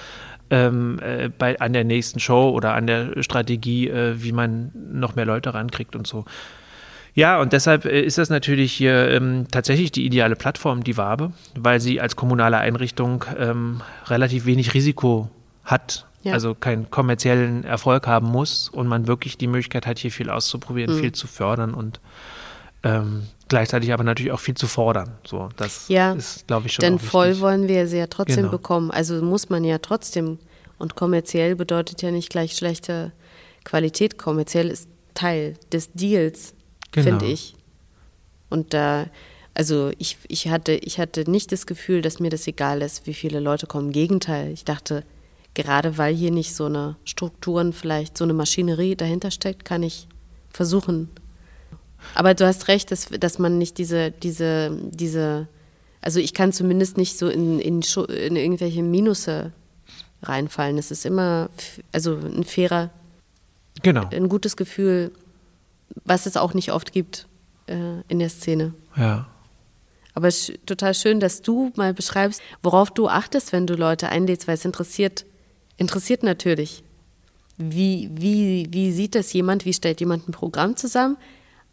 ähm, 0.51 0.99
äh, 1.01 1.28
bei, 1.28 1.59
an 1.61 1.72
der 1.72 1.84
nächsten 1.84 2.18
Show 2.18 2.51
oder 2.51 2.74
an 2.74 2.89
der 2.89 3.22
Strategie, 3.22 3.89
äh, 3.89 4.20
wie 4.22 4.32
man 4.32 4.72
noch 4.93 5.14
mehr 5.14 5.24
Leute 5.26 5.55
rankriegt 5.55 5.95
und 5.95 6.07
so. 6.07 6.24
Ja, 7.17 7.41
und 7.41 7.53
deshalb 7.55 7.87
äh, 7.87 8.01
ist 8.03 8.19
das 8.19 8.29
natürlich 8.31 8.73
hier 8.73 9.09
ähm, 9.11 9.47
tatsächlich 9.51 9.91
die 9.91 10.05
ideale 10.05 10.37
Plattform, 10.37 10.85
die 10.85 10.97
Wabe, 10.99 11.33
weil 11.59 11.81
sie 11.81 11.99
als 12.01 12.14
kommunale 12.14 12.59
Einrichtung 12.59 13.25
ähm, 13.39 13.81
relativ 14.07 14.45
wenig 14.47 14.75
Risiko 14.75 15.29
hat. 15.64 16.07
Ja. 16.23 16.33
also 16.33 16.55
keinen 16.57 16.91
kommerziellen 16.91 17.62
Erfolg 17.62 18.09
haben 18.09 18.27
muss 18.27 18.69
und 18.69 18.89
man 18.89 19.07
wirklich 19.07 19.39
die 19.39 19.47
Möglichkeit 19.47 19.87
hat, 19.87 19.99
hier 20.01 20.11
viel 20.11 20.29
auszuprobieren, 20.29 20.95
Mhm. 20.97 21.01
viel 21.01 21.12
zu 21.12 21.29
fördern 21.29 21.73
und 21.73 22.01
ähm, 22.83 23.23
gleichzeitig 23.49 23.93
aber 23.93 24.03
natürlich 24.03 24.33
auch 24.33 24.41
viel 24.41 24.57
zu 24.57 24.67
fordern. 24.67 25.12
So, 25.25 25.49
das 25.57 25.87
Ja, 25.89 26.12
ist, 26.14 26.47
glaube 26.49 26.67
ich, 26.67 26.73
schon 26.75 26.83
Denn 26.83 26.99
voll 26.99 27.39
wollen 27.41 27.69
wir 27.69 27.87
sie 27.87 27.99
ja 27.99 28.09
trotzdem 28.09 28.37
Genau. 28.39 28.51
bekommen. 28.51 28.91
Also 28.91 29.23
muss 29.23 29.49
man 29.51 29.62
ja 29.64 29.79
trotzdem. 29.79 30.39
Und 30.79 30.97
kommerziell 30.97 31.55
bedeutet 31.57 32.03
ja 32.03 32.11
nicht 32.11 32.29
gleich 32.29 32.57
schlechte 32.57 33.12
Qualität. 33.64 34.19
Kommerziell 34.19 34.69
ist 34.69 34.89
Teil 35.14 35.55
des 35.73 35.93
Deals, 35.93 36.55
Genau. 36.93 37.18
finde 37.18 37.26
ich. 37.26 37.55
Und 38.49 38.74
da, 38.74 39.07
also 39.55 39.91
ich, 39.99 40.18
ich, 40.28 40.49
hatte, 40.49 40.72
ich 40.72 40.99
hatte 40.99 41.30
nicht 41.30 41.53
das 41.53 41.66
Gefühl, 41.66 42.03
dass 42.03 42.20
mir 42.20 42.30
das 42.30 42.47
egal 42.47 42.82
ist, 42.82 43.07
wie 43.07 43.14
viele 43.14 43.41
Leute 43.41 43.66
kommen. 43.66 43.87
Im 43.87 43.93
Gegenteil, 43.93 44.53
ich 44.53 44.64
dachte, 44.64 45.05
gerade 45.55 45.99
weil 45.99 46.14
hier 46.14 46.30
nicht 46.30 46.55
so 46.55 46.66
eine 46.66 46.97
Strukturen, 47.05 47.72
vielleicht 47.72 48.16
so 48.16 48.24
eine 48.24 48.34
Maschinerie 48.34 48.95
dahinter 48.97 49.30
steckt, 49.30 49.64
kann 49.64 49.82
ich 49.82 50.07
versuchen. 50.51 51.11
Aber 52.14 52.34
du 52.34 52.47
hast 52.47 52.68
recht, 52.68 52.91
dass, 52.91 53.09
dass 53.09 53.39
man 53.39 53.59
nicht 53.59 53.78
diese, 53.78 54.11
diese, 54.11 54.78
diese, 54.91 55.49
also 56.01 56.20
ich 56.20 56.34
kann 56.34 56.53
zumindest 56.53 56.97
nicht 56.97 57.18
so 57.18 57.28
in, 57.28 57.59
in, 57.59 57.82
in 57.82 58.37
irgendwelche 58.37 58.82
Minusse 58.82 59.53
reinfallen. 60.22 60.78
Es 60.78 60.91
ist 60.91 61.07
immer, 61.07 61.49
also 61.93 62.16
ein 62.16 62.45
fairer, 62.45 62.91
Genau, 63.82 64.09
ein 64.11 64.28
gutes 64.28 64.57
Gefühl, 64.57 65.12
was 66.05 66.26
es 66.26 66.37
auch 66.37 66.55
nicht 66.55 66.72
oft 66.72 66.93
gibt 66.93 67.26
äh, 67.66 68.01
in 68.09 68.18
der 68.18 68.28
Szene. 68.28 68.74
ja. 68.97 69.26
Aber 70.14 70.28
es 70.28 70.49
ist 70.49 70.66
total 70.66 70.95
schön, 70.95 71.20
dass 71.20 71.43
du 71.43 71.72
mal 71.76 71.93
beschreibst, 71.93 72.41
worauf 72.62 72.91
du 72.91 73.07
achtest, 73.07 73.53
wenn 73.53 73.66
du 73.66 73.74
Leute 73.74 74.09
einlädst, 74.09 74.49
weil 74.49 74.55
es 74.55 74.64
interessiert, 74.64 75.26
interessiert 75.76 76.22
natürlich. 76.22 76.82
Wie, 77.59 78.11
wie, 78.14 78.66
wie 78.70 78.93
sieht 78.93 79.14
das 79.14 79.30
jemand? 79.34 79.66
Wie 79.66 79.74
stellt 79.74 80.01
jemand 80.01 80.26
ein 80.26 80.32
Programm 80.32 80.74
zusammen? 80.74 81.18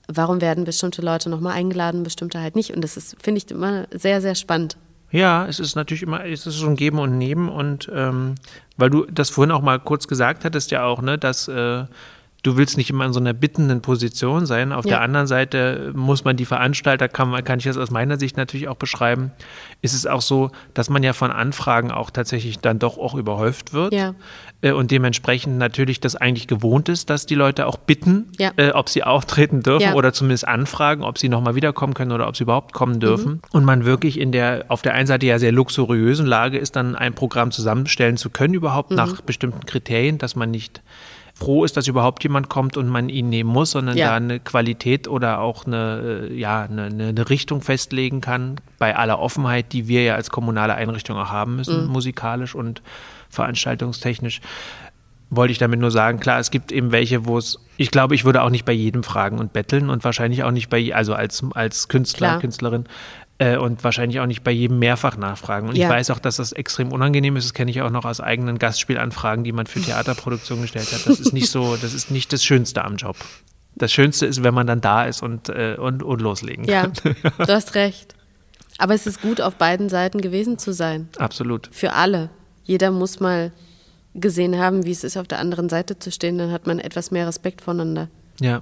Warum 0.09 0.41
werden 0.41 0.65
bestimmte 0.65 1.01
Leute 1.01 1.29
nochmal 1.29 1.53
eingeladen, 1.53 2.03
bestimmte 2.03 2.41
halt 2.41 2.57
nicht? 2.57 2.75
Und 2.75 2.81
das 2.81 2.97
ist, 2.97 3.15
finde 3.23 3.37
ich, 3.37 3.49
immer 3.49 3.87
sehr, 3.93 4.19
sehr 4.19 4.35
spannend. 4.35 4.75
Ja, 5.09 5.45
es 5.47 5.61
ist 5.61 5.75
natürlich 5.75 6.03
immer, 6.03 6.25
es 6.25 6.45
ist 6.45 6.55
so 6.55 6.67
ein 6.67 6.75
Geben 6.75 6.99
und 6.99 7.17
Nehmen 7.17 7.47
und 7.47 7.89
ähm, 7.93 8.35
weil 8.75 8.89
du 8.89 9.05
das 9.05 9.29
vorhin 9.29 9.51
auch 9.51 9.61
mal 9.61 9.79
kurz 9.79 10.07
gesagt 10.07 10.43
hattest 10.43 10.71
ja 10.71 10.83
auch, 10.83 11.01
ne, 11.01 11.17
dass 11.17 11.47
äh, 11.47 11.85
du 12.43 12.57
willst 12.57 12.75
nicht 12.77 12.89
immer 12.89 13.05
in 13.05 13.13
so 13.13 13.19
einer 13.21 13.33
bittenden 13.33 13.81
Position 13.81 14.45
sein. 14.45 14.73
Auf 14.73 14.85
Ja. 14.85 14.91
der 14.91 15.01
anderen 15.01 15.27
Seite 15.27 15.91
muss 15.95 16.25
man 16.25 16.35
die 16.35 16.45
Veranstalter, 16.45 17.07
kann, 17.07 17.41
kann 17.45 17.59
ich 17.59 17.65
das 17.65 17.77
aus 17.77 17.89
meiner 17.89 18.19
Sicht 18.19 18.35
natürlich 18.35 18.67
auch 18.67 18.75
beschreiben, 18.75 19.31
ist 19.81 19.93
es 19.93 20.05
auch 20.05 20.21
so, 20.21 20.51
dass 20.73 20.89
man 20.89 21.03
ja 21.03 21.13
von 21.13 21.31
Anfragen 21.31 21.89
auch 21.91 22.09
tatsächlich 22.09 22.59
dann 22.59 22.79
doch 22.79 22.97
auch 22.97 23.15
überhäuft 23.15 23.71
wird. 23.73 23.93
Ja. 23.93 24.13
Äh, 24.61 24.73
und 24.73 24.91
dementsprechend 24.91 25.57
natürlich 25.57 26.01
das 26.01 26.15
eigentlich 26.17 26.47
gewohnt 26.47 26.89
ist, 26.89 27.09
dass 27.09 27.25
die 27.25 27.35
Leute 27.35 27.65
auch 27.65 27.77
bitten, 27.77 28.29
Ja. 28.37 28.51
äh, 28.57 28.71
ob 28.71 28.89
sie 28.89 29.03
auftreten 29.03 29.63
dürfen 29.63 29.93
oder 29.93 30.11
zumindest 30.11 30.45
anfragen, 30.47 31.03
ob 31.03 31.17
sie 31.17 31.29
nochmal 31.29 31.55
wiederkommen 31.55 31.93
können 31.93 32.11
oder 32.11 32.27
ob 32.27 32.35
sie 32.35 32.43
überhaupt 32.43 32.73
kommen 32.73 32.99
dürfen. 32.99 33.41
Und 33.51 33.63
man 33.63 33.85
wirklich 33.85 34.19
in 34.19 34.33
der 34.33 34.65
auf 34.67 34.81
der 34.81 34.93
einen 34.95 35.07
Seite 35.07 35.25
ja 35.25 35.39
sehr 35.39 35.53
luxuriösen 35.53 36.25
Lage 36.25 36.57
ist, 36.57 36.75
dann 36.75 36.95
ein 36.97 37.13
Programm 37.13 37.51
zusammenstellen 37.51 38.17
zu 38.17 38.29
können, 38.29 38.53
überhaupt 38.53 38.91
nach 38.91 39.21
bestimmten 39.21 39.65
Kriterien, 39.65 40.17
dass 40.17 40.35
man 40.35 40.51
nicht 40.51 40.81
froh 41.43 41.65
ist, 41.65 41.75
dass 41.75 41.87
überhaupt 41.87 42.23
jemand 42.23 42.49
kommt 42.49 42.77
und 42.77 42.87
man 42.87 43.09
ihn 43.09 43.29
nehmen 43.29 43.49
muss, 43.49 43.71
sondern 43.71 43.97
Ja. 43.97 44.09
da 44.09 44.15
eine 44.15 44.39
Qualität 44.39 45.07
oder 45.07 45.39
auch 45.39 45.65
eine, 45.65 46.29
äh, 46.29 46.33
ja, 46.39 46.63
eine, 46.63 46.85
eine 46.85 47.29
Richtung 47.29 47.61
festlegen 47.61 48.21
kann, 48.21 48.55
bei 48.79 48.95
aller 48.95 49.19
Offenheit, 49.19 49.73
die 49.73 49.87
wir 49.87 50.03
ja 50.03 50.15
als 50.15 50.29
kommunale 50.29 50.75
Einrichtung 50.75 51.17
auch 51.17 51.29
haben 51.29 51.57
müssen, 51.57 51.87
musikalisch 51.87 52.55
und 52.55 52.81
veranstaltungstechnisch 53.29 54.41
wollte 55.35 55.51
ich 55.51 55.57
damit 55.57 55.79
nur 55.79 55.89
sagen, 55.89 56.19
klar, 56.19 56.39
es 56.39 56.51
gibt 56.51 56.71
eben 56.71 56.91
welche, 56.91 57.25
wo 57.25 57.39
es, 57.39 57.57
ich 57.77 57.89
glaube, 57.89 58.13
ich 58.13 58.23
würde 58.23 58.43
auch 58.43 58.51
nicht 58.51 58.65
bei 58.65 58.71
jedem 58.71 59.01
fragen 59.03 59.39
und 59.39 59.51
betteln 59.51 59.89
und 59.89 60.03
wahrscheinlich 60.03 60.43
auch 60.43 60.51
nicht 60.51 60.69
bei, 60.69 60.93
also 60.93 61.15
als, 61.15 61.43
als 61.55 61.87
Künstler, 61.87 62.27
Klar. 62.27 62.39
Künstlerin 62.39 62.85
äh, 63.39 63.57
und 63.57 63.83
wahrscheinlich 63.83 64.19
auch 64.19 64.25
nicht 64.25 64.43
bei 64.43 64.51
jedem 64.51 64.79
mehrfach 64.79 65.17
nachfragen. 65.17 65.69
Und 65.69 65.75
Ja. 65.77 65.87
ich 65.87 65.91
weiß 65.93 66.11
auch, 66.11 66.19
dass 66.19 66.37
das 66.37 66.51
extrem 66.51 66.91
unangenehm 66.91 67.35
ist, 67.35 67.45
das 67.45 67.53
kenne 67.53 67.71
ich 67.71 67.81
auch 67.81 67.89
noch 67.89 68.05
aus 68.05 68.21
eigenen 68.21 68.59
Gastspielanfragen, 68.59 69.43
die 69.43 69.51
man 69.51 69.65
für 69.65 69.81
Theaterproduktionen 69.81 70.61
gestellt 70.63 70.91
hat. 70.93 71.05
Das 71.07 71.19
ist 71.19 71.33
nicht 71.33 71.49
so, 71.49 71.75
das 71.75 71.93
ist 71.93 72.11
nicht 72.11 72.31
das 72.31 72.43
Schönste 72.43 72.83
am 72.85 72.95
Job. 72.97 73.17
Das 73.75 73.91
Schönste 73.91 74.27
ist, 74.27 74.43
wenn 74.43 74.53
man 74.53 74.67
dann 74.67 74.81
da 74.81 75.05
ist 75.05 75.23
und, 75.23 75.49
äh, 75.49 75.75
und, 75.79 76.03
und 76.03 76.21
loslegen 76.21 76.65
Ja, 76.65 76.83
kann. 76.87 77.15
du 77.39 77.47
hast 77.47 77.73
recht. 77.75 78.13
Aber 78.77 78.93
es 78.93 79.07
ist 79.07 79.21
gut, 79.21 79.41
auf 79.41 79.55
beiden 79.55 79.89
Seiten 79.89 80.21
gewesen 80.21 80.57
zu 80.59 80.73
sein. 80.73 81.09
Absolut. 81.17 81.69
Für 81.71 81.93
alle. 81.93 82.29
Jeder 82.63 82.91
muss 82.91 83.19
mal 83.19 83.51
gesehen 84.15 84.57
haben, 84.59 84.85
wie 84.85 84.91
es 84.91 85.03
ist, 85.03 85.17
auf 85.17 85.27
der 85.27 85.39
anderen 85.39 85.69
Seite 85.69 85.97
zu 85.97 86.11
stehen. 86.11 86.37
Dann 86.37 86.51
hat 86.51 86.67
man 86.67 86.77
etwas 86.79 87.09
mehr 87.09 87.27
Respekt 87.27 87.61
voneinander. 87.61 88.09
Ja. 88.39 88.61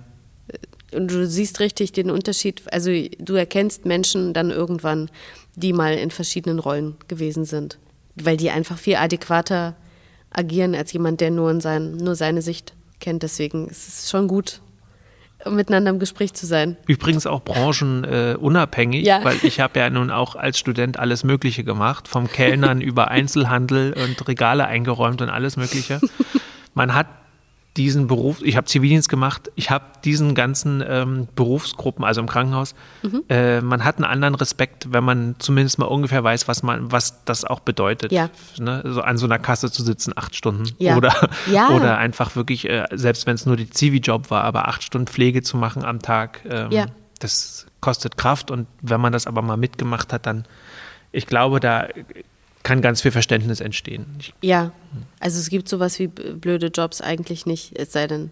Und 0.94 1.10
du 1.12 1.26
siehst 1.26 1.60
richtig 1.60 1.92
den 1.94 2.10
Unterschied. 2.12 2.62
Also 2.72 2.92
du 3.20 3.34
erkennst 3.36 3.86
Menschen 3.86 4.34
dann 4.34 4.52
irgendwann, 4.52 5.10
die 5.56 5.74
mal 5.74 5.94
in 5.94 6.12
verschiedenen 6.12 6.60
Rollen 6.60 6.96
gewesen 7.08 7.46
sind. 7.46 7.78
Weil 8.16 8.38
die 8.38 8.50
einfach 8.50 8.78
viel 8.78 8.96
adäquater 8.98 9.76
agieren 10.32 10.76
als 10.76 10.92
jemand, 10.94 11.22
der 11.22 11.32
nur, 11.32 11.50
in 11.52 11.62
sein, 11.62 11.98
nur 11.98 12.16
seine 12.16 12.42
Sicht 12.42 12.74
kennt. 13.00 13.24
Deswegen 13.24 13.68
ist 13.68 13.88
es 13.88 14.10
schon 14.10 14.28
gut, 14.28 14.62
miteinander 15.50 15.92
im 15.92 16.00
Gespräch 16.00 16.34
zu 16.34 16.46
sein. 16.46 16.78
Übrigens 16.88 17.26
auch 17.26 17.42
branchenunabhängig, 17.42 19.04
äh, 19.04 19.08
Ja. 19.08 19.24
weil 19.24 19.38
ich 19.44 19.60
habe 19.60 19.80
ja 19.80 19.90
nun 19.90 20.12
auch 20.12 20.36
als 20.36 20.60
Student 20.60 21.00
alles 21.00 21.24
Mögliche 21.24 21.64
gemacht, 21.64 22.08
vom 22.08 22.28
Kellnern 22.28 22.82
über 22.82 23.10
Einzelhandel 23.10 23.94
und 23.94 24.28
Regale 24.28 24.66
eingeräumt 24.68 25.22
und 25.22 25.30
alles 25.30 25.58
Mögliche. 25.58 26.00
Man 26.74 26.94
hat 26.94 27.08
diesen 27.78 28.08
Beruf, 28.08 28.42
ich 28.44 28.58
habe 28.58 28.68
Zivildienst 28.68 29.08
gemacht, 29.08 29.50
ich 29.56 29.70
habe 29.70 29.86
diesen 30.04 30.36
ganzen 30.36 30.84
ähm, 30.86 31.30
Berufsgruppen, 31.36 32.04
also 32.04 32.20
im 32.20 32.28
Krankenhaus, 32.28 32.76
Mhm. 33.02 33.24
äh, 33.30 33.62
man 33.62 33.86
hat 33.86 33.96
einen 33.96 34.04
anderen 34.06 34.36
Respekt, 34.36 34.92
wenn 34.92 35.06
man 35.06 35.36
zumindest 35.40 35.80
mal 35.80 35.86
ungefähr 35.86 36.22
weiß, 36.22 36.50
was 36.50 36.64
man, 36.64 36.92
was 36.92 37.24
das 37.24 37.46
auch 37.46 37.62
bedeutet, 37.62 38.12
Ja. 38.12 38.30
ne? 38.60 38.82
so 38.86 39.02
an 39.02 39.18
so 39.18 39.26
einer 39.26 39.40
Kasse 39.40 39.72
zu 39.72 39.84
sitzen, 39.84 40.12
acht 40.18 40.36
Stunden 40.36 40.70
Ja. 40.80 40.98
oder 40.98 41.14
Ja. 41.50 41.70
oder 41.76 41.98
einfach 41.98 42.36
wirklich, 42.36 42.68
äh, 42.70 42.88
selbst 42.92 43.26
wenn 43.26 43.36
es 43.36 43.46
nur 43.46 43.56
die 43.56 43.70
Zivi-Job 43.70 44.30
war, 44.32 44.44
aber 44.44 44.68
acht 44.68 44.84
Stunden 44.84 45.08
Pflege 45.08 45.42
zu 45.42 45.56
machen 45.56 45.86
am 45.86 46.00
Tag, 46.02 46.42
ähm, 46.50 46.88
das 47.20 47.68
kostet 47.80 48.18
Kraft 48.18 48.52
und 48.52 48.68
wenn 48.82 49.00
man 49.00 49.14
das 49.14 49.28
aber 49.28 49.42
mal 49.42 49.56
mitgemacht 49.58 50.12
hat, 50.12 50.26
dann, 50.26 50.44
ich 51.14 51.26
glaube, 51.26 51.60
da 51.62 51.88
kann 52.64 52.82
ganz 52.82 53.02
viel 53.02 53.12
Verständnis 53.12 53.60
entstehen. 53.60 54.06
Ja, 54.42 54.72
also 55.20 55.40
es 55.40 55.50
gibt 55.50 55.68
sowas 55.70 55.98
wie 56.00 56.08
blöde 56.08 56.68
Jobs 56.68 57.02
eigentlich 57.02 57.46
nicht, 57.46 57.78
es 57.78 57.92
sei 57.92 58.08
denn, 58.08 58.32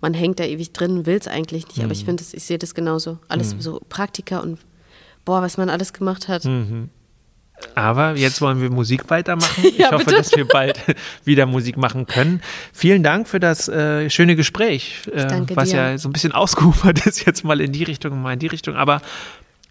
man 0.00 0.14
hängt 0.14 0.38
da 0.40 0.44
ewig 0.44 0.72
drin, 0.72 1.06
will 1.06 1.16
es 1.16 1.26
eigentlich 1.26 1.66
nicht. 1.68 1.78
Aber 1.78 1.86
Mhm. 1.86 1.92
ich 1.92 2.04
finde, 2.04 2.22
das- 2.22 2.34
ich 2.34 2.44
sehe 2.44 2.58
das 2.58 2.74
genauso. 2.74 3.18
Alles 3.28 3.54
so 3.58 3.80
Praktika 3.88 4.38
und 4.40 4.58
boah, 5.24 5.42
was 5.42 5.56
man 5.56 5.68
alles 5.70 5.92
gemacht 5.92 6.28
hat. 6.28 6.44
Mhm. 6.44 6.90
aber 7.74 8.16
jetzt 8.16 8.42
wollen 8.42 8.60
wir 8.60 8.68
Musik 8.70 9.08
weitermachen. 9.08 9.64
Ich 9.64 9.78
Ja, 9.78 9.90
hoffe, 9.90 10.04
bitte. 10.04 10.16
dass 10.18 10.36
wir 10.36 10.46
bald 10.46 10.78
wieder 11.24 11.46
Musik 11.46 11.78
machen 11.78 12.06
können. 12.06 12.42
Vielen 12.74 13.02
Dank 13.02 13.26
für 13.26 13.40
das 13.40 13.66
äh, 13.68 14.10
schöne 14.10 14.36
Gespräch, 14.36 15.00
äh, 15.10 15.26
was 15.54 15.70
dir. 15.70 15.76
ja 15.76 15.98
so 15.98 16.10
ein 16.10 16.12
bisschen 16.12 16.32
ausgeufert 16.32 17.06
ist, 17.06 17.24
jetzt 17.24 17.44
mal 17.44 17.60
in 17.62 17.72
die 17.72 17.82
Richtung, 17.84 18.20
mal 18.20 18.34
in 18.34 18.38
die 18.38 18.46
Richtung. 18.48 18.76
Aber 18.76 19.00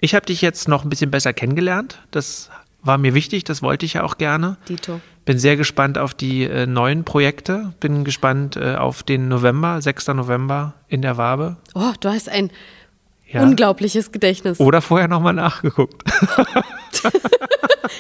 ich 0.01 0.15
habe 0.15 0.25
dich 0.25 0.41
jetzt 0.41 0.67
noch 0.67 0.83
ein 0.83 0.89
bisschen 0.89 1.11
besser 1.11 1.31
kennengelernt. 1.31 1.99
Das 2.09 2.49
war 2.85 2.97
mir 2.97 3.13
wichtig, 3.13 3.43
das 3.43 3.61
wollte 3.61 3.85
ich 3.85 3.93
ja 3.93 4.03
auch 4.03 4.17
gerne. 4.17 4.57
Dito. 4.69 5.01
Bin 5.25 5.39
sehr 5.39 5.57
gespannt 5.57 5.97
auf 5.97 6.13
die 6.13 6.43
äh, 6.43 6.67
neuen 6.67 7.03
Projekte. 7.03 7.73
Bin 7.79 8.03
gespannt 8.05 8.55
äh, 8.57 8.75
auf 8.75 9.01
den 9.03 9.27
November, 9.27 9.81
6. 9.81 10.07
November 10.09 10.73
in 10.87 11.01
der 11.01 11.17
Wabe. 11.17 11.57
Oh, 11.73 11.93
du 11.99 12.09
hast 12.09 12.29
ein 12.29 12.51
Ja. 13.27 13.41
unglaubliches 13.41 14.11
Gedächtnis. 14.11 14.59
Oder 14.59 14.81
vorher 14.81 15.07
nochmal 15.07 15.33
nachgeguckt. 15.33 16.03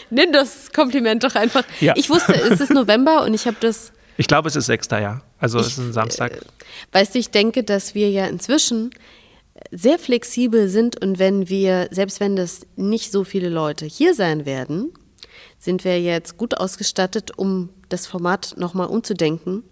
Nimm 0.09 0.31
das 0.31 0.71
Kompliment 0.71 1.23
doch 1.23 1.35
einfach. 1.35 1.63
Ja. 1.79 1.93
Ich 1.95 2.09
wusste, 2.09 2.33
es 2.33 2.59
ist 2.61 2.71
November 2.73 3.23
und 3.23 3.33
ich 3.33 3.45
habe 3.47 3.57
das, 3.59 3.91
Ich 4.17 4.27
glaube, 4.27 4.47
es 4.47 4.55
ist 4.55 4.67
6. 4.67 4.87
ja. 4.91 5.21
Also 5.39 5.59
es 5.59 5.67
ist 5.67 5.79
ein 5.79 5.87
Ich, 5.89 5.93
Samstag. 5.95 6.31
weißt 6.91 7.15
du, 7.15 7.19
ich 7.19 7.31
denke, 7.31 7.63
dass 7.63 7.95
wir 7.95 8.09
ja 8.09 8.25
inzwischen 8.27 8.91
sehr 9.71 9.99
flexibel 9.99 10.69
sind 10.69 11.01
und 11.01 11.19
wenn 11.19 11.49
wir, 11.49 11.87
selbst 11.91 12.19
wenn 12.19 12.35
das 12.35 12.65
nicht 12.75 13.11
so 13.11 13.23
viele 13.23 13.49
Leute 13.49 13.85
hier 13.85 14.13
sein 14.13 14.45
werden, 14.45 14.91
sind 15.59 15.83
wir 15.83 16.01
jetzt 16.01 16.37
gut 16.37 16.57
ausgestattet, 16.57 17.37
um 17.37 17.69
das 17.89 18.07
Format 18.07 18.55
nochmal 18.57 18.87
umzudenken 18.87 19.63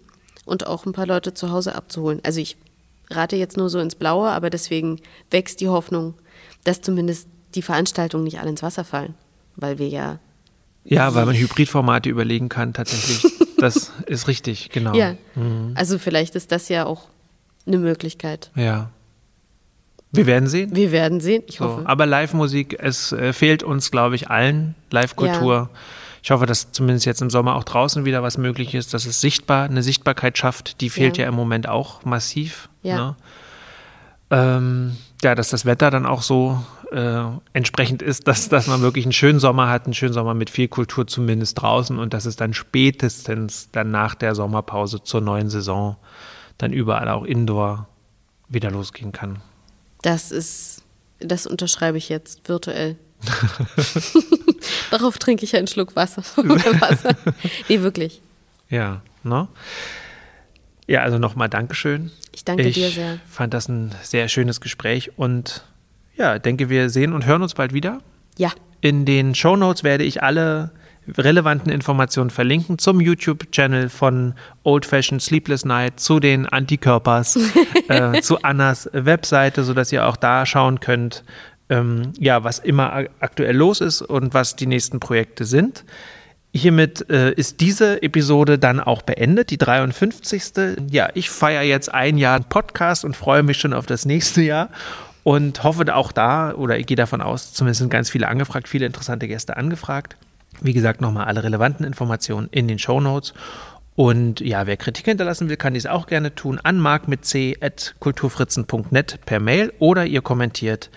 und 0.44 0.66
auch 0.66 0.86
ein 0.86 0.92
paar 0.92 1.06
Leute 1.06 1.34
zu 1.34 1.50
Hause 1.50 1.74
abzuholen. 1.74 2.20
Also 2.22 2.40
ich 2.40 2.56
rate 3.10 3.36
jetzt 3.36 3.56
nur 3.56 3.68
so 3.68 3.78
ins 3.78 3.94
Blaue, 3.94 4.30
aber 4.30 4.50
deswegen 4.50 5.00
wächst 5.30 5.60
die 5.60 5.68
Hoffnung, 5.68 6.14
dass 6.64 6.80
zumindest 6.80 7.28
die 7.54 7.62
Veranstaltungen 7.62 8.24
nicht 8.24 8.40
alle 8.40 8.50
ins 8.50 8.62
Wasser 8.62 8.84
fallen, 8.84 9.14
weil 9.56 9.78
wir 9.78 9.88
ja 9.88 10.18
Ja, 10.84 11.14
weil 11.14 11.26
man 11.26 11.34
Hybridformate 11.36 12.08
überlegen 12.08 12.48
kann, 12.48 12.72
tatsächlich. 12.72 13.32
Das 13.56 13.92
ist 14.06 14.28
richtig, 14.28 14.68
genau. 14.70 14.94
Ja, 14.94 15.14
also 15.74 15.98
vielleicht 15.98 16.34
ist 16.34 16.52
das 16.52 16.68
ja 16.68 16.84
auch 16.84 17.08
eine 17.66 17.78
Möglichkeit. 17.78 18.50
Ja. 18.56 18.90
Wir 20.16 20.26
werden 20.26 20.48
sehen. 20.48 20.70
Wir 20.74 20.92
werden 20.92 21.20
sehen, 21.20 21.42
ich 21.46 21.56
So. 21.56 21.64
hoffe. 21.64 21.82
Aber 21.86 22.06
Live-Musik, 22.06 22.76
es 22.78 23.12
äh, 23.12 23.32
fehlt 23.32 23.62
uns, 23.62 23.90
glaube 23.90 24.14
ich, 24.14 24.30
allen. 24.30 24.74
Live-Kultur. 24.90 25.70
Ich 26.22 26.30
hoffe, 26.30 26.46
dass 26.46 26.72
zumindest 26.72 27.04
jetzt 27.04 27.20
im 27.20 27.28
Sommer 27.28 27.54
auch 27.56 27.64
draußen 27.64 28.04
wieder 28.06 28.22
was 28.22 28.38
möglich 28.38 28.74
ist, 28.74 28.94
dass 28.94 29.04
es 29.04 29.20
sichtbar, 29.20 29.64
eine 29.64 29.82
Sichtbarkeit 29.82 30.38
schafft. 30.38 30.80
Die 30.80 30.88
fehlt 30.88 31.18
ja, 31.18 31.24
ja 31.24 31.28
im 31.28 31.34
Moment 31.34 31.68
auch 31.68 32.04
massiv. 32.04 32.70
Ja. 32.82 32.96
Ne? 32.96 33.16
Ähm, 34.30 34.96
ja, 35.22 35.34
dass 35.34 35.50
das 35.50 35.66
Wetter 35.66 35.90
dann 35.90 36.06
auch 36.06 36.22
so 36.22 36.64
äh, 36.92 37.24
entsprechend 37.52 38.02
ist, 38.02 38.26
dass, 38.26 38.48
dass 38.48 38.66
man 38.68 38.80
wirklich 38.80 39.04
einen 39.04 39.12
schönen 39.12 39.38
Sommer 39.38 39.68
hat, 39.68 39.84
einen 39.84 39.94
schönen 39.94 40.14
Sommer 40.14 40.34
mit 40.34 40.48
viel 40.48 40.68
Kultur 40.68 41.06
zumindest 41.06 41.60
draußen 41.60 41.98
und 41.98 42.14
dass 42.14 42.24
es 42.24 42.36
dann 42.36 42.54
spätestens 42.54 43.68
dann 43.72 43.90
nach 43.90 44.14
der 44.14 44.34
Sommerpause 44.34 45.02
zur 45.02 45.20
neuen 45.20 45.50
Saison 45.50 45.96
dann 46.56 46.72
überall 46.72 47.08
auch 47.08 47.24
indoor 47.24 47.88
wieder 48.48 48.70
losgehen 48.70 49.12
kann. 49.12 49.42
Das 50.04 50.30
ist, 50.30 50.82
das 51.18 51.46
unterschreibe 51.46 51.96
ich 51.96 52.10
jetzt 52.10 52.46
virtuell. 52.46 52.96
Darauf 54.90 55.16
trinke 55.16 55.46
ich 55.46 55.56
einen 55.56 55.66
Schluck 55.66 55.96
Wasser. 55.96 56.22
Wasser. 56.36 57.16
Nee, 57.70 57.80
wirklich. 57.80 58.20
Ja, 58.68 59.00
ne? 59.22 59.48
Ja, 60.86 61.00
also 61.00 61.16
nochmal 61.16 61.48
Dankeschön. 61.48 62.10
Ich 62.32 62.44
danke 62.44 62.64
ich 62.64 62.74
dir 62.74 62.90
sehr. 62.90 63.14
Ich 63.14 63.32
fand 63.32 63.54
das 63.54 63.66
ein 63.70 63.94
sehr 64.02 64.28
schönes 64.28 64.60
Gespräch 64.60 65.12
und 65.16 65.64
ja, 66.16 66.38
denke, 66.38 66.68
wir 66.68 66.90
sehen 66.90 67.14
und 67.14 67.24
hören 67.24 67.40
uns 67.40 67.54
bald 67.54 67.72
wieder. 67.72 68.02
Ja. 68.36 68.52
In 68.82 69.06
den 69.06 69.34
Show 69.34 69.56
Notes 69.56 69.84
werde 69.84 70.04
ich 70.04 70.22
alle 70.22 70.70
relevanten 71.16 71.70
Informationen 71.70 72.30
verlinken 72.30 72.78
zum 72.78 73.00
YouTube-Channel 73.00 73.88
von 73.88 74.34
Old 74.62 74.86
Fashioned 74.86 75.22
Sleepless 75.22 75.64
Night, 75.64 76.00
zu 76.00 76.20
den 76.20 76.46
Antikörpers, 76.46 77.38
äh, 77.88 78.20
zu 78.20 78.42
Annas 78.42 78.88
Webseite, 78.92 79.64
sodass 79.64 79.92
ihr 79.92 80.06
auch 80.06 80.16
da 80.16 80.46
schauen 80.46 80.80
könnt, 80.80 81.24
ähm, 81.68 82.12
ja, 82.18 82.44
was 82.44 82.58
immer 82.58 83.04
aktuell 83.20 83.56
los 83.56 83.80
ist 83.80 84.02
und 84.02 84.34
was 84.34 84.56
die 84.56 84.66
nächsten 84.66 85.00
Projekte 85.00 85.44
sind. 85.44 85.84
Hiermit 86.52 87.10
äh, 87.10 87.32
ist 87.32 87.60
diese 87.60 88.02
Episode 88.02 88.58
dann 88.58 88.78
auch 88.78 89.02
beendet, 89.02 89.50
die 89.50 89.58
53. 89.58 90.78
Ja, 90.88 91.08
ich 91.14 91.28
feiere 91.28 91.62
jetzt 91.62 91.92
ein 91.92 92.16
Jahr 92.16 92.38
Podcast 92.40 93.04
und 93.04 93.16
freue 93.16 93.42
mich 93.42 93.58
schon 93.58 93.72
auf 93.72 93.86
das 93.86 94.04
nächste 94.04 94.40
Jahr 94.40 94.68
und 95.24 95.64
hoffe 95.64 95.92
auch 95.96 96.12
da, 96.12 96.52
oder 96.54 96.78
ich 96.78 96.86
gehe 96.86 96.96
davon 96.96 97.20
aus, 97.20 97.52
zumindest 97.54 97.80
sind 97.80 97.90
ganz 97.90 98.10
viele 98.10 98.28
angefragt, 98.28 98.68
viele 98.68 98.86
interessante 98.86 99.26
Gäste 99.26 99.56
angefragt. 99.56 100.16
Wie 100.60 100.72
gesagt, 100.72 101.00
nochmal 101.00 101.26
alle 101.26 101.44
relevanten 101.44 101.84
Informationen 101.86 102.48
in 102.50 102.68
den 102.68 102.78
Show 102.78 103.00
Notes. 103.00 103.34
Und 103.96 104.40
ja, 104.40 104.66
wer 104.66 104.76
Kritik 104.76 105.04
hinterlassen 105.04 105.48
will, 105.48 105.56
kann 105.56 105.74
dies 105.74 105.86
auch 105.86 106.06
gerne 106.06 106.34
tun 106.34 106.58
an 106.62 106.78
mark 106.78 107.06
mit 107.06 107.24
c 107.24 107.56
per 109.24 109.40
Mail 109.40 109.72
oder 109.78 110.04
ihr 110.04 110.20
kommentiert 110.20 110.90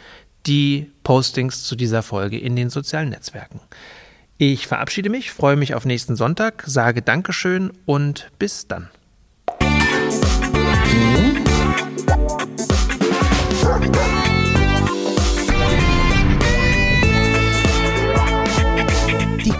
die 0.47 0.91
Postings 1.03 1.64
zu 1.64 1.76
dieser 1.76 2.01
Folge 2.01 2.39
in 2.39 2.55
den 2.55 2.70
sozialen 2.70 3.10
Netzwerken. 3.10 3.60
Ich 4.38 4.68
verabschiede 4.68 5.10
mich, 5.10 5.32
freue 5.32 5.55
mich 5.55 5.74
auf 5.74 5.86
nächsten 5.86 6.16
Sonntag, 6.16 6.64
sage 6.66 7.01
Dankeschön 7.01 7.72
und 7.86 8.32
bis 8.39 8.68
dann. 8.68 8.89
Die 13.60 14.16